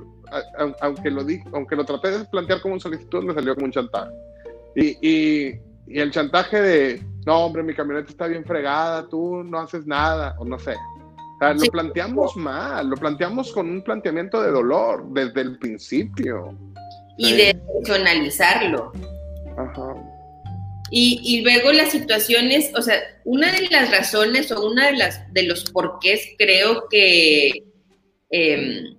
aunque 0.80 1.10
lo, 1.10 1.24
di, 1.24 1.42
aunque 1.52 1.76
lo 1.76 1.84
traté 1.84 2.10
de 2.10 2.24
plantear 2.24 2.62
como 2.62 2.72
una 2.72 2.82
solicitud, 2.82 3.22
me 3.22 3.34
salió 3.34 3.54
como 3.54 3.66
un 3.66 3.72
chantaje. 3.72 4.10
Y, 4.76 4.96
y, 5.06 5.60
y 5.88 6.00
el 6.00 6.10
chantaje 6.10 6.62
de, 6.62 7.02
no, 7.26 7.36
hombre, 7.44 7.62
mi 7.62 7.74
camioneta 7.74 8.08
está 8.08 8.28
bien 8.28 8.46
fregada, 8.46 9.10
tú 9.10 9.44
no 9.44 9.58
haces 9.58 9.86
nada, 9.86 10.36
o 10.38 10.46
no 10.46 10.58
sé. 10.58 10.72
O 10.72 11.38
sea, 11.38 11.52
lo 11.52 11.70
planteamos 11.70 12.34
mal, 12.38 12.88
lo 12.88 12.96
planteamos 12.96 13.52
con 13.52 13.68
un 13.68 13.84
planteamiento 13.84 14.40
de 14.40 14.52
dolor 14.52 15.04
desde 15.10 15.42
el 15.42 15.58
principio 15.58 16.56
y 17.22 17.32
de 17.34 17.54
personalizarlo. 17.54 18.92
Y, 20.90 21.20
y, 21.24 21.40
luego 21.40 21.72
las 21.72 21.90
situaciones, 21.90 22.70
o 22.76 22.82
sea, 22.82 23.00
una 23.24 23.50
de 23.52 23.68
las 23.70 23.90
razones 23.90 24.52
o 24.52 24.66
una 24.66 24.86
de 24.86 24.96
las 24.98 25.32
de 25.32 25.44
los 25.44 25.70
porqués 25.70 26.34
creo 26.36 26.86
que 26.90 27.64
em, 28.28 28.94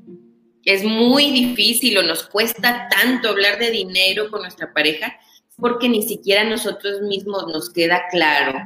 es 0.63 0.83
muy 0.83 1.29
difícil 1.31 1.97
o 1.99 2.03
nos 2.03 2.23
cuesta 2.23 2.87
tanto 2.89 3.29
hablar 3.29 3.59
de 3.59 3.69
dinero 3.69 4.31
con 4.31 4.41
nuestra 4.41 4.73
pareja, 4.73 5.15
porque 5.57 5.87
ni 5.87 6.01
siquiera 6.01 6.43
nosotros 6.43 7.01
mismos 7.01 7.45
nos 7.47 7.71
queda 7.71 8.03
claro 8.09 8.59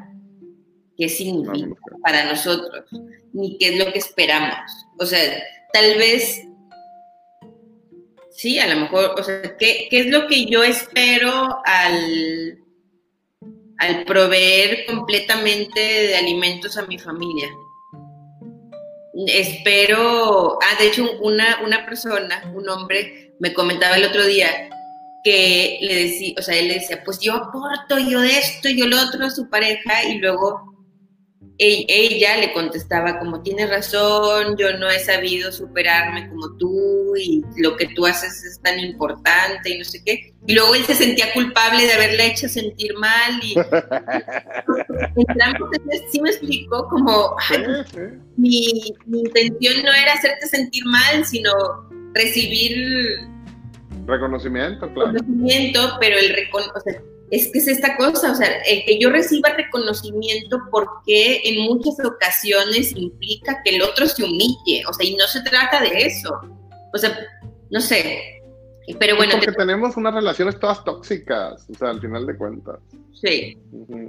qué 0.95 1.09
significa 1.09 1.75
para 2.01 2.25
nosotros, 2.25 2.85
ni 3.33 3.57
qué 3.57 3.69
es 3.69 3.77
lo 3.77 3.91
que 3.91 3.99
esperamos. 3.99 4.71
O 4.99 5.05
sea, 5.05 5.19
tal 5.73 5.97
vez 5.97 6.46
sí, 8.37 8.59
a 8.59 8.73
lo 8.73 8.81
mejor, 8.81 9.15
o 9.19 9.23
sea, 9.23 9.57
¿qué, 9.57 9.87
es 9.91 10.05
lo 10.07 10.27
que 10.27 10.45
yo 10.45 10.63
espero 10.63 11.59
al, 11.65 12.59
al 13.79 14.05
proveer 14.05 14.85
completamente 14.85 15.79
de 15.79 16.15
alimentos 16.15 16.77
a 16.77 16.85
mi 16.85 16.97
familia? 16.99 17.49
Espero, 19.27 20.59
ah, 20.61 20.79
de 20.79 20.87
hecho, 20.87 21.17
una, 21.19 21.61
una 21.65 21.85
persona, 21.85 22.51
un 22.53 22.69
hombre, 22.69 23.33
me 23.39 23.53
comentaba 23.53 23.97
el 23.97 24.05
otro 24.05 24.23
día 24.25 24.69
que 25.23 25.79
le 25.81 25.95
decía, 25.95 26.35
o 26.37 26.41
sea, 26.43 26.55
él 26.55 26.67
le 26.67 26.75
decía, 26.75 27.03
pues 27.03 27.19
yo 27.19 27.33
aporto, 27.33 27.97
yo 27.97 28.23
esto, 28.23 28.69
yo 28.69 28.85
lo 28.85 29.01
otro 29.01 29.25
a 29.25 29.31
su 29.31 29.49
pareja, 29.49 30.03
y 30.07 30.19
luego 30.19 30.76
ella 31.59 32.37
le 32.37 32.53
contestaba 32.53 33.19
como 33.19 33.41
tienes 33.41 33.69
razón, 33.69 34.55
yo 34.57 34.77
no 34.77 34.89
he 34.89 34.99
sabido 34.99 35.51
superarme 35.51 36.29
como 36.29 36.55
tú 36.57 37.15
y 37.15 37.41
lo 37.57 37.75
que 37.75 37.87
tú 37.95 38.05
haces 38.05 38.43
es 38.43 38.61
tan 38.61 38.79
importante 38.79 39.71
y 39.71 39.79
no 39.79 39.85
sé 39.85 40.03
qué. 40.03 40.33
Y 40.45 40.53
luego 40.53 40.75
él 40.75 40.83
se 40.85 40.93
sentía 40.93 41.33
culpable 41.33 41.85
de 41.85 41.93
haberla 41.93 42.25
hecho 42.25 42.47
sentir 42.47 42.93
mal 42.97 43.39
y 43.43 43.55
entramos, 45.15 45.69
sí 46.11 46.21
me 46.21 46.29
explicó 46.29 46.87
como 46.89 47.35
Mi, 48.37 48.93
intención 49.11 49.83
no 49.83 49.93
era 49.93 50.13
hacerte 50.13 50.47
sentir 50.47 50.85
mal, 50.85 51.25
sino 51.25 51.51
recibir 52.13 53.27
reconocimiento, 54.05 54.93
claro. 54.93 55.11
Reconocimiento, 55.11 55.97
pero 55.99 56.17
el 56.17 56.35
reconocimiento 56.35 57.16
es 57.29 57.51
que 57.51 57.59
es 57.59 57.67
esta 57.67 57.97
cosa, 57.97 58.31
o 58.31 58.35
sea, 58.35 58.47
el 58.65 58.85
que 58.85 58.99
yo 58.99 59.09
reciba 59.09 59.49
reconocimiento 59.49 60.59
porque 60.71 61.41
en 61.43 61.65
muchas 61.65 62.03
ocasiones 62.05 62.93
implica 62.95 63.61
que 63.63 63.75
el 63.75 63.81
otro 63.81 64.07
se 64.07 64.23
humille, 64.23 64.83
o 64.87 64.93
sea, 64.93 65.05
y 65.05 65.15
no 65.15 65.27
se 65.27 65.41
trata 65.41 65.81
de 65.81 66.05
eso. 66.05 66.39
O 66.93 66.97
sea, 66.97 67.17
no 67.69 67.81
sé. 67.81 68.41
Pero 68.99 69.17
bueno. 69.17 69.33
Porque 69.33 69.51
tenemos 69.51 69.97
unas 69.97 70.13
relaciones 70.13 70.57
todas 70.59 70.83
tóxicas, 70.85 71.65
o 71.69 71.77
sea, 71.77 71.89
al 71.89 71.99
final 71.99 72.25
de 72.25 72.37
cuentas. 72.37 72.79
Sí. 73.21 73.57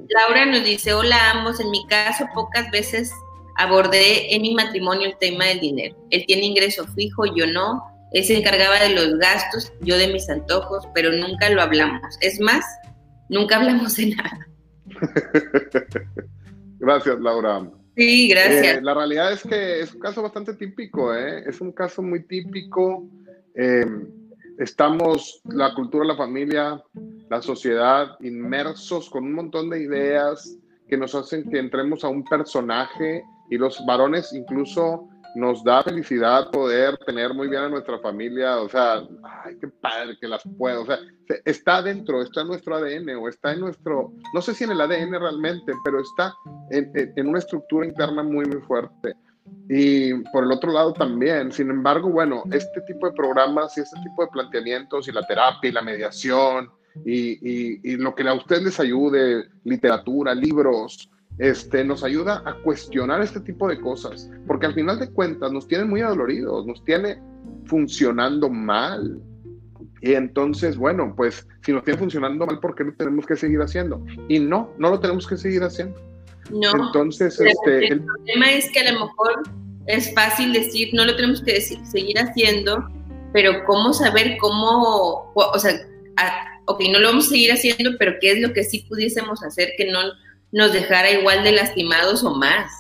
Laura 0.09 0.47
nos 0.47 0.65
dice, 0.65 0.93
hola 0.93 1.33
ambos, 1.33 1.59
en 1.59 1.71
mi 1.71 1.85
caso 1.89 2.25
pocas 2.35 2.71
veces 2.71 3.11
abordé 3.57 4.33
en 4.35 4.43
mi 4.43 4.55
matrimonio 4.55 5.09
el 5.09 5.19
tema 5.19 5.47
del 5.47 5.61
dinero. 5.61 5.97
Él 6.11 6.25
tiene 6.27 6.47
ingreso 6.47 6.87
fijo, 6.95 7.25
yo 7.35 7.47
no. 7.47 7.83
Él 8.13 8.25
se 8.25 8.39
encargaba 8.39 8.79
de 8.79 8.91
los 8.91 9.19
gastos, 9.19 9.73
yo 9.81 9.99
de 9.99 10.09
mis 10.09 10.31
antojos, 10.31 10.85
pero 10.95 11.13
nunca 11.13 11.51
lo 11.51 11.61
hablamos. 11.61 12.01
Es 12.21 12.41
más, 12.41 12.65
Nunca 13.29 13.57
hablamos 13.57 13.97
de 13.97 14.15
nada. 14.17 14.49
Gracias, 16.79 17.21
Laura. 17.21 17.71
Sí, 17.97 18.29
gracias. 18.29 18.79
Eh, 18.79 18.81
la 18.81 18.95
realidad 18.95 19.33
es 19.33 19.43
que 19.43 19.81
es 19.81 19.93
un 19.93 19.99
caso 19.99 20.23
bastante 20.23 20.55
típico, 20.55 21.13
¿eh? 21.13 21.43
es 21.45 21.61
un 21.61 21.73
caso 21.73 22.01
muy 22.01 22.23
típico. 22.23 23.09
Eh, 23.57 23.85
estamos, 24.57 25.41
la 25.45 25.75
cultura, 25.75 26.05
la 26.05 26.17
familia, 26.17 26.81
la 27.29 27.43
sociedad, 27.43 28.17
inmersos 28.21 29.11
con 29.11 29.25
un 29.25 29.33
montón 29.33 29.69
de 29.71 29.83
ideas 29.83 30.57
que 30.89 30.97
nos 30.97 31.13
hacen 31.17 31.51
que 31.51 31.59
entremos 31.59 32.05
a 32.05 32.09
un 32.09 32.23
personaje 32.23 33.25
y 33.51 33.59
los 33.59 33.85
varones 33.85 34.33
incluso 34.33 35.09
nos 35.35 35.63
da 35.63 35.83
felicidad 35.83 36.51
poder 36.51 36.97
tener 36.99 37.33
muy 37.35 37.49
bien 37.49 37.63
a 37.63 37.69
nuestra 37.69 37.99
familia, 37.99 38.59
o 38.59 38.69
sea, 38.69 39.03
ay, 39.45 39.57
qué 39.61 39.69
padre 39.69 40.17
que 40.21 40.29
las 40.29 40.43
puedo, 40.57 40.83
o 40.83 40.87
sea, 40.87 40.99
está 41.45 41.83
dentro, 41.83 42.23
está 42.23 42.43
en 42.43 42.49
nuestro 42.49 42.77
ADN 42.77 43.11
o 43.17 43.29
está 43.29 43.53
en 43.53 43.61
nuestro, 43.61 44.13
no 44.35 44.43
sé 44.43 44.55
si 44.55 44.65
en 44.65 44.73
el 44.73 44.81
ADN 44.81 45.13
realmente, 45.13 45.73
pero 45.85 46.01
está 46.01 46.35
en, 46.71 46.91
en 46.95 47.29
una 47.29 47.39
estructura 47.39 47.87
interna 47.87 48.23
muy, 48.23 48.47
muy 48.47 48.61
fuerte. 48.63 49.15
Y 49.69 50.15
por 50.33 50.45
el 50.45 50.53
otro 50.53 50.73
lado 50.73 50.93
también, 50.93 51.53
sin 51.53 51.71
embargo, 51.71 52.11
bueno, 52.11 52.43
este 52.51 52.81
tipo 52.83 53.07
de 53.07 53.15
programas 53.15 53.77
y 53.77 53.81
este 53.81 53.99
tipo 54.01 54.25
de 54.25 54.31
planteamientos 54.31 55.09
y 55.09 55.13
la 55.13 55.27
terapia 55.27 55.69
y 55.69 55.73
la 55.73 55.83
mediación 55.83 56.71
y, 57.05 57.33
y, 57.43 57.81
y 57.83 57.97
lo 57.97 58.15
que 58.15 58.29
a 58.29 58.35
ustedes 58.35 58.63
les 58.63 58.81
ayude, 58.81 59.49
literatura, 59.65 60.35
libros, 60.35 61.11
este, 61.39 61.85
nos 61.85 62.03
ayuda 62.03 62.43
a 62.45 62.55
cuestionar 62.55 63.23
este 63.23 63.41
tipo 63.41 63.69
de 63.69 63.81
cosas, 63.81 64.31
porque 64.47 64.67
al 64.67 64.75
final 64.75 64.99
de 64.99 65.11
cuentas 65.11 65.53
nos 65.53 65.69
tiene 65.69 65.85
muy 65.85 66.01
adoloridos, 66.01 66.67
nos 66.67 66.85
tiene 66.85 67.19
funcionando 67.65 68.49
mal. 68.49 69.21
Y 70.01 70.15
entonces, 70.15 70.77
bueno, 70.77 71.15
pues 71.17 71.47
si 71.63 71.73
nos 71.73 71.85
tiene 71.85 71.99
funcionando 71.99 72.47
mal, 72.47 72.61
¿por 72.61 72.75
qué 72.75 72.85
lo 72.85 72.93
tenemos 72.95 73.27
que 73.27 73.37
seguir 73.37 73.61
haciendo? 73.61 74.05
Y 74.29 74.39
no, 74.41 74.73
no 74.79 74.91
lo 74.91 75.01
tenemos 75.01 75.27
que 75.27 75.37
seguir 75.37 75.63
haciendo. 75.63 76.01
No. 76.51 76.87
Entonces, 76.87 77.41
este, 77.41 77.89
el, 77.89 78.05
problema 78.05 78.53
es 78.53 78.71
que 78.71 78.81
a 78.81 78.93
lo 78.93 79.01
mejor 79.07 79.43
es 79.87 80.13
fácil 80.15 80.53
decir, 80.53 80.91
no 80.93 81.05
lo 81.05 81.15
tenemos 81.17 81.43
que 81.43 81.55
decir, 81.55 81.79
seguir 81.85 82.19
haciendo, 82.19 82.89
pero 83.33 83.65
¿cómo 83.67 83.93
saber 83.93 84.37
cómo, 84.41 85.33
o 85.35 85.59
sea, 85.59 85.73
ok, 86.67 86.83
no 86.93 86.99
lo 86.99 87.09
vamos 87.09 87.27
a 87.27 87.31
seguir 87.31 87.53
haciendo, 87.53 87.91
pero 87.99 88.15
¿qué 88.21 88.33
es 88.33 88.41
lo 88.41 88.53
que 88.53 88.65
sí 88.65 88.87
pudiésemos 88.89 89.43
hacer 89.43 89.71
que 89.77 89.91
no 89.91 90.01
nos 90.53 90.73
dejara 90.73 91.11
igual 91.11 91.43
de 91.45 91.53
lastimados 91.53 92.25
o 92.25 92.35
más? 92.35 92.71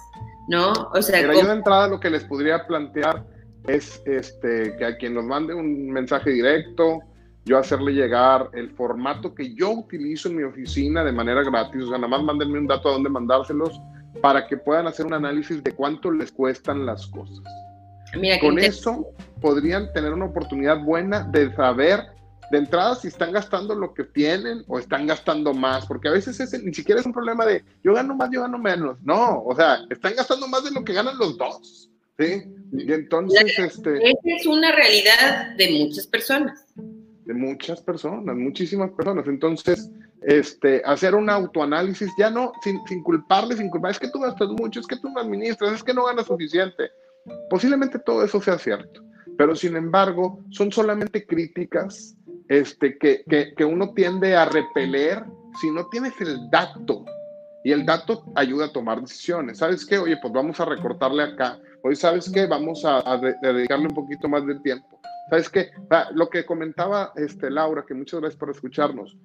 ¿No? 0.48 0.72
O 0.94 1.02
sea, 1.02 1.20
pero 1.20 1.34
yo 1.34 1.46
de 1.46 1.52
entrada 1.52 1.88
lo 1.88 2.00
que 2.00 2.10
les 2.10 2.24
podría 2.24 2.66
plantear 2.66 3.24
es 3.66 4.02
este, 4.06 4.74
que 4.78 4.84
a 4.84 4.96
quien 4.96 5.14
nos 5.14 5.24
mande 5.24 5.52
un 5.52 5.90
mensaje 5.90 6.30
directo, 6.30 7.00
yo 7.44 7.58
hacerle 7.58 7.92
llegar 7.92 8.48
el 8.54 8.70
formato 8.70 9.34
que 9.34 9.54
yo 9.54 9.70
utilizo 9.70 10.28
en 10.28 10.36
mi 10.36 10.42
oficina 10.42 11.04
de 11.04 11.12
manera 11.12 11.42
gratis, 11.42 11.82
o 11.82 11.88
sea, 11.88 11.98
nada 11.98 12.08
más 12.08 12.22
mándenme 12.22 12.58
un 12.58 12.66
dato 12.66 12.88
a 12.88 12.92
dónde 12.92 13.10
mandárselos 13.10 13.80
para 14.22 14.46
que 14.46 14.56
puedan 14.56 14.86
hacer 14.86 15.06
un 15.06 15.14
análisis 15.14 15.62
de 15.62 15.72
cuánto 15.72 16.10
les 16.10 16.32
cuestan 16.32 16.86
las 16.86 17.06
cosas. 17.06 17.44
Con 18.40 18.58
eso 18.58 19.06
podrían 19.40 19.92
tener 19.92 20.12
una 20.12 20.26
oportunidad 20.26 20.82
buena 20.82 21.24
de 21.24 21.54
saber 21.54 22.06
de 22.50 22.58
entrada 22.58 22.94
si 22.94 23.08
están 23.08 23.32
gastando 23.32 23.74
lo 23.74 23.94
que 23.94 24.04
tienen 24.04 24.64
o 24.68 24.78
están 24.78 25.06
gastando 25.06 25.52
más, 25.52 25.86
porque 25.86 26.08
a 26.08 26.12
veces 26.12 26.38
ese 26.40 26.58
ni 26.60 26.72
siquiera 26.72 27.00
es 27.00 27.06
un 27.06 27.12
problema 27.12 27.44
de 27.44 27.64
yo 27.82 27.94
gano 27.94 28.14
más, 28.14 28.30
yo 28.32 28.42
gano 28.42 28.58
menos. 28.58 28.98
No, 29.02 29.42
o 29.42 29.54
sea, 29.54 29.80
están 29.90 30.14
gastando 30.14 30.48
más 30.48 30.64
de 30.64 30.70
lo 30.70 30.84
que 30.84 30.92
ganan 30.92 31.18
los 31.18 31.36
dos. 31.36 31.90
¿sí? 32.18 32.44
Y 32.72 32.92
entonces, 32.92 33.58
este... 33.58 33.96
Esa 33.98 34.18
es 34.24 34.46
una 34.46 34.72
realidad 34.72 35.54
de 35.56 35.70
muchas 35.78 36.06
personas 36.06 36.64
de 37.28 37.34
muchas 37.34 37.82
personas, 37.82 38.34
muchísimas 38.34 38.90
personas. 38.92 39.28
Entonces, 39.28 39.90
este, 40.22 40.80
hacer 40.86 41.14
un 41.14 41.28
autoanálisis, 41.28 42.10
ya 42.18 42.30
no, 42.30 42.52
sin, 42.62 42.80
sin 42.88 43.02
culparle, 43.02 43.54
sin 43.54 43.68
culpar, 43.68 43.90
es 43.90 43.98
que 43.98 44.08
tú 44.08 44.20
gastas 44.20 44.48
mucho, 44.48 44.80
es 44.80 44.86
que 44.86 44.96
tú 44.96 45.10
no 45.10 45.20
administras, 45.20 45.74
es 45.74 45.84
que 45.84 45.92
no 45.92 46.06
ganas 46.06 46.24
suficiente. 46.24 46.84
Posiblemente 47.50 47.98
todo 47.98 48.24
eso 48.24 48.40
sea 48.40 48.58
cierto, 48.58 49.02
pero 49.36 49.54
sin 49.54 49.76
embargo, 49.76 50.42
son 50.50 50.72
solamente 50.72 51.26
críticas 51.26 52.16
este, 52.48 52.98
que, 52.98 53.24
que, 53.28 53.54
que 53.54 53.64
uno 53.64 53.92
tiende 53.94 54.36
a 54.36 54.46
repeler 54.46 55.24
si 55.60 55.70
no 55.70 55.86
tienes 55.88 56.20
el 56.20 56.50
dato. 56.50 57.04
Y 57.64 57.72
el 57.72 57.84
dato 57.84 58.24
ayuda 58.34 58.66
a 58.66 58.72
tomar 58.72 59.00
decisiones. 59.00 59.58
¿Sabes 59.58 59.84
qué? 59.84 59.98
Oye, 59.98 60.16
pues 60.22 60.32
vamos 60.32 60.58
a 60.60 60.64
recortarle 60.64 61.22
acá. 61.24 61.58
Hoy, 61.82 61.96
¿sabes 61.96 62.30
qué? 62.32 62.46
Vamos 62.46 62.84
a, 62.84 62.98
a 63.10 63.18
dedicarle 63.18 63.86
un 63.88 63.94
poquito 63.94 64.28
más 64.28 64.46
de 64.46 64.58
tiempo 64.60 64.98
¿Sabes 65.28 65.50
qué? 65.50 65.70
Lo 66.14 66.30
que 66.30 66.46
comentaba 66.46 67.12
este, 67.16 67.50
Laura, 67.50 67.84
que 67.86 67.94
muchas 67.94 68.20
gracias 68.20 68.38
por 68.38 68.50
escucharnos. 68.50 69.16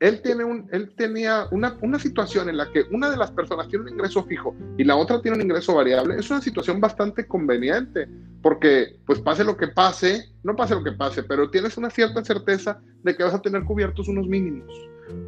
Él, 0.00 0.22
tiene 0.22 0.44
un, 0.44 0.66
él 0.72 0.94
tenía 0.96 1.46
una, 1.50 1.76
una 1.82 1.98
situación 1.98 2.48
en 2.48 2.56
la 2.56 2.72
que 2.72 2.84
una 2.90 3.10
de 3.10 3.18
las 3.18 3.30
personas 3.30 3.68
tiene 3.68 3.84
un 3.84 3.90
ingreso 3.90 4.24
fijo 4.24 4.56
y 4.78 4.84
la 4.84 4.96
otra 4.96 5.20
tiene 5.20 5.36
un 5.36 5.42
ingreso 5.42 5.74
variable. 5.74 6.16
Es 6.16 6.30
una 6.30 6.40
situación 6.40 6.80
bastante 6.80 7.26
conveniente 7.26 8.08
porque, 8.42 8.96
pues 9.04 9.20
pase 9.20 9.44
lo 9.44 9.58
que 9.58 9.68
pase, 9.68 10.32
no 10.42 10.56
pase 10.56 10.74
lo 10.74 10.82
que 10.82 10.92
pase, 10.92 11.22
pero 11.22 11.50
tienes 11.50 11.76
una 11.76 11.90
cierta 11.90 12.24
certeza 12.24 12.80
de 13.02 13.14
que 13.14 13.22
vas 13.22 13.34
a 13.34 13.42
tener 13.42 13.64
cubiertos 13.64 14.08
unos 14.08 14.26
mínimos. 14.26 14.72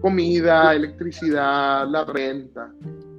Comida, 0.00 0.74
electricidad, 0.74 1.86
la 1.88 2.06
renta. 2.06 2.72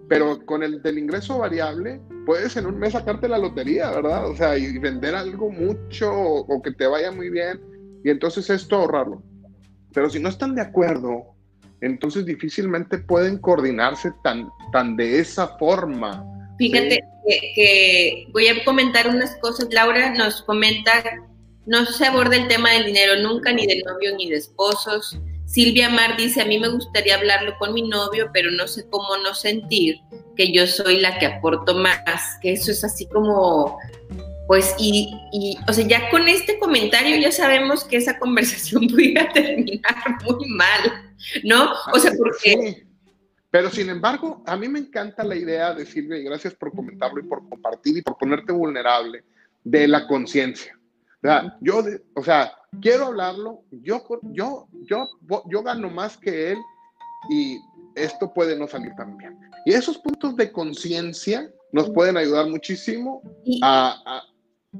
Pero 0.09 0.43
con 0.45 0.63
el 0.63 0.81
del 0.81 0.97
ingreso 0.97 1.37
variable, 1.37 2.01
puedes 2.25 2.57
en 2.57 2.65
un 2.65 2.79
mes 2.79 2.93
sacarte 2.93 3.27
la 3.27 3.37
lotería, 3.37 3.91
¿verdad? 3.91 4.27
O 4.27 4.35
sea, 4.35 4.57
y 4.57 4.79
vender 4.79 5.13
algo 5.13 5.51
mucho 5.51 6.11
o, 6.11 6.61
que 6.63 6.71
te 6.71 6.87
vaya 6.87 7.11
muy 7.11 7.29
bien. 7.29 7.61
Y 8.03 8.09
entonces 8.09 8.49
esto 8.49 8.77
ahorrarlo. 8.77 9.21
Pero 9.93 10.09
si 10.09 10.19
no 10.19 10.29
están 10.29 10.55
de 10.55 10.61
acuerdo, 10.61 11.32
entonces 11.83 12.25
difícilmente 12.25 12.97
pueden 12.97 13.37
coordinarse 13.37 14.11
tan, 14.23 14.49
tan 14.71 14.95
de 14.95 15.19
esa 15.19 15.47
forma. 15.57 16.25
Fíjate 16.57 17.03
que, 17.55 18.27
voy 18.31 18.47
a 18.47 18.63
comentar 18.63 19.07
unas 19.07 19.35
cosas. 19.37 19.67
Laura 19.71 20.13
nos 20.13 20.41
comenta, 20.43 21.03
no 21.65 21.85
se 21.85 22.05
aborda 22.05 22.37
el 22.37 22.47
tema 22.47 22.71
del 22.71 22.85
dinero 22.85 23.21
nunca, 23.21 23.51
ni 23.51 23.67
de 23.67 23.83
novio 23.85 24.15
ni 24.15 24.29
de 24.29 24.37
esposos. 24.37 25.19
Silvia 25.45 25.89
Mar 25.89 26.15
dice, 26.17 26.41
a 26.41 26.45
mí 26.45 26.57
me 26.57 26.69
gustaría 26.69 27.15
hablarlo 27.15 27.57
con 27.59 27.73
mi 27.73 27.81
novio, 27.81 28.29
pero 28.33 28.49
no 28.51 28.67
sé 28.67 28.87
cómo 28.89 29.17
no 29.17 29.35
sentir 29.35 29.97
que 30.35 30.51
yo 30.51 30.65
soy 30.65 30.99
la 30.99 31.19
que 31.19 31.25
aporto 31.25 31.75
más, 31.75 32.39
que 32.41 32.53
eso 32.53 32.71
es 32.71 32.83
así 32.83 33.07
como, 33.07 33.77
pues, 34.47 34.75
y, 34.77 35.13
y 35.31 35.57
o 35.67 35.73
sea, 35.73 35.87
ya 35.87 36.09
con 36.09 36.27
este 36.27 36.59
comentario 36.59 37.17
ya 37.17 37.31
sabemos 37.31 37.83
que 37.83 37.97
esa 37.97 38.19
conversación 38.19 38.87
pudiera 38.89 39.31
terminar 39.31 39.95
muy 40.25 40.47
mal, 40.49 41.13
¿no? 41.43 41.71
O 41.93 41.99
sea, 41.99 42.11
porque... 42.17 42.85
Pero 43.51 43.69
sin 43.69 43.89
embargo, 43.89 44.43
a 44.47 44.57
mí 44.57 44.67
me 44.67 44.79
encanta 44.79 45.23
la 45.23 45.35
idea 45.35 45.75
de 45.75 45.85
Silvia, 45.85 46.17
y 46.17 46.23
gracias 46.23 46.55
por 46.55 46.73
comentarlo 46.73 47.19
y 47.19 47.27
por 47.27 47.47
compartir 47.47 47.97
y 47.97 48.01
por 48.01 48.17
ponerte 48.17 48.51
vulnerable, 48.51 49.23
de 49.63 49.87
la 49.87 50.07
conciencia. 50.07 50.75
O 51.21 51.27
sea, 51.27 51.55
yo, 51.61 51.83
o 52.15 52.23
sea, 52.23 52.51
quiero 52.81 53.05
hablarlo, 53.05 53.61
yo, 53.69 54.03
yo, 54.23 54.67
yo, 54.81 55.07
yo 55.49 55.63
gano 55.63 55.89
más 55.91 56.17
que 56.17 56.53
él 56.53 56.57
y 57.29 57.59
esto 57.95 58.33
puede 58.33 58.57
no 58.57 58.67
salir 58.67 58.93
tan 58.95 59.17
bien. 59.17 59.37
Y 59.65 59.73
esos 59.73 59.97
puntos 59.99 60.35
de 60.35 60.51
conciencia 60.51 61.49
nos 61.71 61.89
pueden 61.89 62.17
ayudar 62.17 62.47
muchísimo 62.47 63.21
a, 63.61 64.23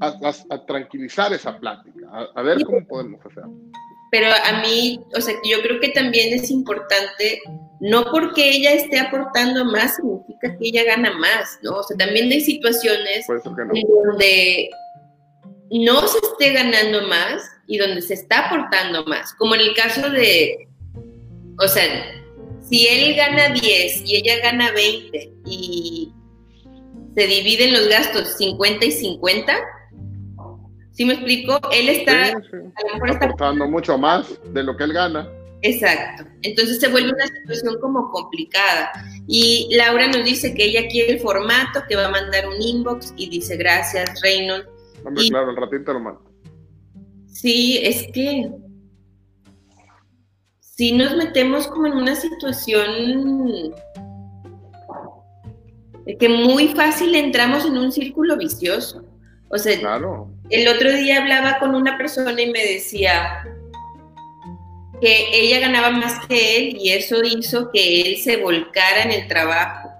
a, 0.00 0.32
a, 0.50 0.66
tranquilizar 0.66 1.32
esa 1.32 1.58
plática, 1.58 2.28
a, 2.34 2.42
ver 2.42 2.62
cómo 2.64 2.86
podemos 2.86 3.20
hacer. 3.24 3.44
Pero 4.10 4.28
a 4.28 4.60
mí, 4.60 5.00
o 5.16 5.20
sea, 5.20 5.34
yo 5.48 5.60
creo 5.62 5.80
que 5.80 5.88
también 5.88 6.32
es 6.34 6.50
importante, 6.50 7.40
no 7.80 8.04
porque 8.10 8.50
ella 8.50 8.72
esté 8.72 8.98
aportando 8.98 9.64
más, 9.64 9.96
significa 9.96 10.56
que 10.56 10.68
ella 10.68 10.84
gana 10.84 11.12
más, 11.18 11.58
¿no? 11.62 11.78
O 11.78 11.82
sea, 11.82 11.96
también 11.96 12.30
hay 12.30 12.40
situaciones 12.40 13.26
donde 13.26 14.70
no 15.70 16.06
se 16.06 16.18
esté 16.18 16.52
ganando 16.52 17.08
más 17.08 17.42
y 17.66 17.78
donde 17.78 18.02
se 18.02 18.14
está 18.14 18.46
aportando 18.46 19.04
más, 19.06 19.34
como 19.34 19.54
en 19.54 19.62
el 19.62 19.74
caso 19.74 20.08
de, 20.10 20.68
o 21.58 21.66
sea, 21.66 21.84
si 22.68 22.86
él 22.86 23.14
gana 23.16 23.48
10 23.48 24.02
y 24.06 24.16
ella 24.16 24.38
gana 24.42 24.70
20 24.72 25.32
y 25.46 26.12
se 27.16 27.26
dividen 27.26 27.72
los 27.72 27.88
gastos 27.88 28.36
50 28.36 28.84
y 28.86 28.90
50, 28.92 29.52
¿sí 30.94 31.04
me 31.04 31.14
explico? 31.14 31.60
Él 31.72 31.90
está, 31.90 32.32
aportando 33.10 33.68
mucho 33.68 33.98
más 33.98 34.26
de 34.52 34.62
lo 34.62 34.76
que 34.76 34.84
él 34.84 34.94
gana. 34.94 35.28
Exacto. 35.60 36.24
Entonces 36.42 36.78
se 36.78 36.88
vuelve 36.88 37.10
una 37.10 37.26
situación 37.26 37.78
como 37.80 38.10
complicada. 38.10 38.90
Y 39.26 39.68
Laura 39.74 40.08
nos 40.08 40.24
dice 40.24 40.54
que 40.54 40.64
ella 40.64 40.88
quiere 40.88 41.12
el 41.12 41.20
formato, 41.20 41.82
que 41.88 41.96
va 41.96 42.06
a 42.06 42.10
mandar 42.10 42.48
un 42.48 42.60
inbox 42.60 43.12
y 43.16 43.28
dice 43.28 43.56
gracias, 43.56 44.20
Reynolds. 44.22 44.68
Hombre, 45.04 45.28
claro, 45.28 45.50
el 45.50 45.56
ratito 45.56 45.92
lo 45.92 46.00
mando. 46.00 46.22
Sí, 47.26 47.80
es 47.82 48.06
que 48.12 48.50
si 50.60 50.92
nos 50.92 51.16
metemos 51.16 51.66
como 51.68 51.86
en 51.86 51.94
una 51.94 52.14
situación 52.14 53.74
que 56.18 56.28
muy 56.28 56.68
fácil 56.68 57.14
entramos 57.14 57.64
en 57.64 57.78
un 57.78 57.90
círculo 57.90 58.36
vicioso. 58.36 59.04
O 59.54 59.58
sea, 59.58 59.72
el 60.50 60.68
otro 60.68 60.92
día 60.92 61.22
hablaba 61.22 61.60
con 61.60 61.76
una 61.76 61.96
persona 61.96 62.42
y 62.42 62.50
me 62.50 62.58
decía 62.58 63.44
que 65.00 65.28
ella 65.32 65.60
ganaba 65.60 65.90
más 65.90 66.26
que 66.26 66.56
él 66.56 66.76
y 66.76 66.90
eso 66.90 67.22
hizo 67.22 67.70
que 67.72 68.00
él 68.00 68.16
se 68.16 68.38
volcara 68.38 69.04
en 69.04 69.12
el 69.12 69.28
trabajo. 69.28 69.90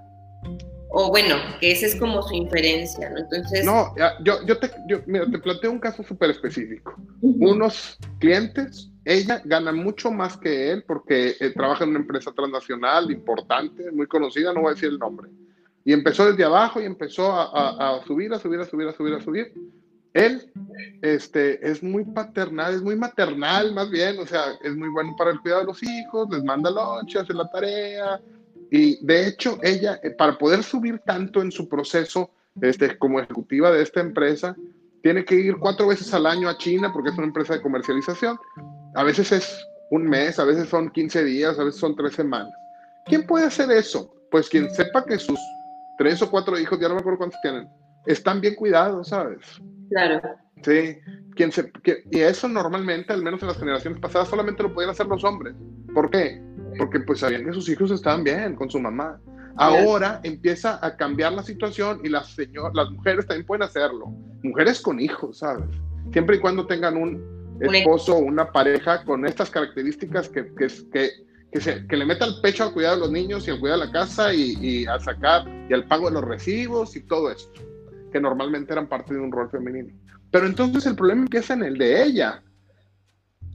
o 0.90 1.08
bueno, 1.08 1.36
que 1.60 1.70
esa 1.70 1.86
es 1.86 1.94
como 1.94 2.20
su 2.22 2.34
inferencia, 2.34 3.10
¿no? 3.10 3.18
Entonces... 3.18 3.64
No, 3.64 3.94
yo, 4.24 4.44
yo, 4.44 4.58
te, 4.58 4.72
yo 4.88 5.02
mira, 5.06 5.30
te 5.30 5.38
planteo 5.38 5.70
un 5.70 5.78
caso 5.78 6.02
súper 6.02 6.30
específico. 6.30 6.96
Unos 7.20 7.96
clientes, 8.18 8.90
ella 9.04 9.40
gana 9.44 9.70
mucho 9.70 10.10
más 10.10 10.36
que 10.36 10.72
él 10.72 10.82
porque 10.84 11.36
eh, 11.38 11.50
trabaja 11.50 11.84
en 11.84 11.90
una 11.90 12.00
empresa 12.00 12.32
transnacional 12.32 13.08
importante, 13.08 13.92
muy 13.92 14.08
conocida, 14.08 14.52
no 14.52 14.62
voy 14.62 14.70
a 14.70 14.74
decir 14.74 14.88
el 14.88 14.98
nombre. 14.98 15.28
Y 15.84 15.92
empezó 15.92 16.30
desde 16.30 16.44
abajo 16.44 16.80
y 16.80 16.84
empezó 16.84 17.32
a, 17.32 17.44
a, 17.44 17.96
a 17.96 18.04
subir, 18.04 18.32
a 18.32 18.38
subir, 18.38 18.60
a 18.60 18.64
subir, 18.64 18.88
a 18.88 18.92
subir, 18.92 19.14
a 19.14 19.20
subir. 19.20 19.52
Él 20.14 20.50
este, 21.02 21.66
es 21.68 21.82
muy 21.82 22.04
paternal, 22.04 22.74
es 22.74 22.82
muy 22.82 22.96
maternal 22.96 23.74
más 23.74 23.90
bien, 23.90 24.18
o 24.20 24.26
sea, 24.26 24.44
es 24.62 24.74
muy 24.76 24.88
bueno 24.88 25.14
para 25.18 25.32
el 25.32 25.40
cuidado 25.40 25.62
de 25.62 25.66
los 25.66 25.82
hijos, 25.82 26.28
les 26.30 26.44
manda 26.44 26.70
lunch, 26.70 27.16
hace 27.16 27.34
la 27.34 27.50
tarea, 27.50 28.20
y 28.70 29.04
de 29.04 29.28
hecho, 29.28 29.58
ella, 29.62 30.00
eh, 30.02 30.10
para 30.10 30.36
poder 30.36 30.62
subir 30.62 31.00
tanto 31.06 31.42
en 31.42 31.52
su 31.52 31.68
proceso 31.68 32.30
este, 32.60 32.98
como 32.98 33.20
ejecutiva 33.20 33.70
de 33.70 33.82
esta 33.82 34.00
empresa, 34.00 34.56
tiene 35.02 35.24
que 35.24 35.34
ir 35.36 35.56
cuatro 35.58 35.88
veces 35.88 36.12
al 36.14 36.26
año 36.26 36.48
a 36.48 36.58
China 36.58 36.92
porque 36.92 37.10
es 37.10 37.16
una 37.16 37.26
empresa 37.26 37.54
de 37.54 37.62
comercialización. 37.62 38.36
A 38.94 39.04
veces 39.04 39.32
es 39.32 39.64
un 39.90 40.08
mes, 40.08 40.38
a 40.38 40.44
veces 40.44 40.68
son 40.68 40.90
15 40.90 41.24
días, 41.24 41.58
a 41.58 41.64
veces 41.64 41.78
son 41.78 41.94
tres 41.94 42.14
semanas. 42.14 42.52
¿Quién 43.06 43.26
puede 43.26 43.46
hacer 43.46 43.70
eso? 43.70 44.12
Pues 44.30 44.48
quien 44.48 44.68
sepa 44.74 45.04
que 45.04 45.18
sus 45.18 45.38
tres 45.98 46.22
o 46.22 46.30
cuatro 46.30 46.58
hijos, 46.58 46.78
ya 46.80 46.88
no 46.88 46.94
me 46.94 47.00
acuerdo 47.00 47.18
cuántos 47.18 47.40
tienen, 47.40 47.68
están 48.06 48.40
bien 48.40 48.54
cuidados, 48.54 49.08
¿sabes? 49.08 49.60
Claro. 49.90 50.20
Sí, 50.62 50.98
quien 51.34 51.52
se, 51.52 51.70
y 52.10 52.20
eso 52.20 52.48
normalmente, 52.48 53.12
al 53.12 53.22
menos 53.22 53.42
en 53.42 53.48
las 53.48 53.58
generaciones 53.58 54.00
pasadas, 54.00 54.28
solamente 54.28 54.62
lo 54.62 54.72
podían 54.72 54.90
hacer 54.90 55.06
los 55.06 55.24
hombres. 55.24 55.54
¿Por 55.92 56.10
qué? 56.10 56.42
porque 56.78 57.00
pues 57.00 57.20
sabían 57.20 57.44
que 57.44 57.52
sus 57.52 57.68
hijos 57.68 57.90
estaban 57.90 58.24
bien 58.24 58.54
con 58.56 58.70
su 58.70 58.80
mamá. 58.80 59.20
Ahora 59.56 60.20
empieza 60.24 60.84
a 60.84 60.96
cambiar 60.96 61.32
la 61.32 61.42
situación 61.42 62.00
y 62.02 62.08
las, 62.08 62.34
señor, 62.34 62.74
las 62.74 62.90
mujeres 62.90 63.26
también 63.26 63.46
pueden 63.46 63.62
hacerlo. 63.62 64.06
Mujeres 64.42 64.80
con 64.80 64.98
hijos, 64.98 65.38
¿sabes? 65.38 65.64
Siempre 66.12 66.36
y 66.36 66.40
cuando 66.40 66.66
tengan 66.66 66.96
un 66.96 67.58
esposo 67.60 68.16
o 68.16 68.18
una 68.18 68.50
pareja 68.50 69.04
con 69.04 69.24
estas 69.26 69.50
características 69.50 70.28
que, 70.28 70.46
que, 70.54 70.66
que, 70.92 71.10
que, 71.54 71.60
se, 71.60 71.86
que 71.86 71.96
le 71.96 72.04
meta 72.04 72.24
el 72.24 72.40
pecho 72.40 72.64
al 72.64 72.72
cuidado 72.72 72.96
de 72.96 73.00
los 73.02 73.12
niños 73.12 73.46
y 73.46 73.52
al 73.52 73.60
cuidado 73.60 73.82
de 73.82 73.86
la 73.86 73.92
casa 73.92 74.34
y, 74.34 74.56
y 74.60 74.86
al 74.86 75.00
sacar 75.00 75.44
y 75.70 75.72
al 75.72 75.86
pago 75.86 76.08
de 76.08 76.14
los 76.14 76.24
recibos 76.24 76.96
y 76.96 77.06
todo 77.06 77.30
esto, 77.30 77.62
que 78.12 78.20
normalmente 78.20 78.72
eran 78.72 78.88
parte 78.88 79.14
de 79.14 79.20
un 79.20 79.30
rol 79.30 79.48
femenino. 79.48 79.94
Pero 80.32 80.46
entonces 80.46 80.84
el 80.84 80.96
problema 80.96 81.22
empieza 81.22 81.54
en 81.54 81.62
el 81.62 81.78
de 81.78 82.02
ella 82.02 82.42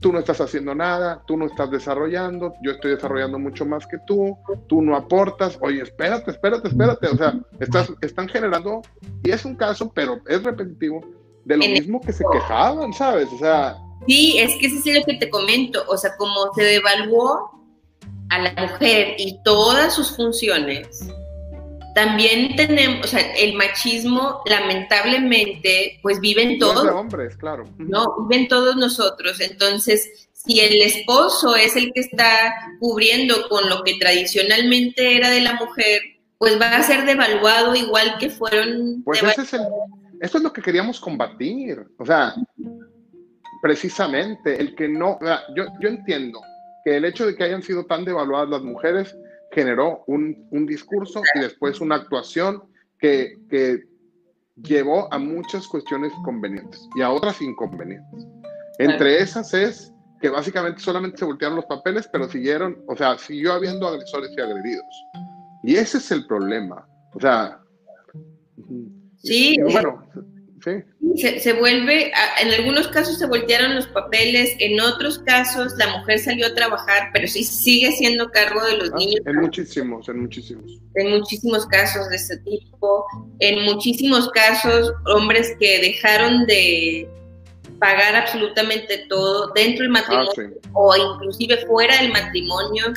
tú 0.00 0.14
no 0.14 0.20
estás 0.20 0.40
haciendo 0.40 0.74
nada, 0.74 1.22
tú 1.26 1.36
no 1.36 1.44
estás 1.44 1.70
desarrollando, 1.70 2.54
yo 2.62 2.70
estoy 2.70 2.92
desarrollando 2.92 3.38
mucho 3.38 3.66
más 3.66 3.86
que 3.86 3.98
tú, 4.06 4.34
tú 4.66 4.80
no 4.80 4.96
aportas, 4.96 5.58
oye, 5.60 5.82
espérate, 5.82 6.30
espérate, 6.30 6.68
espérate, 6.68 7.06
o 7.06 7.16
sea, 7.18 7.38
estás, 7.60 7.92
están 8.00 8.26
generando, 8.30 8.80
y 9.22 9.30
es 9.30 9.44
un 9.44 9.56
caso, 9.56 9.92
pero 9.92 10.22
es 10.26 10.42
repetitivo, 10.42 11.04
de 11.44 11.54
lo 11.54 11.64
mismo 11.64 12.00
que 12.00 12.14
se 12.14 12.24
quejaban, 12.32 12.94
¿sabes? 12.94 13.28
O 13.30 13.38
sea... 13.38 13.76
Sí, 14.06 14.38
es 14.38 14.56
que 14.56 14.68
eso 14.68 14.76
es 14.82 14.98
lo 15.00 15.04
que 15.04 15.18
te 15.18 15.28
comento, 15.28 15.84
o 15.86 15.98
sea, 15.98 16.16
como 16.16 16.54
se 16.54 16.62
devaluó 16.62 17.59
a 18.30 18.38
la 18.38 18.54
mujer 18.54 19.16
y 19.18 19.40
todas 19.42 19.94
sus 19.94 20.16
funciones, 20.16 21.06
también 21.94 22.54
tenemos, 22.56 23.06
o 23.06 23.08
sea, 23.08 23.20
el 23.34 23.54
machismo 23.54 24.42
lamentablemente, 24.46 25.98
pues 26.02 26.20
viven 26.20 26.58
todos. 26.58 26.84
No 26.84 27.00
hombres, 27.00 27.36
claro. 27.36 27.64
No, 27.78 28.26
viven 28.28 28.48
todos 28.48 28.76
nosotros. 28.76 29.40
Entonces, 29.40 30.28
si 30.32 30.60
el 30.60 30.80
esposo 30.82 31.56
es 31.56 31.76
el 31.76 31.92
que 31.92 32.00
está 32.00 32.54
cubriendo 32.78 33.48
con 33.48 33.68
lo 33.68 33.82
que 33.82 33.98
tradicionalmente 33.98 35.16
era 35.16 35.30
de 35.30 35.40
la 35.40 35.54
mujer, 35.54 36.00
pues 36.38 36.60
va 36.60 36.76
a 36.76 36.82
ser 36.82 37.04
devaluado 37.04 37.74
igual 37.74 38.16
que 38.18 38.30
fueron. 38.30 39.02
Pues 39.04 39.22
ese 39.22 39.42
es 39.42 39.52
el, 39.54 39.62
eso 40.20 40.38
es 40.38 40.44
lo 40.44 40.52
que 40.52 40.62
queríamos 40.62 41.00
combatir. 41.00 41.84
O 41.98 42.06
sea, 42.06 42.34
precisamente, 43.60 44.60
el 44.60 44.74
que 44.76 44.88
no. 44.88 45.18
yo, 45.56 45.64
yo 45.80 45.88
entiendo 45.88 46.40
que 46.84 46.96
el 46.96 47.04
hecho 47.04 47.26
de 47.26 47.36
que 47.36 47.44
hayan 47.44 47.62
sido 47.62 47.84
tan 47.86 48.04
devaluadas 48.04 48.48
las 48.48 48.62
mujeres 48.62 49.16
generó 49.52 50.04
un, 50.06 50.46
un 50.50 50.66
discurso 50.66 51.22
y 51.34 51.40
después 51.40 51.80
una 51.80 51.96
actuación 51.96 52.62
que, 52.98 53.38
que, 53.48 53.88
llevó 54.62 55.12
a 55.12 55.18
muchas 55.18 55.66
cuestiones 55.66 56.12
convenientes 56.22 56.86
y 56.94 57.00
a 57.00 57.10
otras 57.10 57.40
inconvenientes. 57.40 58.26
Entre 58.78 59.22
esas 59.22 59.54
es 59.54 59.90
que 60.20 60.28
básicamente 60.28 60.80
solamente 60.80 61.16
se 61.16 61.24
voltearon 61.24 61.56
los 61.56 61.64
papeles, 61.64 62.08
pero 62.12 62.28
siguieron, 62.28 62.82
o 62.86 62.94
sea, 62.94 63.16
siguió 63.16 63.54
habiendo 63.54 63.88
agresores 63.88 64.30
y 64.36 64.40
agredidos. 64.40 64.84
Y 65.62 65.76
ese 65.76 65.98
es 65.98 66.10
el 66.10 66.26
problema. 66.26 66.86
O 67.14 67.20
sea, 67.20 67.58
sí, 69.16 69.56
bueno, 69.62 70.06
se, 71.16 71.40
se, 71.40 71.52
vuelve, 71.54 72.12
en 72.40 72.52
algunos 72.52 72.88
casos 72.88 73.18
se 73.18 73.26
voltearon 73.26 73.74
los 73.74 73.86
papeles, 73.88 74.54
en 74.58 74.80
otros 74.80 75.18
casos 75.20 75.74
la 75.76 75.98
mujer 75.98 76.18
salió 76.18 76.46
a 76.46 76.54
trabajar, 76.54 77.10
pero 77.12 77.26
sí 77.26 77.44
sigue 77.44 77.92
siendo 77.92 78.30
cargo 78.30 78.64
de 78.64 78.76
los 78.78 78.90
ah, 78.92 78.96
niños. 78.96 79.20
En 79.26 79.36
muchísimos, 79.36 80.08
en 80.08 80.20
muchísimos. 80.20 80.78
En 80.94 81.10
muchísimos 81.10 81.66
casos 81.66 82.08
de 82.08 82.16
ese 82.16 82.38
tipo, 82.38 83.06
en 83.40 83.64
muchísimos 83.64 84.30
casos 84.30 84.92
hombres 85.06 85.56
que 85.58 85.80
dejaron 85.80 86.46
de 86.46 87.08
pagar 87.78 88.14
absolutamente 88.14 89.06
todo 89.08 89.52
dentro 89.54 89.84
del 89.84 89.96
ah, 89.96 90.00
matrimonio 90.00 90.60
o 90.74 90.96
inclusive 90.96 91.66
fuera 91.66 92.00
del 92.02 92.12
matrimonio 92.12 92.92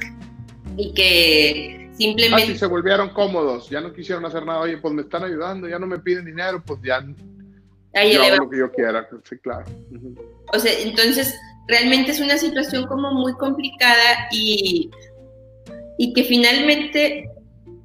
y 0.78 0.93
que 0.93 1.89
simplemente... 1.93 2.53
Ah, 2.53 2.57
se 2.57 2.66
volvieron 2.66 3.09
cómodos, 3.09 3.70
ya 3.70 3.82
no 3.82 3.93
quisieron 3.93 4.26
hacer 4.26 4.45
nada, 4.45 4.59
oye, 4.59 4.78
pues 4.78 4.93
me 4.93 5.03
están 5.03 5.24
ayudando, 5.24 5.68
ya 5.68 5.80
no 5.80 5.88
me 5.88 5.99
piden 5.99 6.26
dinero, 6.26 6.61
pues 6.66 6.80
ya 6.84 7.01
Ahí 7.93 8.13
yo 8.13 8.35
lo 8.37 8.49
que 8.49 8.57
yo 8.57 8.71
quiera, 8.71 9.07
sí, 9.29 9.37
claro. 9.37 9.65
O 10.51 10.59
sea, 10.59 10.71
entonces 10.79 11.33
realmente 11.67 12.11
es 12.11 12.19
una 12.19 12.37
situación 12.37 12.87
como 12.87 13.11
muy 13.11 13.33
complicada 13.33 14.27
y, 14.31 14.89
y 15.97 16.13
que 16.13 16.23
finalmente, 16.23 17.29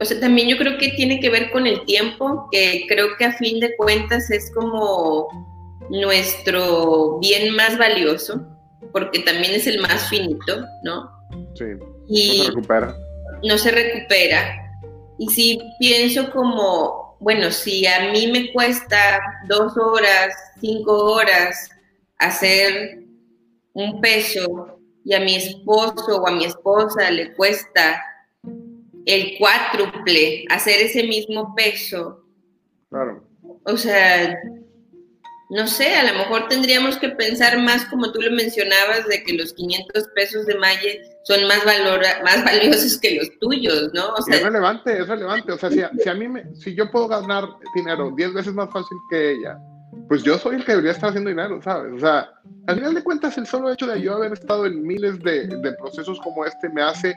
o 0.01 0.05
sea, 0.05 0.19
también 0.19 0.49
yo 0.49 0.57
creo 0.57 0.79
que 0.79 0.91
tiene 0.91 1.21
que 1.21 1.31
ver 1.31 1.51
con 1.51 1.67
el 1.67 1.85
tiempo, 1.85 2.49
que 2.51 2.87
creo 2.89 3.09
que 3.19 3.27
a 3.27 3.33
fin 3.33 3.61
de 3.61 3.77
cuentas 3.77 4.31
es 4.31 4.51
como 4.55 5.29
nuestro 5.91 7.19
bien 7.21 7.55
más 7.55 7.77
valioso, 7.77 8.47
porque 8.93 9.21
también 9.21 9.55
es 9.55 9.67
el 9.67 9.81
más 9.81 10.09
finito, 10.09 10.65
¿no? 10.85 11.11
Sí. 11.55 11.65
Y 12.09 12.39
no 12.39 12.45
se 12.45 12.51
recupera. 12.51 12.97
No 13.43 13.59
se 13.59 13.71
recupera. 13.71 14.65
Y 15.19 15.29
sí 15.29 15.61
pienso 15.79 16.31
como 16.31 16.98
bueno, 17.21 17.51
si 17.51 17.87
a 17.87 18.11
mí 18.13 18.31
me 18.31 18.53
cuesta 18.53 19.21
dos 19.49 19.77
horas, 19.77 20.35
cinco 20.61 21.13
horas 21.13 21.71
hacer 22.19 23.05
un 23.73 24.01
peso 24.01 24.79
y 25.05 25.15
a 25.15 25.21
mi 25.21 25.37
esposo 25.37 26.23
o 26.23 26.29
a 26.29 26.33
mi 26.33 26.45
esposa 26.45 27.11
le 27.11 27.35
cuesta 27.35 28.03
el 29.07 29.39
cuádruple 29.39 30.45
hacer 30.51 30.81
ese 30.81 31.05
mismo 31.05 31.55
peso. 31.55 32.25
Claro. 32.91 33.25
O 33.65 33.77
sea, 33.77 34.39
no 35.51 35.67
sé, 35.67 35.95
a 35.95 36.13
lo 36.13 36.19
mejor 36.19 36.49
tendríamos 36.49 36.99
que 36.99 37.09
pensar 37.09 37.59
más, 37.59 37.87
como 37.87 38.13
tú 38.13 38.21
lo 38.21 38.31
mencionabas, 38.31 39.07
de 39.09 39.23
que 39.23 39.33
los 39.33 39.55
500 39.55 40.09
pesos 40.15 40.47
de 40.47 40.55
Maye 40.57 41.01
son 41.25 41.47
más, 41.47 41.65
valor, 41.65 42.01
más 42.25 42.45
valiosos 42.45 42.99
que 42.99 43.17
los 43.17 43.31
tuyos, 43.39 43.91
¿no? 43.95 44.15
Es 44.27 44.43
relevante, 44.43 44.99
es 44.99 45.09
relevante. 45.09 45.53
O 45.53 45.59
sea, 45.59 45.71
si 45.71 45.81
a 45.81 46.15
mí, 46.15 46.29
me, 46.29 46.55
si 46.55 46.75
yo 46.75 46.91
puedo 46.91 47.09
ganar 47.09 47.49
dinero 47.75 48.13
10 48.15 48.35
veces 48.35 48.53
más 48.53 48.71
fácil 48.71 48.99
que 49.11 49.33
ella, 49.33 49.59
pues 50.07 50.23
yo 50.23 50.39
soy 50.39 50.57
el 50.57 50.65
que 50.65 50.73
debería 50.73 50.93
estar 50.93 51.11
haciendo 51.11 51.31
dinero, 51.31 51.61
¿sabes? 51.63 51.95
O 51.95 51.99
sea, 51.99 52.31
al 52.67 52.77
final 52.77 52.95
de 52.95 53.03
cuentas, 53.03 53.39
el 53.39 53.47
solo 53.47 53.73
hecho 53.73 53.87
de 53.87 54.03
yo 54.03 54.17
haber 54.17 54.33
estado 54.35 54.67
en 54.67 54.83
miles 54.83 55.19
de, 55.21 55.47
de 55.47 55.73
procesos 55.73 56.21
como 56.21 56.45
este 56.45 56.69
me 56.69 56.83
hace 56.83 57.17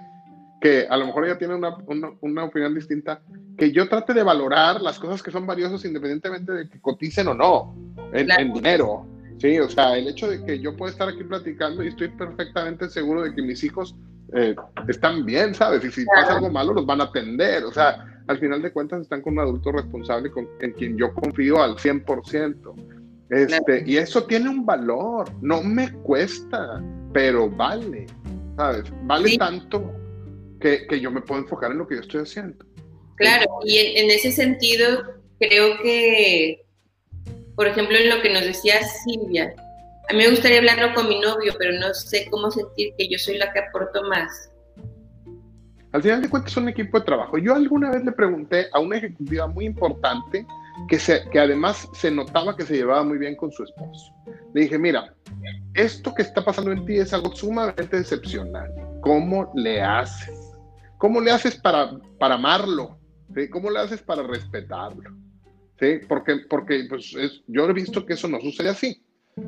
que 0.62 0.86
a 0.88 0.96
lo 0.96 1.08
mejor 1.08 1.26
ella 1.26 1.38
tiene 1.40 1.56
una, 1.56 1.76
una, 1.88 2.12
una, 2.22 2.44
opinión 2.44 2.76
distinta, 2.76 3.20
que 3.58 3.72
yo 3.72 3.90
trate 3.90 4.14
de 4.14 4.22
valorar 4.22 4.80
las 4.80 5.00
cosas 5.00 5.24
que 5.24 5.32
son 5.32 5.48
valiosas 5.48 5.84
independientemente 5.84 6.52
de 6.52 6.70
que 6.70 6.80
coticen 6.80 7.28
o 7.30 7.34
no 7.34 7.76
en, 8.14 8.54
dinero. 8.54 9.08
Sí, 9.40 9.58
o 9.60 9.68
sea, 9.68 9.98
el 9.98 10.08
hecho 10.08 10.30
de 10.30 10.46
que 10.46 10.60
yo 10.60 10.78
pueda 10.78 10.92
estar 10.92 11.10
aquí 11.10 11.24
platicando 11.24 11.84
y 11.84 11.88
estoy 11.88 12.10
perfectamente 12.10 12.88
seguro 12.90 13.24
de 13.24 13.34
que 13.34 13.42
mis 13.42 13.64
hijos 13.64 13.96
eh, 14.34 14.56
están 14.88 15.26
bien, 15.26 15.56
¿sabes? 15.56 15.84
Y 15.84 15.92
si 15.92 16.06
pasa 16.06 16.36
algo 16.36 16.52
malo, 16.52 16.74
los 16.74 16.86
van 16.86 17.02
a 17.02 17.06
atender. 17.06 17.64
O 17.64 17.74
sea, 17.74 18.06
al 18.28 18.38
final 18.38 18.62
de 18.62 18.72
cuentas 18.72 19.02
están 19.02 19.24
con 19.24 19.34
un 19.34 19.40
adulto 19.40 19.72
responsable 19.72 20.30
con, 20.30 20.48
en 20.60 20.74
quien 20.74 20.96
yo 20.96 21.12
confío 21.16 21.60
al 21.64 21.76
100%. 21.76 22.74
Este, 23.32 23.84
y 23.88 23.98
eso 23.98 24.26
tiene 24.26 24.48
un 24.50 24.64
valor, 24.64 25.28
no 25.42 25.64
me 25.64 25.92
cuesta, 25.92 26.84
pero 27.12 27.50
vale, 27.50 28.06
¿sabes? 28.58 28.94
Vale 29.06 29.38
tanto 29.38 30.01
que, 30.62 30.88
que, 30.88 31.00
yo 31.00 31.12
me 31.12 31.22
puedo 31.22 31.42
enfocar 31.42 31.72
en 31.72 31.80
lo 31.80 31.88
que 31.88 31.96
yo 31.96 32.02
estoy 32.02 32.22
haciendo. 32.22 32.66
Claro, 33.18 33.46
y 33.66 33.78
en, 33.78 34.06
en 34.06 34.12
ese 34.12 34.32
sentido 34.32 35.04
creo 35.40 35.78
que 35.82 36.66
por 37.62 37.68
ejemplo, 37.68 37.96
en 37.96 38.10
lo 38.10 38.22
que 38.24 38.34
nos 38.34 38.44
decía 38.44 38.82
Silvia, 38.84 39.54
a 40.10 40.14
mí 40.14 40.24
me 40.24 40.32
gustaría 40.32 40.58
hablarlo 40.58 40.96
con 40.96 41.08
mi 41.08 41.20
novio, 41.20 41.54
pero 41.60 41.80
no 41.80 41.94
sé 41.94 42.28
cómo 42.32 42.50
sentir 42.50 42.94
que 42.98 43.08
yo 43.08 43.20
soy 43.20 43.38
la 43.38 43.54
que 43.54 43.60
aporto 43.60 44.02
más. 44.04 44.50
Al 45.92 46.02
final 46.02 46.24
de 46.24 46.30
cuentas, 46.30 46.54
son 46.54 46.64
un 46.64 46.70
equipo 46.70 46.98
de 46.98 47.06
trabajo. 47.06 47.38
Yo 47.38 47.54
alguna 47.54 47.92
vez 47.92 48.04
le 48.04 48.14
pregunté 48.14 48.68
a 48.74 48.80
una 48.80 48.98
ejecutiva 48.98 49.46
muy 49.46 49.66
importante 49.66 50.44
que, 50.88 50.98
se, 50.98 51.30
que 51.30 51.40
además 51.40 51.88
se 51.94 52.10
notaba 52.10 52.58
que 52.58 52.64
se 52.64 52.78
llevaba 52.78 53.04
muy 53.04 53.20
bien 53.20 53.36
con 53.36 53.52
su 53.52 53.64
esposo. 53.64 54.12
Le 54.56 54.62
dije, 54.62 54.80
mira, 54.80 55.14
esto 55.76 56.16
que 56.16 56.24
está 56.24 56.44
pasando 56.44 56.72
en 56.72 56.84
ti 56.86 56.96
es 56.96 57.14
algo 57.14 57.36
sumamente 57.36 57.96
excepcional. 57.96 58.74
¿Cómo 59.02 59.52
le 59.56 59.82
haces? 59.82 60.41
¿Cómo 61.02 61.20
le 61.20 61.32
haces 61.32 61.56
para, 61.56 61.98
para 62.20 62.36
amarlo? 62.36 63.00
¿Cómo 63.52 63.72
le 63.72 63.80
haces 63.80 64.04
para 64.04 64.22
respetarlo? 64.22 65.10
¿Sí? 65.80 66.00
Porque, 66.08 66.42
porque 66.48 66.86
pues, 66.88 67.12
yo 67.48 67.68
he 67.68 67.74
visto 67.74 68.06
que 68.06 68.14
eso 68.14 68.28
no 68.28 68.40
sucede 68.40 68.70
así. 68.70 69.02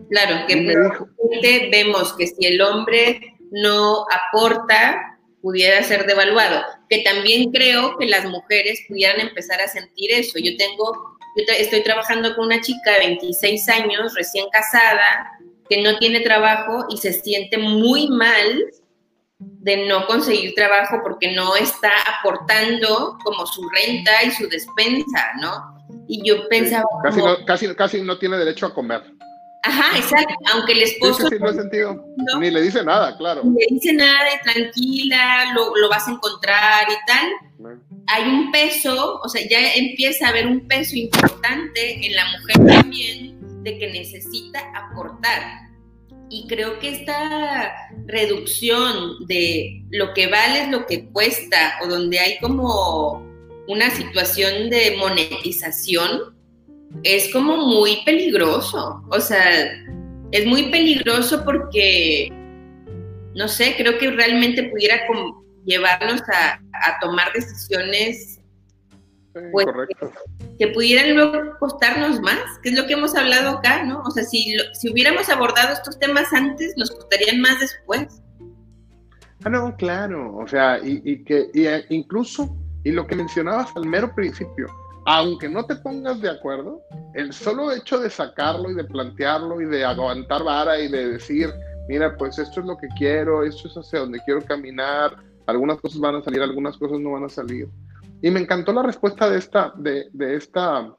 Claro, 0.10 0.47
que 0.47 1.70
vemos 1.72 2.14
que 2.14 2.26
si 2.26 2.47
el 2.47 2.60
hombre 2.60 3.36
no 3.51 4.04
aporta, 4.10 5.20
pudiera 5.43 5.84
ser 5.84 6.08
devaluado. 6.08 6.64
Que 6.89 7.04
también 7.04 7.51
creo 7.51 7.99
que 7.99 8.08
las 8.08 8.26
mujeres 8.26 8.84
pudieran 8.88 9.20
empezar 9.20 9.62
a 9.62 9.68
sentir 9.68 10.12
eso. 10.12 10.39
Yo 10.39 10.58
tengo, 10.58 10.91
yo 11.38 11.43
estoy 11.60 11.84
trabajando 11.84 12.36
con 12.36 12.47
una 12.47 12.62
chica 12.62 12.93
de 12.93 13.10
26 13.10 13.70
años, 13.70 14.16
recién 14.16 14.47
casada, 14.51 15.38
que 15.70 15.84
no 15.84 15.99
tiene 15.99 16.22
trabajo 16.22 16.88
y 16.89 16.97
se 16.97 17.14
siente 17.14 17.60
muy 17.60 18.08
mal 18.08 18.72
de 19.63 19.87
no 19.87 20.05
conseguir 20.07 20.53
trabajo 20.55 20.99
porque 21.03 21.33
no 21.33 21.55
está 21.55 21.91
aportando 22.17 23.17
como 23.23 23.45
su 23.45 23.67
renta 23.69 24.23
y 24.23 24.31
su 24.31 24.47
despensa, 24.49 25.31
¿no? 25.39 25.73
Y 26.07 26.27
yo 26.27 26.47
pensaba... 26.49 26.83
casi, 27.03 27.19
no, 27.19 27.45
casi, 27.45 27.75
casi 27.75 28.01
no 28.01 28.17
tiene 28.17 28.37
derecho 28.37 28.65
a 28.65 28.73
comer. 28.73 29.03
Ajá, 29.63 29.97
exacto. 29.97 30.33
Aunque 30.51 30.73
el 30.73 30.83
esposo. 30.83 31.29
Sí, 31.29 31.37
no 31.39 31.53
sentido. 31.53 32.05
Ni 32.39 32.51
le 32.51 32.61
dice 32.61 32.83
nada, 32.83 33.15
claro. 33.17 33.41
Ni 33.45 33.61
le 33.61 33.67
dice 33.69 33.93
nada 33.93 34.25
de 34.25 34.51
tranquila, 34.51 35.53
lo, 35.53 35.73
lo 35.77 35.89
vas 35.89 36.07
a 36.07 36.11
encontrar 36.11 36.85
y 36.89 36.95
tal. 37.07 37.73
Hay 38.07 38.23
un 38.23 38.51
peso, 38.51 39.21
o 39.23 39.29
sea, 39.29 39.41
ya 39.49 39.73
empieza 39.75 40.27
a 40.27 40.29
haber 40.29 40.47
un 40.47 40.67
peso 40.67 40.97
importante 40.97 42.05
en 42.05 42.13
la 42.13 42.25
mujer 42.31 42.75
también 42.75 43.63
de 43.63 43.79
que 43.79 43.87
necesita 43.87 44.59
aportar. 44.75 45.41
Y 46.34 46.47
creo 46.47 46.79
que 46.79 46.89
esta 46.89 47.75
reducción 48.07 49.27
de 49.27 49.84
lo 49.91 50.15
que 50.15 50.25
vale 50.25 50.63
es 50.63 50.69
lo 50.71 50.88
que 50.88 51.05
cuesta, 51.09 51.75
o 51.84 51.88
donde 51.88 52.17
hay 52.17 52.39
como 52.39 53.23
una 53.67 53.91
situación 53.91 54.71
de 54.71 54.95
monetización, 54.97 56.36
es 57.03 57.31
como 57.31 57.57
muy 57.57 57.97
peligroso. 58.03 59.03
O 59.11 59.19
sea, 59.19 59.79
es 60.31 60.45
muy 60.47 60.71
peligroso 60.71 61.43
porque, 61.45 62.29
no 63.36 63.47
sé, 63.47 63.75
creo 63.77 63.99
que 63.99 64.09
realmente 64.09 64.63
pudiera 64.63 65.01
llevarnos 65.65 66.21
a, 66.34 66.59
tomar 66.99 67.31
decisiones 67.31 68.39
pues, 69.51 69.67
que, 70.58 70.68
pudieran 70.70 71.16
luego 71.16 71.58
costarnos 71.60 72.22
más, 72.22 72.60
que 72.62 72.70
es 72.70 72.76
lo 72.78 72.86
que 72.86 72.93
hemos 72.93 73.16
hablado 73.16 73.58
acá, 73.58 73.84
¿no? 73.84 74.01
O 74.01 74.12
sea, 74.12 74.24
si, 74.24 74.56
si 74.74 74.91
hubiéramos 74.91 75.30
abordado 75.30 75.74
estos 75.74 75.99
temas 75.99 76.32
antes, 76.34 76.74
nos 76.78 76.91
costarían 76.91 77.41
más 77.41 77.60
después. 77.60 78.22
Ah, 79.43 79.49
no, 79.49 79.76
claro, 79.76 80.38
o 80.38 80.47
sea, 80.47 80.80
y, 80.80 81.01
y 81.04 81.24
que 81.24 81.49
y 81.54 81.66
eh, 81.66 81.86
incluso, 81.89 82.56
y 82.84 82.91
lo 82.91 83.06
que 83.06 83.16
mencionabas 83.16 83.76
al 83.76 83.86
mero 83.86 84.14
principio, 84.16 84.68
aunque 85.06 85.49
no 85.49 85.66
te 85.66 85.76
pongas 85.76 86.22
de 86.22 86.30
acuerdo, 86.30 86.82
el 87.14 87.34
solo 87.34 87.72
hecho 87.72 87.99
de 87.99 88.10
sacarlo 88.10 88.72
y 88.72 88.76
de 88.76 88.86
plantearlo 88.86 89.60
y 89.60 89.66
de 89.66 89.84
aguantar 89.84 90.43
vara 90.43 90.80
y 90.80 90.89
de 90.89 91.10
decir, 91.12 91.49
mira, 91.89 92.16
pues 92.18 92.39
esto 92.39 92.62
es 92.62 92.66
lo 92.66 92.78
que 92.78 92.88
quiero, 92.97 93.43
esto 93.43 93.68
es 93.68 93.76
hacia 93.76 93.99
donde 93.99 94.22
quiero 94.26 94.41
caminar, 94.41 95.18
algunas 95.47 95.80
cosas 95.80 95.99
van 95.99 96.16
a 96.16 96.24
salir, 96.24 96.41
algunas 96.41 96.78
cosas 96.78 96.99
no 96.99 97.12
van 97.12 97.26
a 97.26 97.30
salir. 97.30 97.68
Y 98.24 98.32
me 98.32 98.39
encantó 98.39 98.74
la 98.74 98.82
respuesta 98.82 99.30
de 99.30 99.38
esta, 99.38 99.74
de, 99.78 100.07
de 100.13 100.36
esta, 100.36 100.95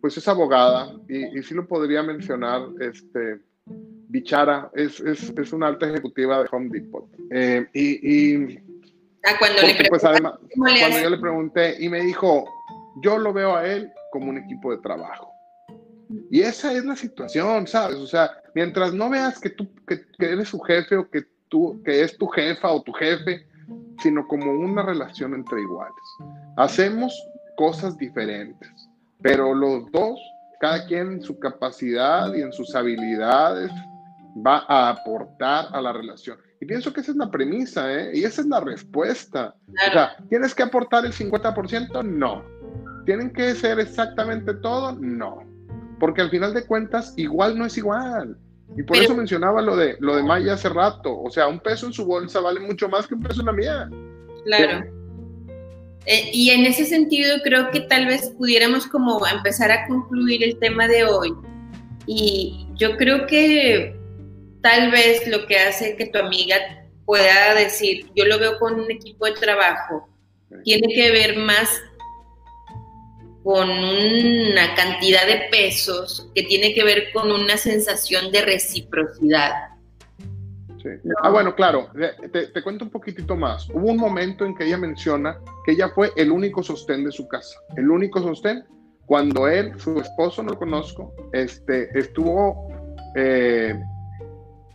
pues 0.00 0.16
es 0.16 0.26
abogada, 0.26 0.92
y, 1.08 1.38
y 1.38 1.42
sí 1.42 1.54
lo 1.54 1.68
podría 1.68 2.02
mencionar, 2.02 2.62
este, 2.80 3.40
Bichara, 4.10 4.70
es, 4.74 4.98
es, 5.00 5.32
es 5.36 5.52
una 5.52 5.68
alta 5.68 5.88
ejecutiva 5.88 6.42
de 6.42 6.48
Home 6.50 6.70
Depot. 6.70 7.08
Eh, 7.30 7.64
y, 7.72 8.10
y 8.10 8.58
ah, 9.24 9.36
cuando, 9.38 9.62
le 9.62 9.88
pues, 9.88 10.02
además, 10.02 10.34
cuando 10.56 10.98
yo 11.00 11.10
le 11.10 11.18
pregunté 11.18 11.76
y 11.78 11.88
me 11.88 12.00
dijo, 12.00 12.44
yo 13.02 13.18
lo 13.18 13.32
veo 13.32 13.54
a 13.54 13.66
él 13.66 13.92
como 14.10 14.30
un 14.30 14.38
equipo 14.38 14.72
de 14.72 14.78
trabajo. 14.78 15.30
Y 16.30 16.40
esa 16.40 16.72
es 16.72 16.84
la 16.84 16.96
situación, 16.96 17.68
¿sabes? 17.68 17.98
O 17.98 18.06
sea, 18.06 18.30
mientras 18.54 18.92
no 18.92 19.10
veas 19.10 19.38
que 19.38 19.50
tú 19.50 19.68
que, 19.86 20.00
eres 20.18 20.48
su 20.48 20.58
jefe 20.58 20.96
o 20.96 21.08
que 21.08 21.22
tú 21.48 21.80
que 21.84 22.02
es 22.02 22.18
tu 22.18 22.26
jefa 22.26 22.72
o 22.72 22.82
tu 22.82 22.92
jefe, 22.92 23.46
sino 24.02 24.26
como 24.26 24.52
una 24.52 24.82
relación 24.82 25.34
entre 25.34 25.60
iguales. 25.60 25.94
Hacemos 26.56 27.12
cosas 27.56 27.96
diferentes, 27.98 28.70
pero 29.22 29.54
los 29.54 29.90
dos, 29.92 30.18
cada 30.60 30.86
quien 30.86 31.12
en 31.12 31.22
su 31.22 31.38
capacidad 31.38 32.32
y 32.34 32.42
en 32.42 32.52
sus 32.52 32.74
habilidades, 32.74 33.70
va 34.46 34.64
a 34.68 34.90
aportar 34.90 35.66
a 35.72 35.80
la 35.80 35.92
relación. 35.92 36.38
Y 36.60 36.66
pienso 36.66 36.92
que 36.92 37.00
esa 37.00 37.12
es 37.12 37.16
la 37.16 37.30
premisa, 37.30 37.92
¿eh? 37.92 38.10
Y 38.14 38.24
esa 38.24 38.42
es 38.42 38.46
la 38.46 38.60
respuesta. 38.60 39.54
O 39.68 39.92
sea, 39.92 40.16
¿tienes 40.28 40.54
que 40.54 40.62
aportar 40.62 41.06
el 41.06 41.12
50%? 41.12 42.04
No 42.04 42.60
¿Tienen 43.06 43.30
que 43.32 43.54
ser 43.54 43.80
exactamente 43.80 44.54
todo? 44.54 44.92
No. 44.92 45.42
Porque 45.98 46.20
al 46.22 46.30
final 46.30 46.54
de 46.54 46.64
cuentas, 46.64 47.14
igual 47.16 47.58
no 47.58 47.66
es 47.66 47.76
igual. 47.76 48.36
Y 48.76 48.82
por 48.82 48.96
eso 48.96 49.14
mencionaba 49.14 49.60
lo 49.62 49.76
de, 49.76 49.96
lo 50.00 50.16
de 50.16 50.22
Maya 50.22 50.54
hace 50.54 50.68
rato. 50.68 51.20
O 51.20 51.30
sea, 51.30 51.48
un 51.48 51.60
peso 51.60 51.86
en 51.86 51.92
su 51.92 52.04
bolsa 52.04 52.40
vale 52.40 52.60
mucho 52.60 52.88
más 52.88 53.06
que 53.06 53.14
un 53.14 53.22
peso 53.22 53.40
en 53.40 53.46
la 53.46 53.52
mía. 53.52 53.90
Claro. 54.44 54.84
Eh, 56.06 56.30
y 56.32 56.50
en 56.50 56.64
ese 56.64 56.86
sentido 56.86 57.38
creo 57.42 57.70
que 57.70 57.80
tal 57.80 58.06
vez 58.06 58.30
pudiéramos 58.38 58.86
como 58.86 59.26
empezar 59.26 59.70
a 59.70 59.86
concluir 59.86 60.42
el 60.42 60.58
tema 60.58 60.88
de 60.88 61.04
hoy. 61.04 61.34
Y 62.06 62.66
yo 62.74 62.96
creo 62.96 63.26
que 63.26 63.96
tal 64.62 64.90
vez 64.90 65.26
lo 65.26 65.46
que 65.46 65.58
hace 65.58 65.96
que 65.96 66.06
tu 66.06 66.18
amiga 66.18 66.56
pueda 67.04 67.54
decir, 67.54 68.06
yo 68.14 68.24
lo 68.24 68.38
veo 68.38 68.58
con 68.58 68.78
un 68.78 68.90
equipo 68.90 69.26
de 69.26 69.32
trabajo, 69.32 70.08
tiene 70.64 70.92
que 70.94 71.10
ver 71.10 71.36
más 71.36 71.68
con 73.42 73.70
una 73.70 74.74
cantidad 74.74 75.26
de 75.26 75.48
pesos 75.50 76.30
que 76.34 76.42
tiene 76.42 76.74
que 76.74 76.84
ver 76.84 77.12
con 77.12 77.30
una 77.30 77.56
sensación 77.56 78.30
de 78.30 78.42
reciprocidad. 78.42 79.52
Sí. 80.82 80.88
Ah, 81.22 81.30
bueno, 81.30 81.54
claro, 81.54 81.90
te, 82.32 82.62
cuento 82.62 82.84
un 82.84 82.90
poquitito 82.90 83.36
más. 83.36 83.68
Hubo 83.70 83.90
un 83.90 83.98
momento 83.98 84.46
en 84.46 84.54
que 84.54 84.64
ella 84.64 84.78
menciona 84.78 85.38
que 85.64 85.72
ella 85.72 85.90
fue 85.90 86.10
el 86.16 86.30
único 86.30 86.62
sostén 86.62 87.04
de 87.04 87.12
su 87.12 87.28
casa, 87.28 87.58
el 87.76 87.90
único 87.90 88.20
sostén 88.22 88.64
cuando 89.04 89.48
él, 89.48 89.72
su 89.78 89.98
esposo, 89.98 90.42
no 90.42 90.50
lo 90.52 90.58
conozco, 90.58 91.12
este, 91.32 91.90
estuvo 91.98 92.68
eh, 93.16 93.78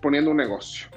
poniendo 0.01 0.32
un 0.32 0.38
negocio 0.38 0.89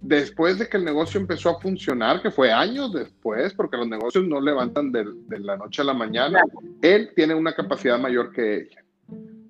después 0.00 0.58
de 0.58 0.68
que 0.68 0.78
el 0.78 0.84
negocio 0.84 1.20
empezó 1.20 1.50
a 1.50 1.60
funcionar, 1.60 2.22
que 2.22 2.30
fue 2.30 2.52
años 2.52 2.92
después, 2.92 3.52
porque 3.54 3.76
los 3.76 3.88
negocios 3.88 4.24
no 4.26 4.40
levantan 4.40 4.90
de, 4.92 5.04
la 5.38 5.56
noche 5.56 5.82
a 5.82 5.86
la 5.86 5.94
mañana, 5.94 6.42
él 6.82 7.12
tiene 7.14 7.34
una 7.34 7.54
capacidad 7.54 7.98
mayor 7.98 8.32
que 8.32 8.56
ella. 8.56 8.84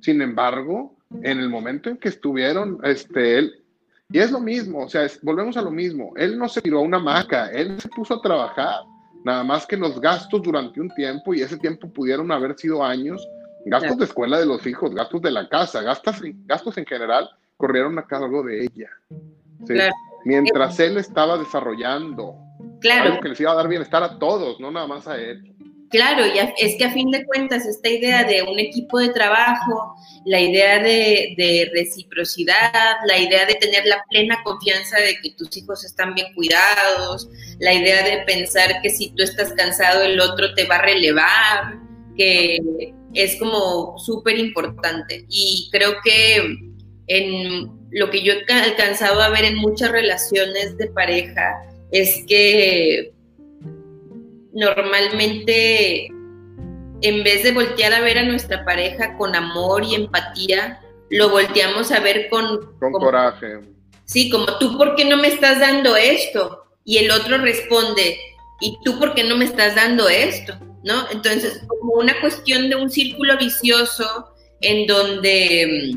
Sin 0.00 0.20
embargo, 0.22 0.96
en 1.22 1.38
el 1.38 1.48
momento 1.48 1.88
en 1.88 1.98
que 1.98 2.08
estuvieron, 2.08 2.78
este, 2.82 3.38
él, 3.38 3.64
y 4.10 4.18
es 4.18 4.32
lo 4.32 4.40
mismo, 4.40 4.84
o 4.84 4.88
sea, 4.88 5.06
volvemos 5.22 5.56
a 5.56 5.62
lo 5.62 5.70
mismo, 5.70 6.12
él 6.16 6.36
no 6.36 6.48
se 6.48 6.60
tiró 6.60 6.78
a 6.78 6.82
una 6.82 6.98
maca, 6.98 7.50
él 7.52 7.80
se 7.80 7.88
puso 7.88 8.14
a 8.14 8.22
trabajar, 8.22 8.80
nada 9.24 9.44
más 9.44 9.66
que 9.66 9.76
los 9.76 10.00
gastos 10.00 10.42
durante 10.42 10.80
un 10.80 10.92
tiempo, 10.94 11.32
y 11.32 11.42
ese 11.42 11.58
tiempo 11.58 11.88
pudieron 11.88 12.32
haber 12.32 12.58
sido 12.58 12.82
años, 12.82 13.26
gastos 13.66 13.98
de 13.98 14.04
escuela 14.04 14.38
de 14.38 14.46
los 14.46 14.66
hijos, 14.66 14.94
gastos 14.94 15.22
de 15.22 15.30
la 15.30 15.48
casa, 15.48 15.82
gastos, 15.82 16.20
gastos 16.46 16.76
en 16.78 16.86
general, 16.86 17.30
corrieron 17.56 17.98
a 17.98 18.06
cargo 18.06 18.42
de 18.42 18.64
ella. 18.64 18.88
¿sí? 19.66 19.74
Mientras 20.30 20.78
él 20.78 20.96
estaba 20.96 21.36
desarrollando. 21.36 22.36
Claro. 22.80 23.10
Algo 23.10 23.20
que 23.20 23.28
les 23.30 23.40
iba 23.40 23.52
a 23.52 23.56
dar 23.56 23.68
bienestar 23.68 24.02
a 24.02 24.18
todos, 24.18 24.60
no 24.60 24.70
nada 24.70 24.86
más 24.86 25.06
a 25.08 25.16
él. 25.16 25.50
Claro, 25.90 26.24
y 26.24 26.38
es 26.38 26.76
que 26.78 26.84
a 26.84 26.92
fin 26.92 27.10
de 27.10 27.26
cuentas 27.26 27.66
esta 27.66 27.88
idea 27.88 28.22
de 28.22 28.42
un 28.42 28.60
equipo 28.60 29.00
de 29.00 29.08
trabajo, 29.08 29.96
la 30.24 30.40
idea 30.40 30.78
de, 30.78 31.68
reciprocidad, 31.74 32.94
la 33.08 33.18
idea 33.18 33.44
de 33.44 33.54
tener 33.54 33.84
la 33.86 34.00
plena 34.08 34.40
confianza 34.44 34.98
de 34.98 35.16
que 35.20 35.32
tus 35.32 35.56
hijos 35.56 35.84
están 35.84 36.14
bien 36.14 36.32
cuidados, 36.34 37.28
la 37.58 37.74
idea 37.74 38.04
de 38.04 38.22
pensar 38.24 38.80
que 38.82 38.90
si 38.90 39.10
tú 39.16 39.24
estás 39.24 39.52
cansado 39.54 40.04
el 40.04 40.20
otro 40.20 40.54
te 40.54 40.64
va 40.64 40.76
a 40.76 40.82
relevar, 40.82 41.80
que 42.16 42.60
es 43.14 43.36
como 43.40 43.98
súper 43.98 44.38
importante. 44.38 45.26
Y 45.28 45.68
creo 45.72 45.94
que 46.04 46.69
en 47.10 47.70
lo 47.90 48.10
que 48.10 48.22
yo 48.22 48.32
he 48.32 48.52
alcanzado 48.52 49.20
a 49.20 49.28
ver 49.28 49.44
en 49.44 49.56
muchas 49.56 49.90
relaciones 49.90 50.76
de 50.78 50.86
pareja 50.88 51.62
es 51.90 52.24
que 52.26 53.12
normalmente 54.52 56.06
en 57.02 57.24
vez 57.24 57.42
de 57.42 57.52
voltear 57.52 57.92
a 57.92 58.00
ver 58.00 58.18
a 58.18 58.22
nuestra 58.22 58.64
pareja 58.64 59.16
con 59.16 59.34
amor 59.34 59.84
y 59.84 59.94
empatía, 59.94 60.80
lo 61.08 61.30
volteamos 61.30 61.90
a 61.92 62.00
ver 62.00 62.28
con... 62.28 62.76
Con, 62.78 62.92
coraje. 62.92 63.60
Sí, 64.04 64.30
como 64.30 64.58
tú, 64.58 64.76
¿por 64.76 64.94
qué 64.96 65.04
no 65.04 65.16
me 65.16 65.28
estás 65.28 65.60
dando 65.60 65.96
esto? 65.96 66.60
y 66.84 66.98
el 66.98 67.10
otro 67.10 67.38
responde, 67.38 68.18
¿y 68.60 68.76
tú 68.84 68.98
por 68.98 69.14
qué 69.14 69.24
no 69.24 69.36
me 69.36 69.44
estás 69.44 69.76
dando 69.76 70.08
esto? 70.08 70.58
¿No? 70.82 71.08
Entonces, 71.10 71.62
como 71.66 71.94
una 71.94 72.20
cuestión 72.20 72.70
de 72.70 72.76
un 72.76 72.90
círculo 72.90 73.36
vicioso 73.36 74.34
en 74.60 74.86
donde, 74.86 75.96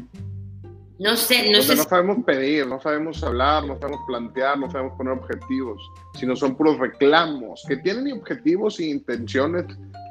no 1.04 1.16
sé, 1.16 1.52
no 1.52 1.62
sé. 1.62 1.76
No 1.76 1.84
sabemos 1.84 2.24
pedir, 2.26 2.66
no 2.66 2.82
sabemos 2.82 3.24
hablar, 3.24 3.66
no 3.66 3.78
sabemos 3.80 4.02
plantear, 4.08 4.58
no 4.58 4.72
sabemos 4.72 4.98
poner 4.98 5.14
objetivos, 5.14 5.92
sino 6.18 6.36
son 6.36 6.56
puros 6.56 6.80
reclamos 6.80 7.64
que 7.68 7.78
tienen 7.78 8.12
objetivos 8.14 8.80
e 8.80 8.86
intenciones 8.86 9.66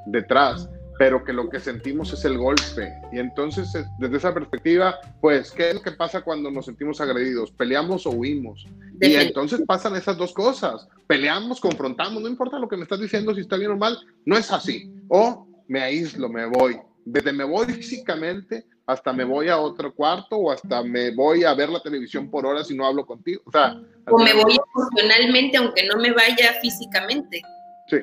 detrás 0.06 0.68
pero 0.98 1.24
que 1.24 1.32
lo 1.32 1.48
que 1.50 1.58
sentimos 1.58 2.12
es 2.12 2.24
el 2.24 2.38
golpe. 2.38 2.92
Y 3.12 3.18
entonces, 3.18 3.72
desde 3.98 4.16
esa 4.16 4.32
perspectiva, 4.32 5.00
pues, 5.20 5.50
¿qué 5.50 5.70
es 5.70 5.74
lo 5.74 5.82
que 5.82 5.90
pasa 5.90 6.20
cuando 6.20 6.48
nos 6.48 6.66
sentimos 6.66 7.00
agredidos? 7.00 7.50
¿Peleamos 7.50 8.06
o 8.06 8.10
huimos? 8.10 8.66
Y 9.00 9.14
entonces 9.14 9.62
pasan 9.66 9.96
esas 9.96 10.16
dos 10.16 10.32
cosas. 10.32 10.86
Peleamos, 11.08 11.60
confrontamos, 11.60 12.22
no 12.22 12.28
importa 12.28 12.58
lo 12.58 12.68
que 12.68 12.76
me 12.76 12.84
estás 12.84 13.00
diciendo, 13.00 13.34
si 13.34 13.40
está 13.40 13.56
bien 13.56 13.72
o 13.72 13.76
mal, 13.76 13.98
no 14.24 14.36
es 14.36 14.52
así. 14.52 14.92
O 15.08 15.46
me 15.66 15.82
aíslo, 15.82 16.28
me 16.28 16.46
voy. 16.46 16.78
Desde 17.04 17.32
me 17.32 17.42
voy 17.42 17.66
físicamente 17.66 18.64
hasta 18.92 19.12
me 19.12 19.24
voy 19.24 19.48
a 19.48 19.58
otro 19.58 19.94
cuarto 19.94 20.36
o 20.36 20.50
hasta 20.50 20.82
me 20.82 21.10
voy 21.10 21.44
a 21.44 21.54
ver 21.54 21.68
la 21.68 21.82
televisión 21.82 22.30
por 22.30 22.46
horas 22.46 22.70
y 22.70 22.76
no 22.76 22.86
hablo 22.86 23.06
contigo. 23.06 23.42
O, 23.46 23.50
sea, 23.50 23.80
o 24.10 24.18
me 24.18 24.32
voy 24.34 24.56
emocionalmente 24.74 25.56
aunque 25.56 25.86
no 25.86 25.96
me 25.96 26.12
vaya 26.12 26.54
físicamente. 26.60 27.42
Sí, 27.88 27.96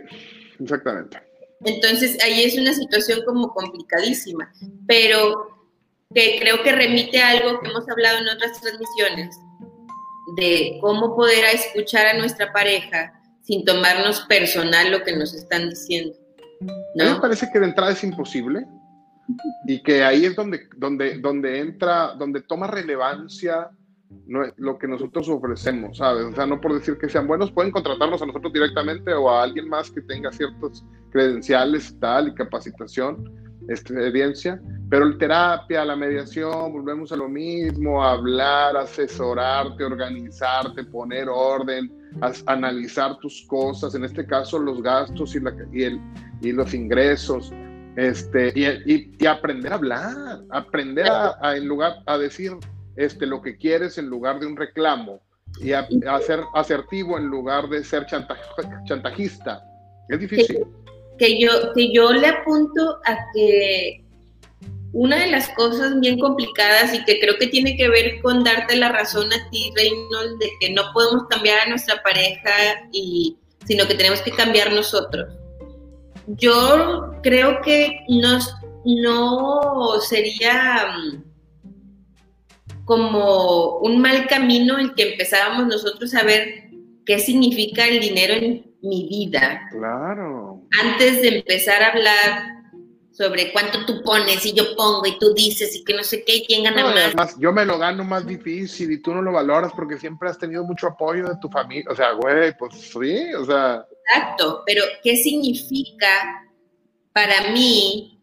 exactamente. 0.59 1.21
Entonces 1.65 2.17
ahí 2.23 2.43
es 2.43 2.57
una 2.57 2.73
situación 2.73 3.21
como 3.25 3.53
complicadísima, 3.53 4.51
pero 4.87 5.67
que 6.13 6.37
creo 6.39 6.63
que 6.63 6.71
remite 6.71 7.21
a 7.21 7.29
algo 7.29 7.59
que 7.59 7.69
hemos 7.69 7.87
hablado 7.89 8.19
en 8.19 8.29
otras 8.29 8.59
transmisiones, 8.59 9.35
de 10.35 10.77
cómo 10.81 11.15
poder 11.15 11.43
escuchar 11.53 12.07
a 12.07 12.17
nuestra 12.17 12.51
pareja 12.53 13.13
sin 13.43 13.65
tomarnos 13.65 14.21
personal 14.21 14.91
lo 14.91 15.03
que 15.03 15.15
nos 15.15 15.33
están 15.33 15.69
diciendo. 15.69 16.15
¿no? 16.95 17.03
A 17.03 17.07
mí 17.07 17.13
me 17.13 17.21
parece 17.21 17.49
que 17.51 17.59
de 17.59 17.65
entrada 17.65 17.91
es 17.91 18.03
imposible 18.03 18.65
y 19.65 19.81
que 19.83 20.03
ahí 20.03 20.25
es 20.25 20.35
donde, 20.35 20.67
donde, 20.77 21.19
donde 21.19 21.59
entra, 21.59 22.15
donde 22.15 22.41
toma 22.41 22.67
relevancia 22.67 23.69
no, 24.27 24.41
lo 24.57 24.77
que 24.77 24.87
nosotros 24.87 25.29
ofrecemos, 25.29 25.97
¿sabes? 25.97 26.25
O 26.25 26.33
sea, 26.33 26.45
no 26.45 26.59
por 26.59 26.73
decir 26.73 26.97
que 26.97 27.09
sean 27.09 27.27
buenos, 27.27 27.51
pueden 27.51 27.71
contratarnos 27.71 28.21
a 28.21 28.25
nosotros 28.25 28.51
directamente 28.51 29.13
o 29.13 29.29
a 29.29 29.43
alguien 29.43 29.69
más 29.69 29.91
que 29.91 30.01
tenga 30.01 30.31
ciertos 30.31 30.83
credenciales 31.11 31.95
tal 31.99 32.29
y 32.29 32.33
capacitación, 32.33 33.23
experiencia, 33.69 34.59
pero 34.89 35.05
el 35.05 35.17
terapia, 35.19 35.85
la 35.85 35.95
mediación, 35.95 36.73
volvemos 36.73 37.11
a 37.11 37.15
lo 37.15 37.29
mismo, 37.29 38.03
hablar, 38.03 38.75
asesorarte, 38.77 39.83
organizarte, 39.83 40.83
poner 40.85 41.29
orden, 41.29 41.91
analizar 42.47 43.17
tus 43.19 43.45
cosas, 43.47 43.93
en 43.93 44.05
este 44.05 44.25
caso 44.25 44.57
los 44.57 44.81
gastos 44.81 45.35
y, 45.35 45.39
la, 45.39 45.53
y, 45.71 45.83
el, 45.83 46.01
y 46.41 46.51
los 46.51 46.73
ingresos, 46.73 47.53
este, 47.95 48.53
y, 48.55 49.13
y, 49.19 49.25
aprender 49.25 49.71
a 49.71 49.75
hablar, 49.75 50.15
aprender 50.49 51.07
a, 51.07 51.37
a, 51.41 51.57
en 51.57 51.67
lugar 51.67 51.95
a 52.05 52.17
decir, 52.17 52.53
este, 52.95 53.25
lo 53.25 53.41
que 53.41 53.57
quieres 53.57 53.97
en 53.97 54.07
lugar 54.07 54.39
de 54.39 54.45
un 54.45 54.57
reclamo 54.57 55.21
y 55.61 55.73
a, 55.73 55.87
ser 56.25 56.41
asertivo 56.53 57.17
en 57.17 57.25
lugar 57.25 57.67
de 57.69 57.83
ser 57.83 58.05
chantajista. 58.05 59.63
Es 60.09 60.19
difícil. 60.19 60.65
Que, 61.17 61.39
yo, 61.39 61.73
que 61.73 61.93
yo 61.93 62.11
le 62.11 62.27
apunto 62.27 62.97
a 63.05 63.17
que 63.33 64.03
una 64.93 65.17
de 65.17 65.27
las 65.27 65.49
cosas 65.49 65.99
bien 65.99 66.19
complicadas 66.19 66.93
y 66.93 67.03
que 67.05 67.19
creo 67.19 67.37
que 67.37 67.47
tiene 67.47 67.75
que 67.75 67.89
ver 67.89 68.21
con 68.21 68.43
darte 68.43 68.75
la 68.75 68.89
razón 68.89 69.31
a 69.31 69.49
ti, 69.49 69.71
Reynold, 69.75 70.39
de 70.39 70.49
que 70.59 70.73
no 70.73 70.83
podemos 70.93 71.27
cambiar 71.29 71.59
a 71.59 71.69
nuestra 71.69 72.01
pareja, 72.01 72.51
y, 72.91 73.37
sino 73.65 73.87
que 73.87 73.95
tenemos 73.95 74.21
que 74.21 74.31
cambiar 74.31 74.71
nosotros. 74.71 75.27
Yo 76.37 77.15
creo 77.23 77.61
que 77.61 78.05
nos, 78.07 78.55
no 78.85 79.99
sería 80.01 80.95
mm, 80.97 81.29
como 82.85 83.77
un 83.79 84.01
mal 84.01 84.27
camino 84.27 84.77
el 84.77 84.93
que 84.93 85.11
empezábamos 85.11 85.67
nosotros 85.67 86.13
a 86.13 86.23
ver 86.23 86.69
qué 87.05 87.19
significa 87.19 87.87
el 87.87 87.99
dinero 87.99 88.33
en 88.33 88.75
mi 88.81 89.07
vida. 89.09 89.67
Claro. 89.71 90.61
Antes 90.83 91.21
de 91.21 91.39
empezar 91.39 91.81
a 91.81 91.87
hablar 91.89 92.59
sobre 93.11 93.51
cuánto 93.51 93.85
tú 93.85 94.01
pones 94.01 94.45
y 94.45 94.53
yo 94.53 94.75
pongo 94.77 95.05
y 95.05 95.19
tú 95.19 95.33
dices 95.33 95.75
y 95.75 95.83
que 95.83 95.93
no 95.93 96.03
sé 96.03 96.23
qué, 96.23 96.37
y 96.37 96.45
quién 96.45 96.63
gana 96.63 97.13
más. 97.15 97.37
Yo 97.37 97.51
me 97.51 97.65
lo 97.65 97.77
gano 97.77 98.05
más 98.05 98.25
difícil 98.25 98.91
y 98.91 99.01
tú 99.01 99.13
no 99.13 99.21
lo 99.21 99.33
valoras 99.33 99.73
porque 99.75 99.97
siempre 99.97 100.29
has 100.29 100.37
tenido 100.37 100.63
mucho 100.63 100.87
apoyo 100.87 101.27
de 101.27 101.35
tu 101.41 101.49
familia. 101.49 101.91
O 101.91 101.95
sea, 101.95 102.13
güey, 102.13 102.55
pues 102.57 102.75
sí, 102.75 103.33
o 103.33 103.45
sea. 103.45 103.85
Exacto, 104.11 104.63
pero 104.65 104.83
¿qué 105.03 105.15
significa 105.17 106.47
para 107.13 107.51
mí 107.51 108.19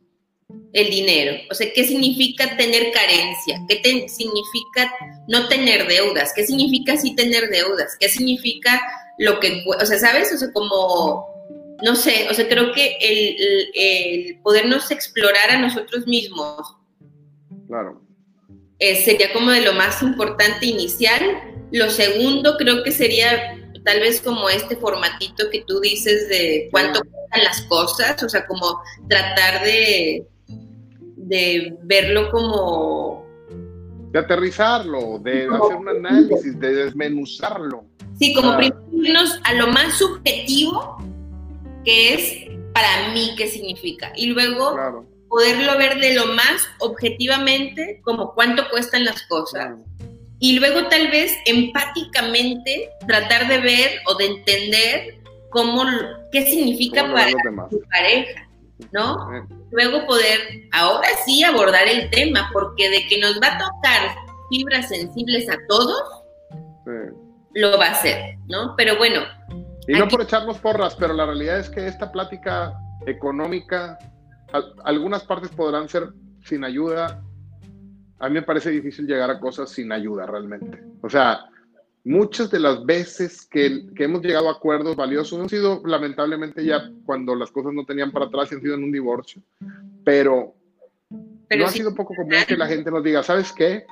el 0.72 0.91
dinero. 0.91 1.39
O 1.51 1.55
sea, 1.55 1.72
¿qué 1.72 1.84
significa 1.84 2.57
tener 2.57 2.93
carencia? 2.93 3.61
¿Qué 3.68 3.80
significa 4.09 4.93
no 5.26 5.49
tener 5.49 5.87
deudas? 5.89 6.32
¿Qué 6.34 6.47
significa 6.47 6.97
sí 6.97 7.14
tener 7.14 7.49
deudas? 7.49 7.97
¿Qué 7.99 8.09
significa 8.09 8.80
lo 9.18 9.41
que, 9.41 9.64
o 9.66 9.87
sea, 9.87 9.99
sabes? 9.99 10.32
O 10.32 10.39
sea, 10.39 10.53
como, 10.53 11.26
no 11.82 11.97
sé, 11.97 12.28
o 12.30 12.34
sea, 12.34 12.49
creo 12.49 12.72
que 12.72 12.97
el, 13.01 14.39
podernos 14.43 14.91
explorar 14.91 15.51
a 15.51 15.59
nosotros 15.59 16.07
mismos. 16.07 16.76
Claro. 17.66 18.03
Eh, 18.78 18.97
sería 18.97 19.32
como 19.32 19.51
de 19.51 19.62
lo 19.62 19.72
más 19.72 20.03
importante 20.03 20.66
inicial. 20.66 21.22
Lo 21.72 21.91
segundo 21.91 22.57
creo 22.59 22.82
que 22.82 22.93
sería 22.93 23.55
tal 23.87 24.01
vez 24.01 24.20
como 24.20 24.51
este 24.51 24.76
formatito 24.76 25.49
que 25.51 25.64
tú 25.66 25.80
dices 25.80 26.28
de 26.28 26.68
cuánto 26.70 27.01
cuestan 27.01 27.45
las 27.45 27.62
cosas, 27.62 28.22
o 28.22 28.28
sea, 28.28 28.47
como 28.47 28.82
tratar 29.09 29.64
de 29.64 30.26
de 31.26 31.76
verlo 31.82 32.30
como... 32.30 33.26
De 34.12 34.20
aterrizarlo, 34.20 35.18
de 35.18 35.45
hacer 35.45 35.76
un 35.76 35.89
análisis, 35.89 36.59
de 36.59 36.74
desmenuzarlo. 36.74 37.84
Sí, 38.18 38.32
como 38.32 38.57
primero 38.57 38.82
irnos 38.93 39.39
a 39.45 39.55
lo 39.55 39.66
más 39.68 39.99
subjetivo 39.99 40.97
que 41.84 42.14
es 42.14 42.49
para 42.72 43.12
mí 43.12 43.34
qué 43.37 43.49
significa. 43.49 44.12
Y 44.16 44.26
luego 44.26 45.05
poderlo 45.28 45.76
ver 45.76 45.99
de 45.99 46.14
lo 46.14 46.26
más 46.26 46.66
objetivamente 46.78 48.01
como 48.05 48.32
cuánto 48.34 48.62
cuestan 48.70 49.05
las 49.05 49.22
cosas. 49.26 49.74
Y 50.39 50.59
luego 50.59 50.89
tal 50.89 51.09
vez 51.09 51.37
empáticamente 51.47 52.91
tratar 53.07 53.49
de 53.49 53.59
ver 53.59 53.91
o 54.07 54.14
de 54.14 54.26
entender 54.26 55.18
cómo, 55.51 55.84
qué 56.30 56.43
significa 56.43 57.11
para 57.12 57.30
tu 57.70 57.80
pareja, 57.91 58.49
¿no? 58.93 59.47
luego 59.70 60.07
poder 60.07 60.39
ahora 60.72 61.09
sí 61.24 61.43
abordar 61.43 61.89
el 61.89 62.11
tema, 62.11 62.51
porque 62.53 62.89
de 62.91 63.07
que 63.07 63.18
nos 63.18 63.41
va 63.41 63.49
a 63.49 63.59
tocar 63.59 64.16
fibras 64.51 64.89
sensibles 64.89 65.49
a 65.49 65.57
todos, 65.68 66.03
lo 67.55 67.78
va 67.78 67.87
a 67.87 67.91
hacer, 67.91 68.37
¿no? 68.47 68.74
Pero 68.76 68.97
bueno. 68.97 69.22
Y 69.89 69.93
no 69.93 70.09
por 70.09 70.22
echarnos 70.22 70.59
porras, 70.59 70.95
pero 70.97 71.14
la 71.14 71.26
realidad 71.26 71.59
es 71.59 71.70
que 71.70 71.87
esta 71.87 72.11
plática 72.11 72.74
económica, 73.07 73.99
algunas 74.84 75.24
partes 75.24 75.51
podrán 75.51 75.89
ser 75.89 76.09
sin 76.45 76.64
ayuda. 76.64 77.22
A 78.19 78.29
mí 78.29 78.35
me 78.35 78.43
parece 78.43 78.71
difícil 78.71 79.07
llegar 79.07 79.31
a 79.31 79.39
cosas 79.39 79.71
sin 79.71 79.93
ayuda 79.93 80.27
realmente. 80.27 80.83
O 81.03 81.11
sea, 81.11 81.51
muchas 82.05 82.51
de 82.51 82.61
las 82.61 82.87
veces 82.87 83.47
que, 83.51 83.85
hemos 83.97 84.23
llegado 84.23 84.49
a 84.49 84.53
acuerdos 84.53 84.95
valiosos 84.97 85.41
han 85.41 85.49
sido 85.49 85.83
lamentablemente 85.85 86.64
ya 86.64 86.91
cuando 87.05 87.35
las 87.35 87.51
cosas 87.51 87.73
no 87.73 87.85
tenían 87.85 88.12
para 88.12 88.27
atrás 88.27 88.51
y 88.51 88.55
han 88.55 88.62
sido 88.62 88.75
en 88.75 88.85
un 88.85 88.93
divorcio, 88.93 89.43
pero, 90.05 90.55
no 91.51 91.67
ha 91.67 91.69
sido 91.69 91.95
poco 91.95 92.14
común 92.14 92.33
que 92.47 92.57
la 92.57 92.67
gente 92.67 92.91
nos 92.91 93.03
diga, 93.03 93.23
¿sabes 93.23 93.53
qué? 93.53 93.85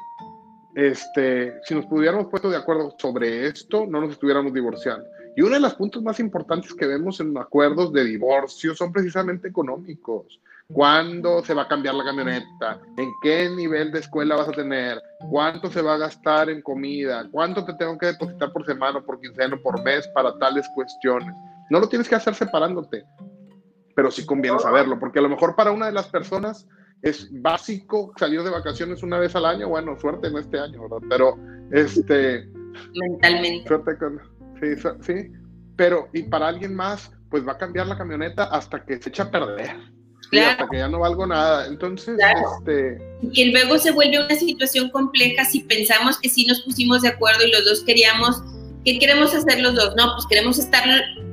Este, 0.77 1.55
si 1.65 1.75
nos 1.75 1.87
pudiéramos 1.87 2.29
puesto 2.29 2.51
de 2.51 2.57
acuerdo 2.57 2.95
sobre 2.99 3.47
esto, 3.47 3.87
no 3.87 4.01
nos 4.01 4.13
estuviéramos 4.13 4.53
divorciando. 4.53 5.07
Y 5.37 5.43
uno 5.43 5.55
de 5.55 5.61
los 5.61 5.75
puntos 5.75 6.03
más 6.03 6.21
importantes 6.21 6.73
que 6.75 6.87
vemos 6.87 7.19
en 7.21 7.37
acuerdos 7.37 7.93
de 7.93 8.05
divorcio 8.05 8.75
son 8.75 8.93
precisamente 8.93 9.49
económicos. 9.49 10.41
¿Cuándo 10.73 11.45
se 11.45 11.53
va 11.53 11.63
a 11.63 11.69
cambiar 11.69 11.95
la 11.95 12.05
camioneta? 12.05 12.81
¿En 12.97 13.13
qué 13.23 13.51
nivel 13.51 13.93
de 13.93 13.99
escuela 13.99 14.37
vas 14.37 14.49
a 14.49 14.53
tener? 14.53 15.01
¿Cuánto 15.31 15.71
se 15.71 15.83
va 15.83 15.95
a 15.95 15.99
gastar 15.99 16.49
en 16.49 16.63
comida? 16.63 17.29
¿Cuánto 17.31 17.65
te 17.67 17.75
tengo 17.75 17.99
que 17.99 18.07
depositar 18.07 18.51
por 18.51 18.65
semana, 18.65 19.01
por 19.03 19.21
quincena, 19.21 19.59
por 19.63 19.83
mes 19.83 20.09
para 20.15 20.37
tales 20.39 20.67
cuestiones? 20.75 21.35
No 21.69 21.81
lo 21.81 21.89
tienes 21.89 22.09
que 22.09 22.15
hacer 22.15 22.35
separándote, 22.35 23.05
pero 23.95 24.11
sí 24.11 24.25
conviene 24.25 24.59
saberlo, 24.59 24.99
porque 24.99 25.19
a 25.19 25.23
lo 25.23 25.29
mejor 25.29 25.55
para 25.55 25.71
una 25.71 25.87
de 25.87 25.93
las 25.93 26.09
personas 26.09 26.67
es 27.03 27.29
básico 27.43 28.15
salir 28.17 28.43
de 28.43 28.51
vacaciones 28.51 29.03
una 29.03 29.19
vez 29.19 29.37
al 29.37 29.45
año. 29.45 29.69
Bueno, 29.69 29.99
suerte 30.01 30.29
en 30.29 30.39
este 30.39 30.59
año, 30.59 30.81
¿verdad? 30.83 31.07
Pero, 31.11 31.37
este... 31.73 32.49
Mentalmente. 32.95 33.69
Suerte 33.69 33.99
con... 33.99 34.19
Sí, 34.61 34.77
sí. 35.03 35.33
Pero, 35.77 36.09
y 36.15 36.23
para 36.23 36.49
alguien 36.49 36.75
más, 36.75 37.13
pues 37.29 37.47
va 37.47 37.53
a 37.53 37.59
cambiar 37.59 37.87
la 37.87 37.99
camioneta 37.99 38.45
hasta 38.45 38.83
que 38.83 39.01
se 39.03 39.11
echa 39.11 39.25
a 39.25 39.31
perder 39.31 39.94
hasta 40.33 40.69
que 40.69 40.79
ya 40.79 40.89
no 40.89 41.01
valgo 41.01 41.27
nada. 41.27 41.67
Entonces, 41.67 42.19
este... 42.19 42.99
Y 43.33 43.53
luego 43.53 43.79
se 43.79 43.91
vuelve 43.91 44.25
una 44.25 44.35
situación 44.37 44.91
compleja 44.91 45.45
si 45.45 45.61
pensamos 45.61 46.19
que 46.19 46.29
sí 46.29 46.47
nos 46.47 46.61
pusimos 46.63 47.03
de 47.03 47.09
acuerdo 47.09 47.47
y 47.47 47.51
los 47.51 47.65
dos 47.65 47.85
queríamos 47.85 48.43
¿qué 48.85 48.99
queremos 48.99 49.35
hacer 49.35 49.61
los 49.61 49.75
dos? 49.75 49.95
No, 49.97 50.13
pues 50.15 50.27
queremos 50.29 50.59
estar 50.59 50.85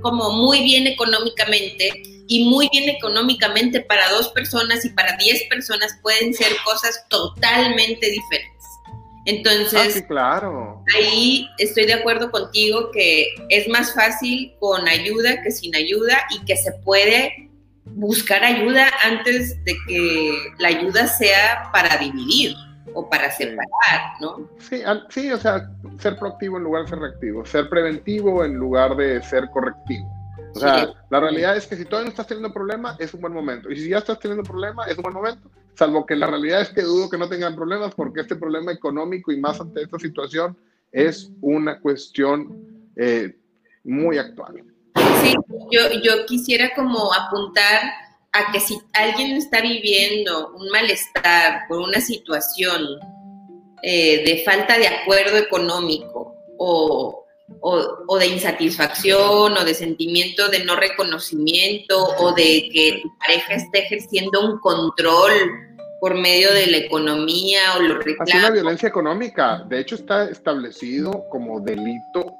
como 0.01 0.31
muy 0.31 0.63
bien 0.63 0.87
económicamente 0.87 1.91
y 2.27 2.45
muy 2.45 2.69
bien 2.71 2.89
económicamente 2.89 3.81
para 3.81 4.09
dos 4.09 4.29
personas 4.29 4.85
y 4.85 4.89
para 4.89 5.17
diez 5.17 5.43
personas 5.49 5.97
pueden 6.01 6.33
ser 6.33 6.53
cosas 6.63 7.05
totalmente 7.09 8.09
diferentes. 8.09 8.51
Entonces, 9.25 9.97
ah, 9.97 10.07
claro. 10.07 10.83
ahí 10.95 11.47
estoy 11.59 11.85
de 11.85 11.93
acuerdo 11.93 12.31
contigo 12.31 12.89
que 12.91 13.27
es 13.49 13.67
más 13.67 13.93
fácil 13.93 14.53
con 14.59 14.87
ayuda 14.87 15.43
que 15.43 15.51
sin 15.51 15.75
ayuda 15.75 16.17
y 16.31 16.43
que 16.45 16.55
se 16.57 16.71
puede 16.83 17.50
buscar 17.85 18.43
ayuda 18.43 18.87
antes 19.03 19.63
de 19.65 19.75
que 19.87 20.53
la 20.59 20.69
ayuda 20.69 21.07
sea 21.07 21.69
para 21.71 21.97
dividir 21.97 22.55
o 22.93 23.09
para 23.09 23.31
separar, 23.31 24.19
¿no? 24.19 24.49
Sí, 24.59 24.81
sí, 25.09 25.31
o 25.31 25.37
sea, 25.37 25.69
ser 25.99 26.17
proactivo 26.17 26.57
en 26.57 26.63
lugar 26.63 26.83
de 26.83 26.89
ser 26.89 26.99
reactivo, 26.99 27.45
ser 27.45 27.69
preventivo 27.69 28.43
en 28.43 28.55
lugar 28.55 28.95
de 28.95 29.21
ser 29.23 29.49
correctivo. 29.49 30.09
O 30.53 30.59
sea, 30.59 30.93
la 31.09 31.19
realidad 31.19 31.55
es 31.55 31.65
que 31.65 31.77
si 31.77 31.85
todavía 31.85 32.05
no 32.05 32.09
estás 32.09 32.27
teniendo 32.27 32.53
problema, 32.53 32.97
es 32.99 33.13
un 33.13 33.21
buen 33.21 33.33
momento. 33.33 33.71
Y 33.71 33.77
si 33.77 33.89
ya 33.89 33.99
estás 33.99 34.19
teniendo 34.19 34.43
problema, 34.43 34.85
es 34.85 34.97
un 34.97 35.03
buen 35.03 35.15
momento. 35.15 35.49
Salvo 35.75 36.05
que 36.05 36.15
la 36.15 36.27
realidad 36.27 36.61
es 36.61 36.69
que 36.69 36.81
dudo 36.81 37.09
que 37.09 37.17
no 37.17 37.29
tengan 37.29 37.55
problemas 37.55 37.95
porque 37.95 38.21
este 38.21 38.35
problema 38.35 38.71
económico 38.71 39.31
y 39.31 39.39
más 39.39 39.61
ante 39.61 39.83
esta 39.83 39.97
situación 39.97 40.57
es 40.91 41.31
una 41.39 41.79
cuestión 41.79 42.91
eh, 42.97 43.33
muy 43.83 44.17
actual. 44.17 44.63
Sí, 45.21 45.33
yo, 45.71 45.81
yo 46.03 46.25
quisiera 46.25 46.73
como 46.73 47.13
apuntar 47.13 47.81
a 48.31 48.51
que 48.51 48.59
si 48.59 48.77
alguien 48.93 49.37
está 49.37 49.61
viviendo 49.61 50.51
un 50.55 50.69
malestar 50.69 51.63
por 51.67 51.79
una 51.79 51.99
situación 51.99 52.81
eh, 53.83 54.23
de 54.25 54.43
falta 54.43 54.77
de 54.77 54.87
acuerdo 54.87 55.37
económico 55.37 56.35
o, 56.57 57.25
o, 57.59 58.19
de 58.19 58.27
insatisfacción 58.27 59.57
o 59.57 59.65
de 59.65 59.73
sentimiento 59.73 60.47
de 60.49 60.63
no 60.63 60.75
reconocimiento 60.75 61.97
o 62.19 62.33
de 62.33 62.69
que 62.71 62.99
tu 63.01 63.09
pareja 63.17 63.55
esté 63.55 63.79
ejerciendo 63.79 64.45
un 64.45 64.59
control 64.59 65.33
por 65.99 66.15
medio 66.15 66.53
de 66.53 66.67
la 66.67 66.77
economía 66.77 67.59
o 67.77 67.81
los 67.81 67.97
reclamos. 67.97 68.29
Así 68.29 68.37
una 68.37 68.51
violencia 68.51 68.89
económica. 68.89 69.63
De 69.67 69.79
hecho, 69.79 69.95
está 69.95 70.29
establecido 70.29 71.25
como 71.29 71.59
delito 71.59 72.37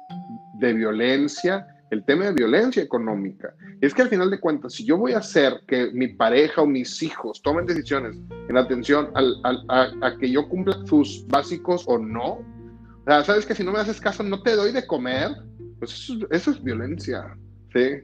de 0.54 0.72
violencia 0.72 1.66
el 1.92 2.02
tema 2.06 2.24
de 2.24 2.32
violencia 2.32 2.82
económica. 2.82 3.54
Es 3.82 3.92
que 3.92 4.00
al 4.00 4.08
final 4.08 4.30
de 4.30 4.40
cuentas, 4.40 4.72
si 4.72 4.84
yo 4.84 4.96
voy 4.96 5.12
a 5.12 5.18
hacer 5.18 5.60
que 5.68 5.90
mi 5.92 6.08
pareja 6.08 6.62
o 6.62 6.66
mis 6.66 7.02
hijos 7.02 7.42
tomen 7.42 7.66
decisiones 7.66 8.16
en 8.48 8.56
atención 8.56 9.10
a, 9.14 10.16
que 10.18 10.30
yo 10.30 10.48
cumpla 10.48 10.74
sus 10.86 11.26
básicos 11.28 11.84
o 11.86 11.98
no, 11.98 12.38
o 12.38 13.04
sea, 13.04 13.22
sabes 13.24 13.44
que 13.44 13.54
si 13.54 13.62
no 13.62 13.72
me 13.72 13.80
haces 13.80 14.00
caso 14.00 14.22
no 14.22 14.42
te 14.42 14.56
doy 14.56 14.72
de 14.72 14.86
comer, 14.86 15.32
pues 15.78 15.92
eso, 15.92 16.14
eso 16.30 16.52
es 16.52 16.64
violencia, 16.64 17.36
¿sí? 17.74 18.02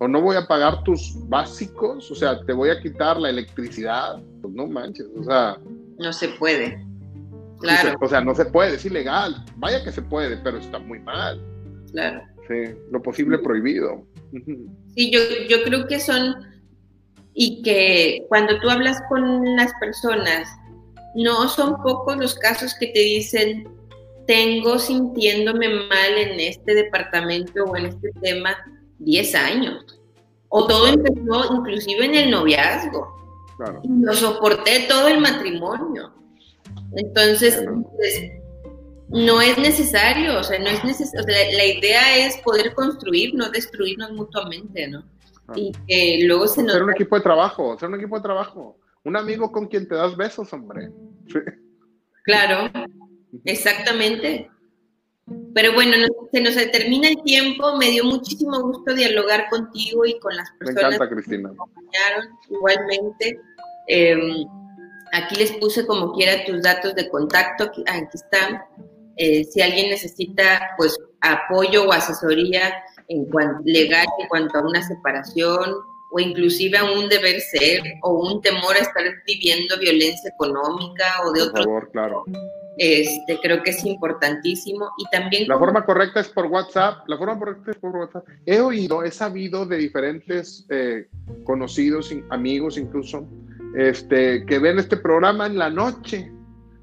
O 0.00 0.08
no 0.08 0.20
voy 0.20 0.34
a 0.34 0.48
pagar 0.48 0.82
tus 0.82 1.16
básicos, 1.28 2.10
o 2.10 2.14
sea, 2.16 2.44
te 2.46 2.52
voy 2.52 2.70
a 2.70 2.80
quitar 2.80 3.16
la 3.20 3.30
electricidad, 3.30 4.20
pues 4.42 4.52
no 4.54 4.66
manches, 4.66 5.06
o 5.16 5.22
sea... 5.22 5.56
No 5.98 6.12
se 6.12 6.28
puede. 6.30 6.84
Claro. 7.60 7.96
o 8.00 8.08
sea, 8.08 8.20
no 8.20 8.34
se 8.34 8.44
puede, 8.46 8.74
es 8.74 8.84
ilegal. 8.84 9.44
Vaya 9.56 9.84
que 9.84 9.92
se 9.92 10.02
puede, 10.02 10.36
pero 10.38 10.58
está 10.58 10.78
muy 10.78 11.00
mal. 11.00 11.40
Claro 11.90 12.22
lo 12.90 13.02
posible 13.02 13.38
prohibido. 13.38 14.06
Sí, 14.94 15.10
yo, 15.10 15.20
yo 15.48 15.62
creo 15.64 15.86
que 15.86 16.00
son, 16.00 16.34
y 17.34 17.62
que 17.62 18.24
cuando 18.28 18.58
tú 18.60 18.68
hablas 18.68 19.00
con 19.08 19.56
las 19.56 19.72
personas, 19.80 20.48
no 21.14 21.48
son 21.48 21.82
pocos 21.82 22.16
los 22.16 22.34
casos 22.34 22.74
que 22.78 22.88
te 22.88 23.00
dicen, 23.00 23.68
tengo 24.26 24.78
sintiéndome 24.78 25.68
mal 25.68 26.18
en 26.18 26.38
este 26.40 26.74
departamento 26.74 27.64
o 27.64 27.76
en 27.76 27.86
este 27.86 28.10
tema 28.20 28.56
10 28.98 29.34
años. 29.34 30.00
O 30.48 30.66
todo 30.66 30.88
empezó 30.88 31.54
inclusive 31.54 32.04
en 32.04 32.14
el 32.14 32.30
noviazgo. 32.30 33.16
Claro. 33.56 33.80
Y 33.82 33.88
lo 33.88 34.12
soporté 34.14 34.86
todo 34.88 35.08
el 35.08 35.20
matrimonio. 35.20 36.12
Entonces, 36.96 37.62
pues, 37.96 38.32
no 39.10 39.40
es 39.40 39.56
necesario, 39.58 40.38
o 40.38 40.42
sea, 40.42 40.58
no 40.58 40.68
es 40.68 40.84
necesario, 40.84 41.26
la, 41.26 41.64
idea 41.64 42.26
es 42.26 42.36
poder 42.38 42.74
construir, 42.74 43.34
no 43.34 43.50
destruirnos 43.50 44.12
mutuamente, 44.12 44.88
¿no? 44.88 45.04
Ah. 45.46 45.54
Y 45.56 45.72
que 45.86 46.26
luego 46.26 46.46
se 46.46 46.62
nos... 46.62 46.74
Ser 46.74 46.82
un 46.82 46.90
equipo 46.90 47.16
de 47.16 47.22
trabajo, 47.22 47.78
ser 47.78 47.88
un 47.88 47.94
equipo 47.96 48.16
de 48.16 48.22
trabajo. 48.22 48.78
Un 49.04 49.16
amigo 49.16 49.50
con 49.50 49.66
quien 49.66 49.88
te 49.88 49.94
das 49.94 50.16
besos, 50.16 50.52
hombre. 50.52 50.90
Claro, 52.24 52.70
exactamente. 53.44 54.50
Pero 55.54 55.72
bueno, 55.72 55.94
se 56.32 56.40
nos 56.40 56.54
termina 56.70 57.08
el 57.08 57.22
tiempo, 57.22 57.76
me 57.76 57.90
dio 57.90 58.04
muchísimo 58.04 58.60
gusto 58.60 58.94
dialogar 58.94 59.48
contigo 59.48 60.04
y 60.04 60.18
con 60.20 60.36
las 60.36 60.50
personas 60.58 60.98
que 60.98 61.38
nos 61.38 61.52
acompañaron 61.52 62.26
igualmente. 62.50 63.40
Em, 63.86 64.46
aquí 65.12 65.36
les 65.36 65.52
puse 65.52 65.86
como 65.86 66.12
quiera 66.12 66.44
tus 66.44 66.62
datos 66.62 66.94
de 66.94 67.08
contacto, 67.08 67.64
aquí 67.64 67.82
están. 68.12 68.62
Eh, 69.18 69.44
si 69.44 69.60
alguien 69.60 69.90
necesita 69.90 70.70
pues 70.76 70.96
apoyo 71.20 71.88
o 71.88 71.92
asesoría 71.92 72.72
en 73.08 73.24
cuanto, 73.26 73.62
legal 73.64 74.06
en 74.20 74.28
cuanto 74.28 74.58
a 74.58 74.62
una 74.62 74.80
separación 74.86 75.74
o 76.10 76.20
inclusive 76.20 76.78
a 76.78 76.84
un 76.84 77.08
deber 77.08 77.40
ser 77.40 77.82
o 78.02 78.28
un 78.28 78.40
temor 78.40 78.76
a 78.76 78.78
estar 78.78 79.04
viviendo 79.26 79.76
violencia 79.78 80.30
económica 80.30 81.04
o 81.26 81.32
de 81.32 81.42
otro 81.42 81.64
favor, 81.64 81.90
claro. 81.90 82.24
Este, 82.78 83.40
creo 83.42 83.60
que 83.64 83.70
es 83.70 83.84
importantísimo. 83.84 84.88
Y 84.98 85.04
también 85.10 85.48
la 85.48 85.58
forma 85.58 85.84
correcta 85.84 86.20
es 86.20 86.28
por 86.28 86.46
WhatsApp. 86.46 87.08
La 87.08 87.18
forma 87.18 87.38
correcta 87.38 87.72
es 87.72 87.76
por 87.76 87.94
WhatsApp. 87.96 88.24
He 88.46 88.60
oído 88.60 89.02
he 89.02 89.10
sabido 89.10 89.66
de 89.66 89.78
diferentes 89.78 90.64
eh, 90.70 91.08
conocidos 91.44 92.14
amigos 92.30 92.78
incluso 92.78 93.26
este 93.76 94.46
que 94.46 94.58
ven 94.60 94.78
este 94.78 94.96
programa 94.96 95.46
en 95.46 95.58
la 95.58 95.68
noche 95.70 96.30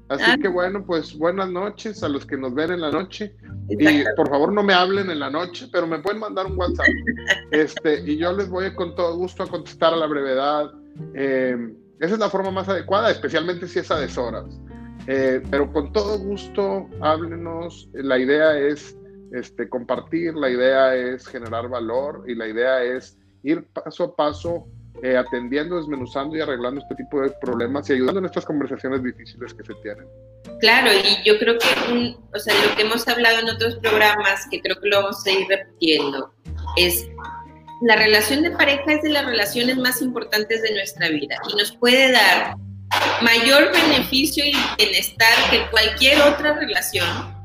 Así 0.08 0.24
ah. 0.24 0.36
que 0.40 0.48
bueno, 0.48 0.84
pues 0.86 1.18
buenas 1.18 1.50
noches 1.50 2.02
a 2.02 2.08
los 2.08 2.24
que 2.24 2.36
nos 2.36 2.54
ven 2.54 2.72
en 2.72 2.80
la 2.80 2.90
noche. 2.90 3.34
Y 3.68 4.04
por 4.16 4.28
favor 4.28 4.52
no 4.52 4.62
me 4.62 4.72
hablen 4.72 5.10
en 5.10 5.18
la 5.18 5.30
noche, 5.30 5.68
pero 5.72 5.86
me 5.86 5.98
pueden 5.98 6.20
mandar 6.20 6.46
un 6.46 6.56
WhatsApp. 6.56 6.86
Este, 7.50 8.00
y 8.00 8.16
yo 8.16 8.32
les 8.32 8.48
voy 8.48 8.72
con 8.74 8.94
todo 8.94 9.16
gusto 9.16 9.42
a 9.42 9.48
contestar 9.48 9.92
a 9.92 9.96
la 9.96 10.06
brevedad. 10.06 10.72
Em, 11.14 11.74
esa 12.00 12.14
es 12.14 12.20
la 12.20 12.30
forma 12.30 12.50
más 12.50 12.68
adecuada, 12.68 13.10
especialmente 13.10 13.66
si 13.66 13.80
es 13.80 13.90
a 13.90 13.98
deshoras. 13.98 14.60
Eh, 15.08 15.42
pero 15.50 15.72
con 15.72 15.92
todo 15.92 16.18
gusto, 16.18 16.88
háblenos. 17.00 17.88
La 17.94 18.18
idea 18.18 18.58
es 18.58 18.96
este, 19.32 19.68
compartir, 19.68 20.34
la 20.34 20.50
idea 20.50 20.94
es 20.94 21.26
generar 21.26 21.68
valor 21.68 22.24
y 22.28 22.34
la 22.34 22.46
idea 22.48 22.82
es 22.82 23.18
ir 23.42 23.64
paso 23.72 24.04
a 24.04 24.16
paso 24.16 24.68
eh, 25.02 25.16
atendiendo, 25.16 25.76
desmenuzando 25.76 26.36
y 26.36 26.40
arreglando 26.40 26.80
este 26.80 26.94
tipo 26.94 27.20
de 27.20 27.30
problemas 27.40 27.88
y 27.88 27.94
ayudando 27.94 28.20
en 28.20 28.26
estas 28.26 28.44
conversaciones 28.44 29.02
difíciles 29.02 29.54
que 29.54 29.64
se 29.64 29.74
tienen. 29.82 30.06
Claro, 30.60 30.90
y 30.92 31.28
yo 31.28 31.38
creo 31.38 31.58
que 31.58 32.16
o 32.32 32.38
sea, 32.38 32.54
lo 32.64 32.76
que 32.76 32.82
hemos 32.82 33.06
hablado 33.08 33.40
en 33.40 33.50
otros 33.50 33.76
programas, 33.76 34.46
que 34.50 34.60
creo 34.60 34.80
que 34.80 34.88
lo 34.88 35.02
vamos 35.02 35.26
a 35.26 35.30
ir 35.30 35.46
repitiendo, 35.48 36.32
es 36.76 37.08
la 37.82 37.96
relación 37.96 38.42
de 38.42 38.50
pareja 38.52 38.84
es 38.92 39.02
de 39.02 39.10
las 39.10 39.26
relaciones 39.26 39.76
más 39.76 40.00
importantes 40.00 40.62
de 40.62 40.72
nuestra 40.72 41.08
vida 41.10 41.36
y 41.52 41.56
nos 41.56 41.72
puede 41.76 42.10
dar 42.10 42.56
mayor 43.20 43.70
beneficio 43.72 44.44
y 44.46 44.54
bienestar 44.78 45.34
que 45.50 45.68
cualquier 45.70 46.20
otra 46.22 46.54
relación 46.54 47.35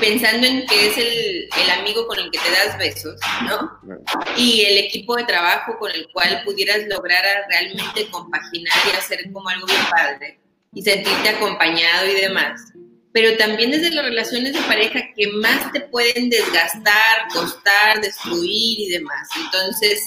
pensando 0.00 0.46
en 0.46 0.66
que 0.66 0.86
es 0.86 0.98
el, 0.98 1.70
amigo 1.78 2.06
con 2.06 2.18
el 2.18 2.30
que 2.30 2.38
te 2.38 2.50
das 2.50 2.78
besos, 2.78 3.20
¿no? 3.48 3.80
Y 4.36 4.62
el 4.62 4.78
equipo 4.78 5.16
de 5.16 5.24
trabajo 5.24 5.76
con 5.78 5.90
el 5.90 6.08
cual 6.12 6.42
pudieras 6.44 6.86
lograr 6.88 7.24
realmente 7.48 8.08
compaginar 8.10 8.74
y 8.86 8.96
hacer 8.96 9.30
como 9.32 9.48
algo 9.48 9.66
bien 9.66 9.80
padre 9.90 10.38
y 10.72 10.82
sentirte 10.82 11.28
acompañado 11.28 12.08
y 12.08 12.14
demás. 12.14 12.60
Pero 13.12 13.36
también 13.36 13.70
desde 13.70 13.90
las 13.90 14.04
relaciones 14.04 14.54
de 14.54 14.60
pareja 14.62 15.00
que 15.14 15.28
más 15.28 15.70
te 15.72 15.80
pueden 15.82 16.30
desgastar, 16.30 17.28
costar, 17.32 18.00
destruir 18.00 18.80
y 18.80 18.88
demás. 18.88 19.28
Entonces, 19.44 20.02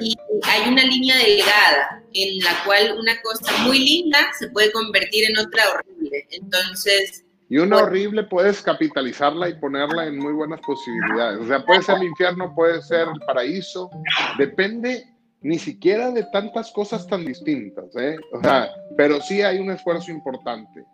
y 0.00 0.16
hay 0.44 0.68
una 0.68 0.84
línea 0.84 1.16
delgada 1.18 2.02
en 2.12 2.38
la 2.38 2.64
cual 2.64 2.96
una 2.98 3.20
cosa 3.20 3.56
muy 3.64 3.80
linda 3.80 4.30
se 4.38 4.48
puede 4.48 4.70
convertir 4.70 5.30
en 5.30 5.38
otra 5.38 5.64
horrible. 5.70 6.26
Entonces, 6.30 7.24
y 7.50 7.58
una 7.58 7.78
horrible 7.78 8.22
puedes 8.22 8.62
capitalizarla 8.62 9.48
y 9.48 9.54
ponerla 9.54 10.06
en 10.06 10.18
muy 10.18 10.32
buenas 10.32 10.60
posibilidades. 10.60 11.40
O 11.40 11.46
sea, 11.48 11.64
puede 11.64 11.82
ser 11.82 11.96
el 11.96 12.04
infierno, 12.04 12.54
puede 12.54 12.80
ser 12.80 13.08
el 13.08 13.20
paraíso. 13.26 13.90
Depende 14.38 15.04
ni 15.42 15.58
siquiera 15.58 16.12
de 16.12 16.24
tantas 16.32 16.70
cosas 16.70 17.08
tan 17.08 17.24
distintas. 17.24 17.86
¿eh? 17.96 18.16
O 18.32 18.40
sea, 18.40 18.70
pero 18.96 19.20
sí 19.20 19.42
hay 19.42 19.58
un 19.58 19.72
esfuerzo 19.72 20.12
importante, 20.12 20.84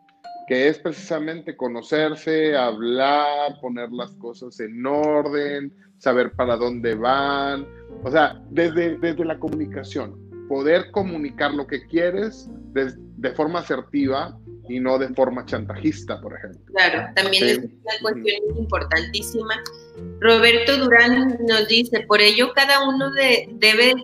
que 0.48 0.68
es 0.68 0.78
precisamente 0.78 1.54
conocerse, 1.54 2.56
hablar, 2.56 3.60
poner 3.60 3.92
las 3.92 4.12
cosas 4.12 4.58
en 4.58 4.86
orden, 4.86 5.70
saber 5.98 6.32
para 6.32 6.56
dónde 6.56 6.94
van. 6.94 7.66
O 8.02 8.10
sea, 8.10 8.42
desde, 8.48 8.96
desde 8.96 9.26
la 9.26 9.38
comunicación, 9.38 10.25
poder 10.48 10.90
comunicar 10.90 11.54
lo 11.54 11.66
que 11.66 11.86
quieres 11.86 12.48
de, 12.72 12.92
de 12.96 13.30
forma 13.32 13.60
asertiva 13.60 14.38
y 14.68 14.80
no 14.80 14.98
de 14.98 15.08
forma 15.08 15.44
chantajista, 15.46 16.20
por 16.20 16.34
ejemplo. 16.34 16.74
Claro, 16.74 17.08
también 17.14 17.48
es 17.48 17.58
una 17.58 17.92
cuestión 18.00 18.58
importantísima. 18.58 19.62
Roberto 20.20 20.76
Durán 20.78 21.38
nos 21.46 21.68
dice, 21.68 22.00
por 22.00 22.20
ello 22.20 22.52
cada 22.54 22.88
uno 22.88 23.10
de, 23.12 23.48
debe 23.52 23.94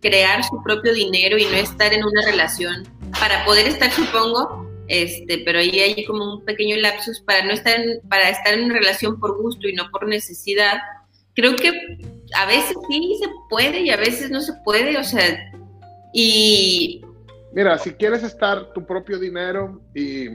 crear 0.00 0.42
su 0.44 0.62
propio 0.62 0.92
dinero 0.92 1.38
y 1.38 1.44
no 1.44 1.56
estar 1.56 1.92
en 1.92 2.04
una 2.04 2.22
relación 2.24 2.86
para 3.18 3.44
poder 3.44 3.66
estar, 3.66 3.90
supongo, 3.90 4.68
este, 4.88 5.38
pero 5.44 5.60
ahí 5.60 5.78
hay 5.80 6.04
como 6.04 6.34
un 6.34 6.44
pequeño 6.44 6.76
lapsus 6.76 7.20
para 7.20 7.44
no 7.44 7.52
estar 7.52 7.80
en, 7.80 8.00
para 8.08 8.28
estar 8.28 8.54
en 8.54 8.64
una 8.64 8.74
relación 8.74 9.18
por 9.18 9.40
gusto 9.40 9.68
y 9.68 9.74
no 9.74 9.90
por 9.90 10.08
necesidad. 10.08 10.78
Creo 11.34 11.56
que 11.56 11.70
a 12.34 12.46
veces 12.46 12.76
sí 12.88 13.16
se 13.20 13.28
puede 13.48 13.80
y 13.80 13.90
a 13.90 13.96
veces 13.96 14.30
no 14.30 14.40
se 14.40 14.52
puede, 14.64 14.96
o 14.98 15.04
sea, 15.04 15.51
y 16.12 17.04
mira, 17.52 17.78
si 17.78 17.92
quieres 17.92 18.22
estar 18.22 18.72
tu 18.72 18.84
propio 18.84 19.18
dinero 19.18 19.80
y 19.94 20.28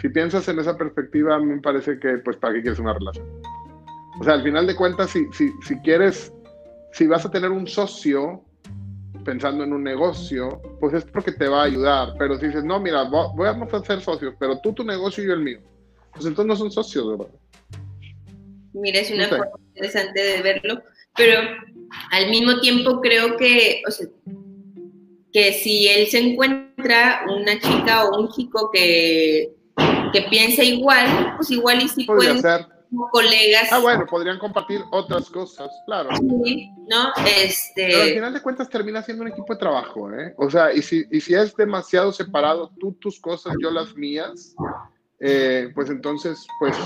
si 0.00 0.08
piensas 0.08 0.46
en 0.48 0.58
esa 0.58 0.76
perspectiva, 0.76 1.36
a 1.36 1.38
mí 1.38 1.46
me 1.46 1.60
parece 1.60 1.98
que, 1.98 2.18
pues, 2.18 2.36
¿para 2.36 2.54
qué 2.54 2.62
quieres 2.62 2.78
una 2.78 2.94
relación? 2.94 3.26
O 4.20 4.24
sea, 4.24 4.34
al 4.34 4.42
final 4.42 4.66
de 4.66 4.76
cuentas, 4.76 5.10
si, 5.10 5.26
si, 5.32 5.50
si 5.66 5.78
quieres, 5.78 6.32
si 6.92 7.06
vas 7.06 7.24
a 7.24 7.30
tener 7.30 7.50
un 7.50 7.66
socio 7.66 8.44
pensando 9.24 9.64
en 9.64 9.72
un 9.72 9.82
negocio, 9.82 10.60
pues 10.80 10.94
es 10.94 11.04
porque 11.04 11.32
te 11.32 11.48
va 11.48 11.62
a 11.62 11.64
ayudar. 11.64 12.14
Pero 12.18 12.38
si 12.38 12.46
dices, 12.46 12.64
no, 12.64 12.78
mira, 12.78 13.04
vamos 13.04 13.72
a 13.72 13.82
ser 13.82 14.00
socios, 14.00 14.34
pero 14.38 14.60
tú 14.60 14.72
tu 14.72 14.84
negocio 14.84 15.24
y 15.24 15.26
yo 15.26 15.32
el 15.32 15.40
mío, 15.40 15.60
pues 16.12 16.26
entonces 16.26 16.46
no 16.46 16.56
son 16.56 16.70
socios, 16.70 17.08
¿verdad? 17.08 17.32
Mira, 18.74 19.00
es 19.00 19.10
una 19.10 19.28
forma 19.28 19.46
interesante 19.68 20.20
de 20.20 20.42
verlo, 20.42 20.82
pero 21.16 21.40
al 22.10 22.30
mismo 22.30 22.60
tiempo 22.60 23.00
creo 23.00 23.36
que, 23.36 23.82
o 23.86 23.90
sea, 23.90 24.06
que 25.34 25.52
si 25.52 25.88
él 25.88 26.06
se 26.06 26.20
encuentra 26.20 27.26
una 27.28 27.58
chica 27.58 28.04
o 28.04 28.20
un 28.20 28.28
chico 28.30 28.70
que, 28.72 29.52
que 30.12 30.22
piensa 30.30 30.62
igual, 30.62 31.34
pues 31.36 31.50
igual 31.50 31.82
y 31.82 31.88
si 31.88 32.04
pueden 32.04 32.40
ser 32.40 32.68
colegas. 33.10 33.72
Ah, 33.72 33.80
bueno, 33.80 34.06
podrían 34.06 34.38
compartir 34.38 34.80
otras 34.92 35.28
cosas, 35.28 35.68
claro. 35.86 36.10
Sí, 36.44 36.70
¿no? 36.88 37.12
Este... 37.26 37.88
Pero 37.88 38.02
al 38.02 38.10
final 38.10 38.34
de 38.34 38.42
cuentas 38.42 38.68
termina 38.70 39.02
siendo 39.02 39.24
un 39.24 39.30
equipo 39.30 39.54
de 39.54 39.58
trabajo, 39.58 40.08
¿eh? 40.12 40.34
O 40.38 40.48
sea, 40.48 40.72
y 40.72 40.80
si, 40.80 41.04
y 41.10 41.20
si 41.20 41.34
es 41.34 41.56
demasiado 41.56 42.12
separado, 42.12 42.70
tú 42.78 42.92
tus 43.00 43.20
cosas, 43.20 43.56
yo 43.60 43.72
las 43.72 43.96
mías, 43.96 44.54
eh, 45.18 45.68
pues 45.74 45.90
entonces, 45.90 46.46
pues 46.60 46.76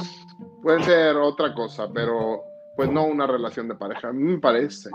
puede 0.62 0.82
ser 0.84 1.16
otra 1.16 1.52
cosa, 1.52 1.86
pero 1.92 2.42
pues 2.76 2.90
no 2.90 3.04
una 3.04 3.26
relación 3.26 3.68
de 3.68 3.74
pareja, 3.74 4.08
a 4.08 4.12
mí 4.12 4.22
me 4.22 4.38
parece 4.38 4.88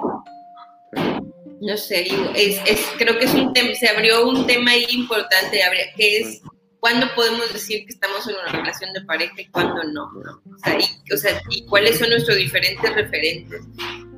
no 1.64 1.78
sé, 1.78 2.08
es, 2.36 2.60
creo 2.98 3.18
que 3.18 3.26
es 3.26 3.34
un 3.34 3.54
tema, 3.54 3.74
se 3.76 3.88
abrió 3.88 4.28
un 4.28 4.46
tema 4.46 4.72
ahí 4.72 4.86
importante, 4.90 5.62
que 5.96 6.18
es 6.18 6.42
cuándo 6.82 7.08
podemos 7.16 7.54
decir 7.54 7.86
que 7.86 7.94
estamos 7.94 8.28
en 8.28 8.36
una 8.36 8.52
relación 8.52 8.92
de 8.92 9.02
pareja 9.06 9.34
y 9.38 9.46
cuándo 9.46 9.82
no. 9.86 10.04
O, 10.04 11.18
sea, 11.18 11.42
y, 11.50 11.66
cuáles 11.68 12.00
son 12.00 12.10
nuestros 12.10 12.36
diferentes 12.36 12.94
referentes. 12.94 13.62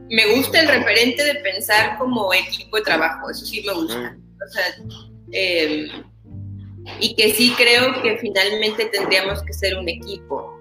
Me 0.09 0.35
gusta 0.35 0.61
el 0.61 0.67
referente 0.67 1.23
de 1.23 1.35
pensar 1.35 1.99
como 1.99 2.33
equipo 2.33 2.77
de 2.77 2.83
trabajo, 2.83 3.29
eso 3.29 3.45
sí 3.45 3.63
me 3.65 3.73
gusta. 3.73 4.17
O 4.17 4.51
sea, 4.51 4.65
em, 5.31 6.03
y 6.99 7.15
que 7.15 7.31
sí 7.31 7.53
creo 7.55 8.01
que 8.01 8.17
finalmente 8.17 8.85
tendríamos 8.85 9.43
que 9.43 9.53
ser 9.53 9.77
un 9.77 9.87
equipo. 9.87 10.59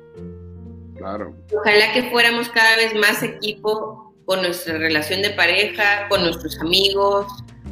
Claro. 0.99 1.35
Ojalá 1.59 1.93
que 1.95 2.11
fuéramos 2.11 2.51
cada 2.51 2.77
vez 2.77 2.95
más 2.95 3.23
equipo 3.23 4.14
con 4.25 4.43
nuestra 4.43 4.79
relación 4.79 5.23
de 5.23 5.31
pareja, 5.31 6.09
con 6.09 6.23
nuestros 6.23 6.59
amigos, 6.61 7.27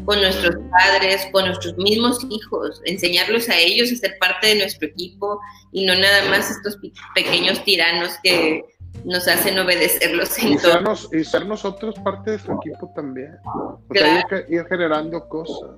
con 0.05 0.21
nuestros 0.21 0.57
padres, 0.71 1.29
con 1.33 1.47
nuestros 1.47 1.77
mismos 1.77 2.19
hijos, 2.31 2.81
enseñarlos 2.85 3.49
a 3.49 3.59
ellos 3.59 3.93
a 3.93 3.97
ser 3.97 4.17
parte 4.19 4.49
de 4.49 4.57
nuestro 4.57 4.89
equipo 4.89 5.41
y 5.71 5.85
no 5.85 5.95
nada 5.95 6.29
más 6.29 6.51
estos 6.51 6.79
pequeños 7.15 7.63
tiranos 7.65 8.13
que 8.23 8.63
nos 9.05 9.27
hacen 9.27 9.59
obedecerlos 9.59 10.39
en 10.39 10.53
y, 10.53 10.59
ser 10.59 10.83
y 11.13 11.25
ser 11.25 11.47
nosotros 11.47 11.95
parte 12.05 12.33
de 12.33 12.39
su 12.39 12.53
equipo 12.53 12.93
también. 12.95 13.37
O 13.45 13.95
sea, 13.95 14.25
ir, 14.49 14.65
generando 14.69 15.29
cosas. 15.29 15.71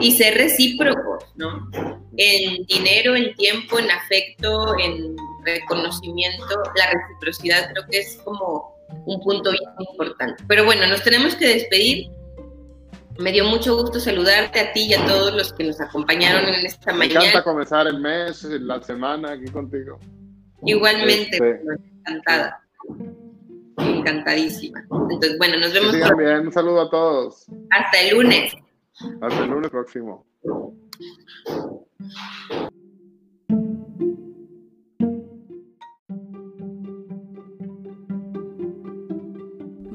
Y 0.00 0.12
ser 0.12 0.34
recíprocos, 0.34 1.24
¿no? 1.36 1.70
En 2.16 2.64
dinero, 2.66 3.14
en 3.14 3.34
tiempo, 3.34 3.78
en 3.78 3.90
afecto, 3.90 4.78
en 4.78 5.16
reconocimiento. 5.44 6.62
La 6.76 6.90
reciprocidad 6.90 7.70
creo 7.72 7.84
que 7.90 7.98
es 7.98 8.16
como 8.24 8.75
un 9.06 9.20
punto 9.20 9.50
bien 9.50 9.62
importante. 9.90 10.44
Pero 10.48 10.64
bueno, 10.64 10.86
nos 10.86 11.02
tenemos 11.02 11.34
que 11.34 11.48
despedir. 11.48 12.10
Me 13.18 13.32
dio 13.32 13.44
mucho 13.44 13.76
gusto 13.76 13.98
saludarte 13.98 14.60
a 14.60 14.72
ti 14.72 14.88
y 14.88 14.94
a 14.94 15.06
todos 15.06 15.34
los 15.34 15.52
que 15.52 15.64
nos 15.64 15.80
acompañaron 15.80 16.44
en 16.52 16.66
esta 16.66 16.92
mañana. 16.92 17.20
Me 17.20 17.26
encanta 17.28 17.44
comenzar 17.44 17.86
el 17.86 17.98
mes, 17.98 18.44
la 18.44 18.82
semana 18.82 19.32
aquí 19.32 19.46
contigo. 19.46 19.98
Igualmente, 20.64 21.30
este, 21.30 21.60
encantada. 22.00 22.60
Encantadísima. 23.78 24.80
Entonces, 24.80 25.38
bueno, 25.38 25.58
nos 25.58 25.72
vemos. 25.72 25.92
Sí, 25.92 26.00
bien. 26.18 26.46
Un 26.46 26.52
saludo 26.52 26.82
a 26.82 26.90
todos. 26.90 27.46
Hasta 27.70 28.00
el 28.00 28.16
lunes. 28.16 28.52
Hasta 29.22 29.44
el 29.44 29.50
lunes 29.50 29.70
próximo. 29.70 30.26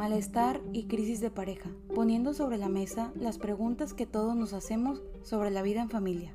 Malestar 0.02 0.62
y 0.74 0.86
crisis 0.86 1.22
de 1.22 1.30
pareja, 1.30 1.70
poniendo 1.94 2.34
sobre 2.34 2.58
la 2.58 2.70
mesa 2.70 3.12
las 3.14 3.38
preguntas 3.38 3.94
que 3.94 4.08
todos 4.08 4.36
nos 4.36 4.52
hacemos 4.52 5.04
sobre 5.22 5.52
la 5.52 5.62
vida 5.62 5.80
en 5.80 5.92
familia. 5.92 6.34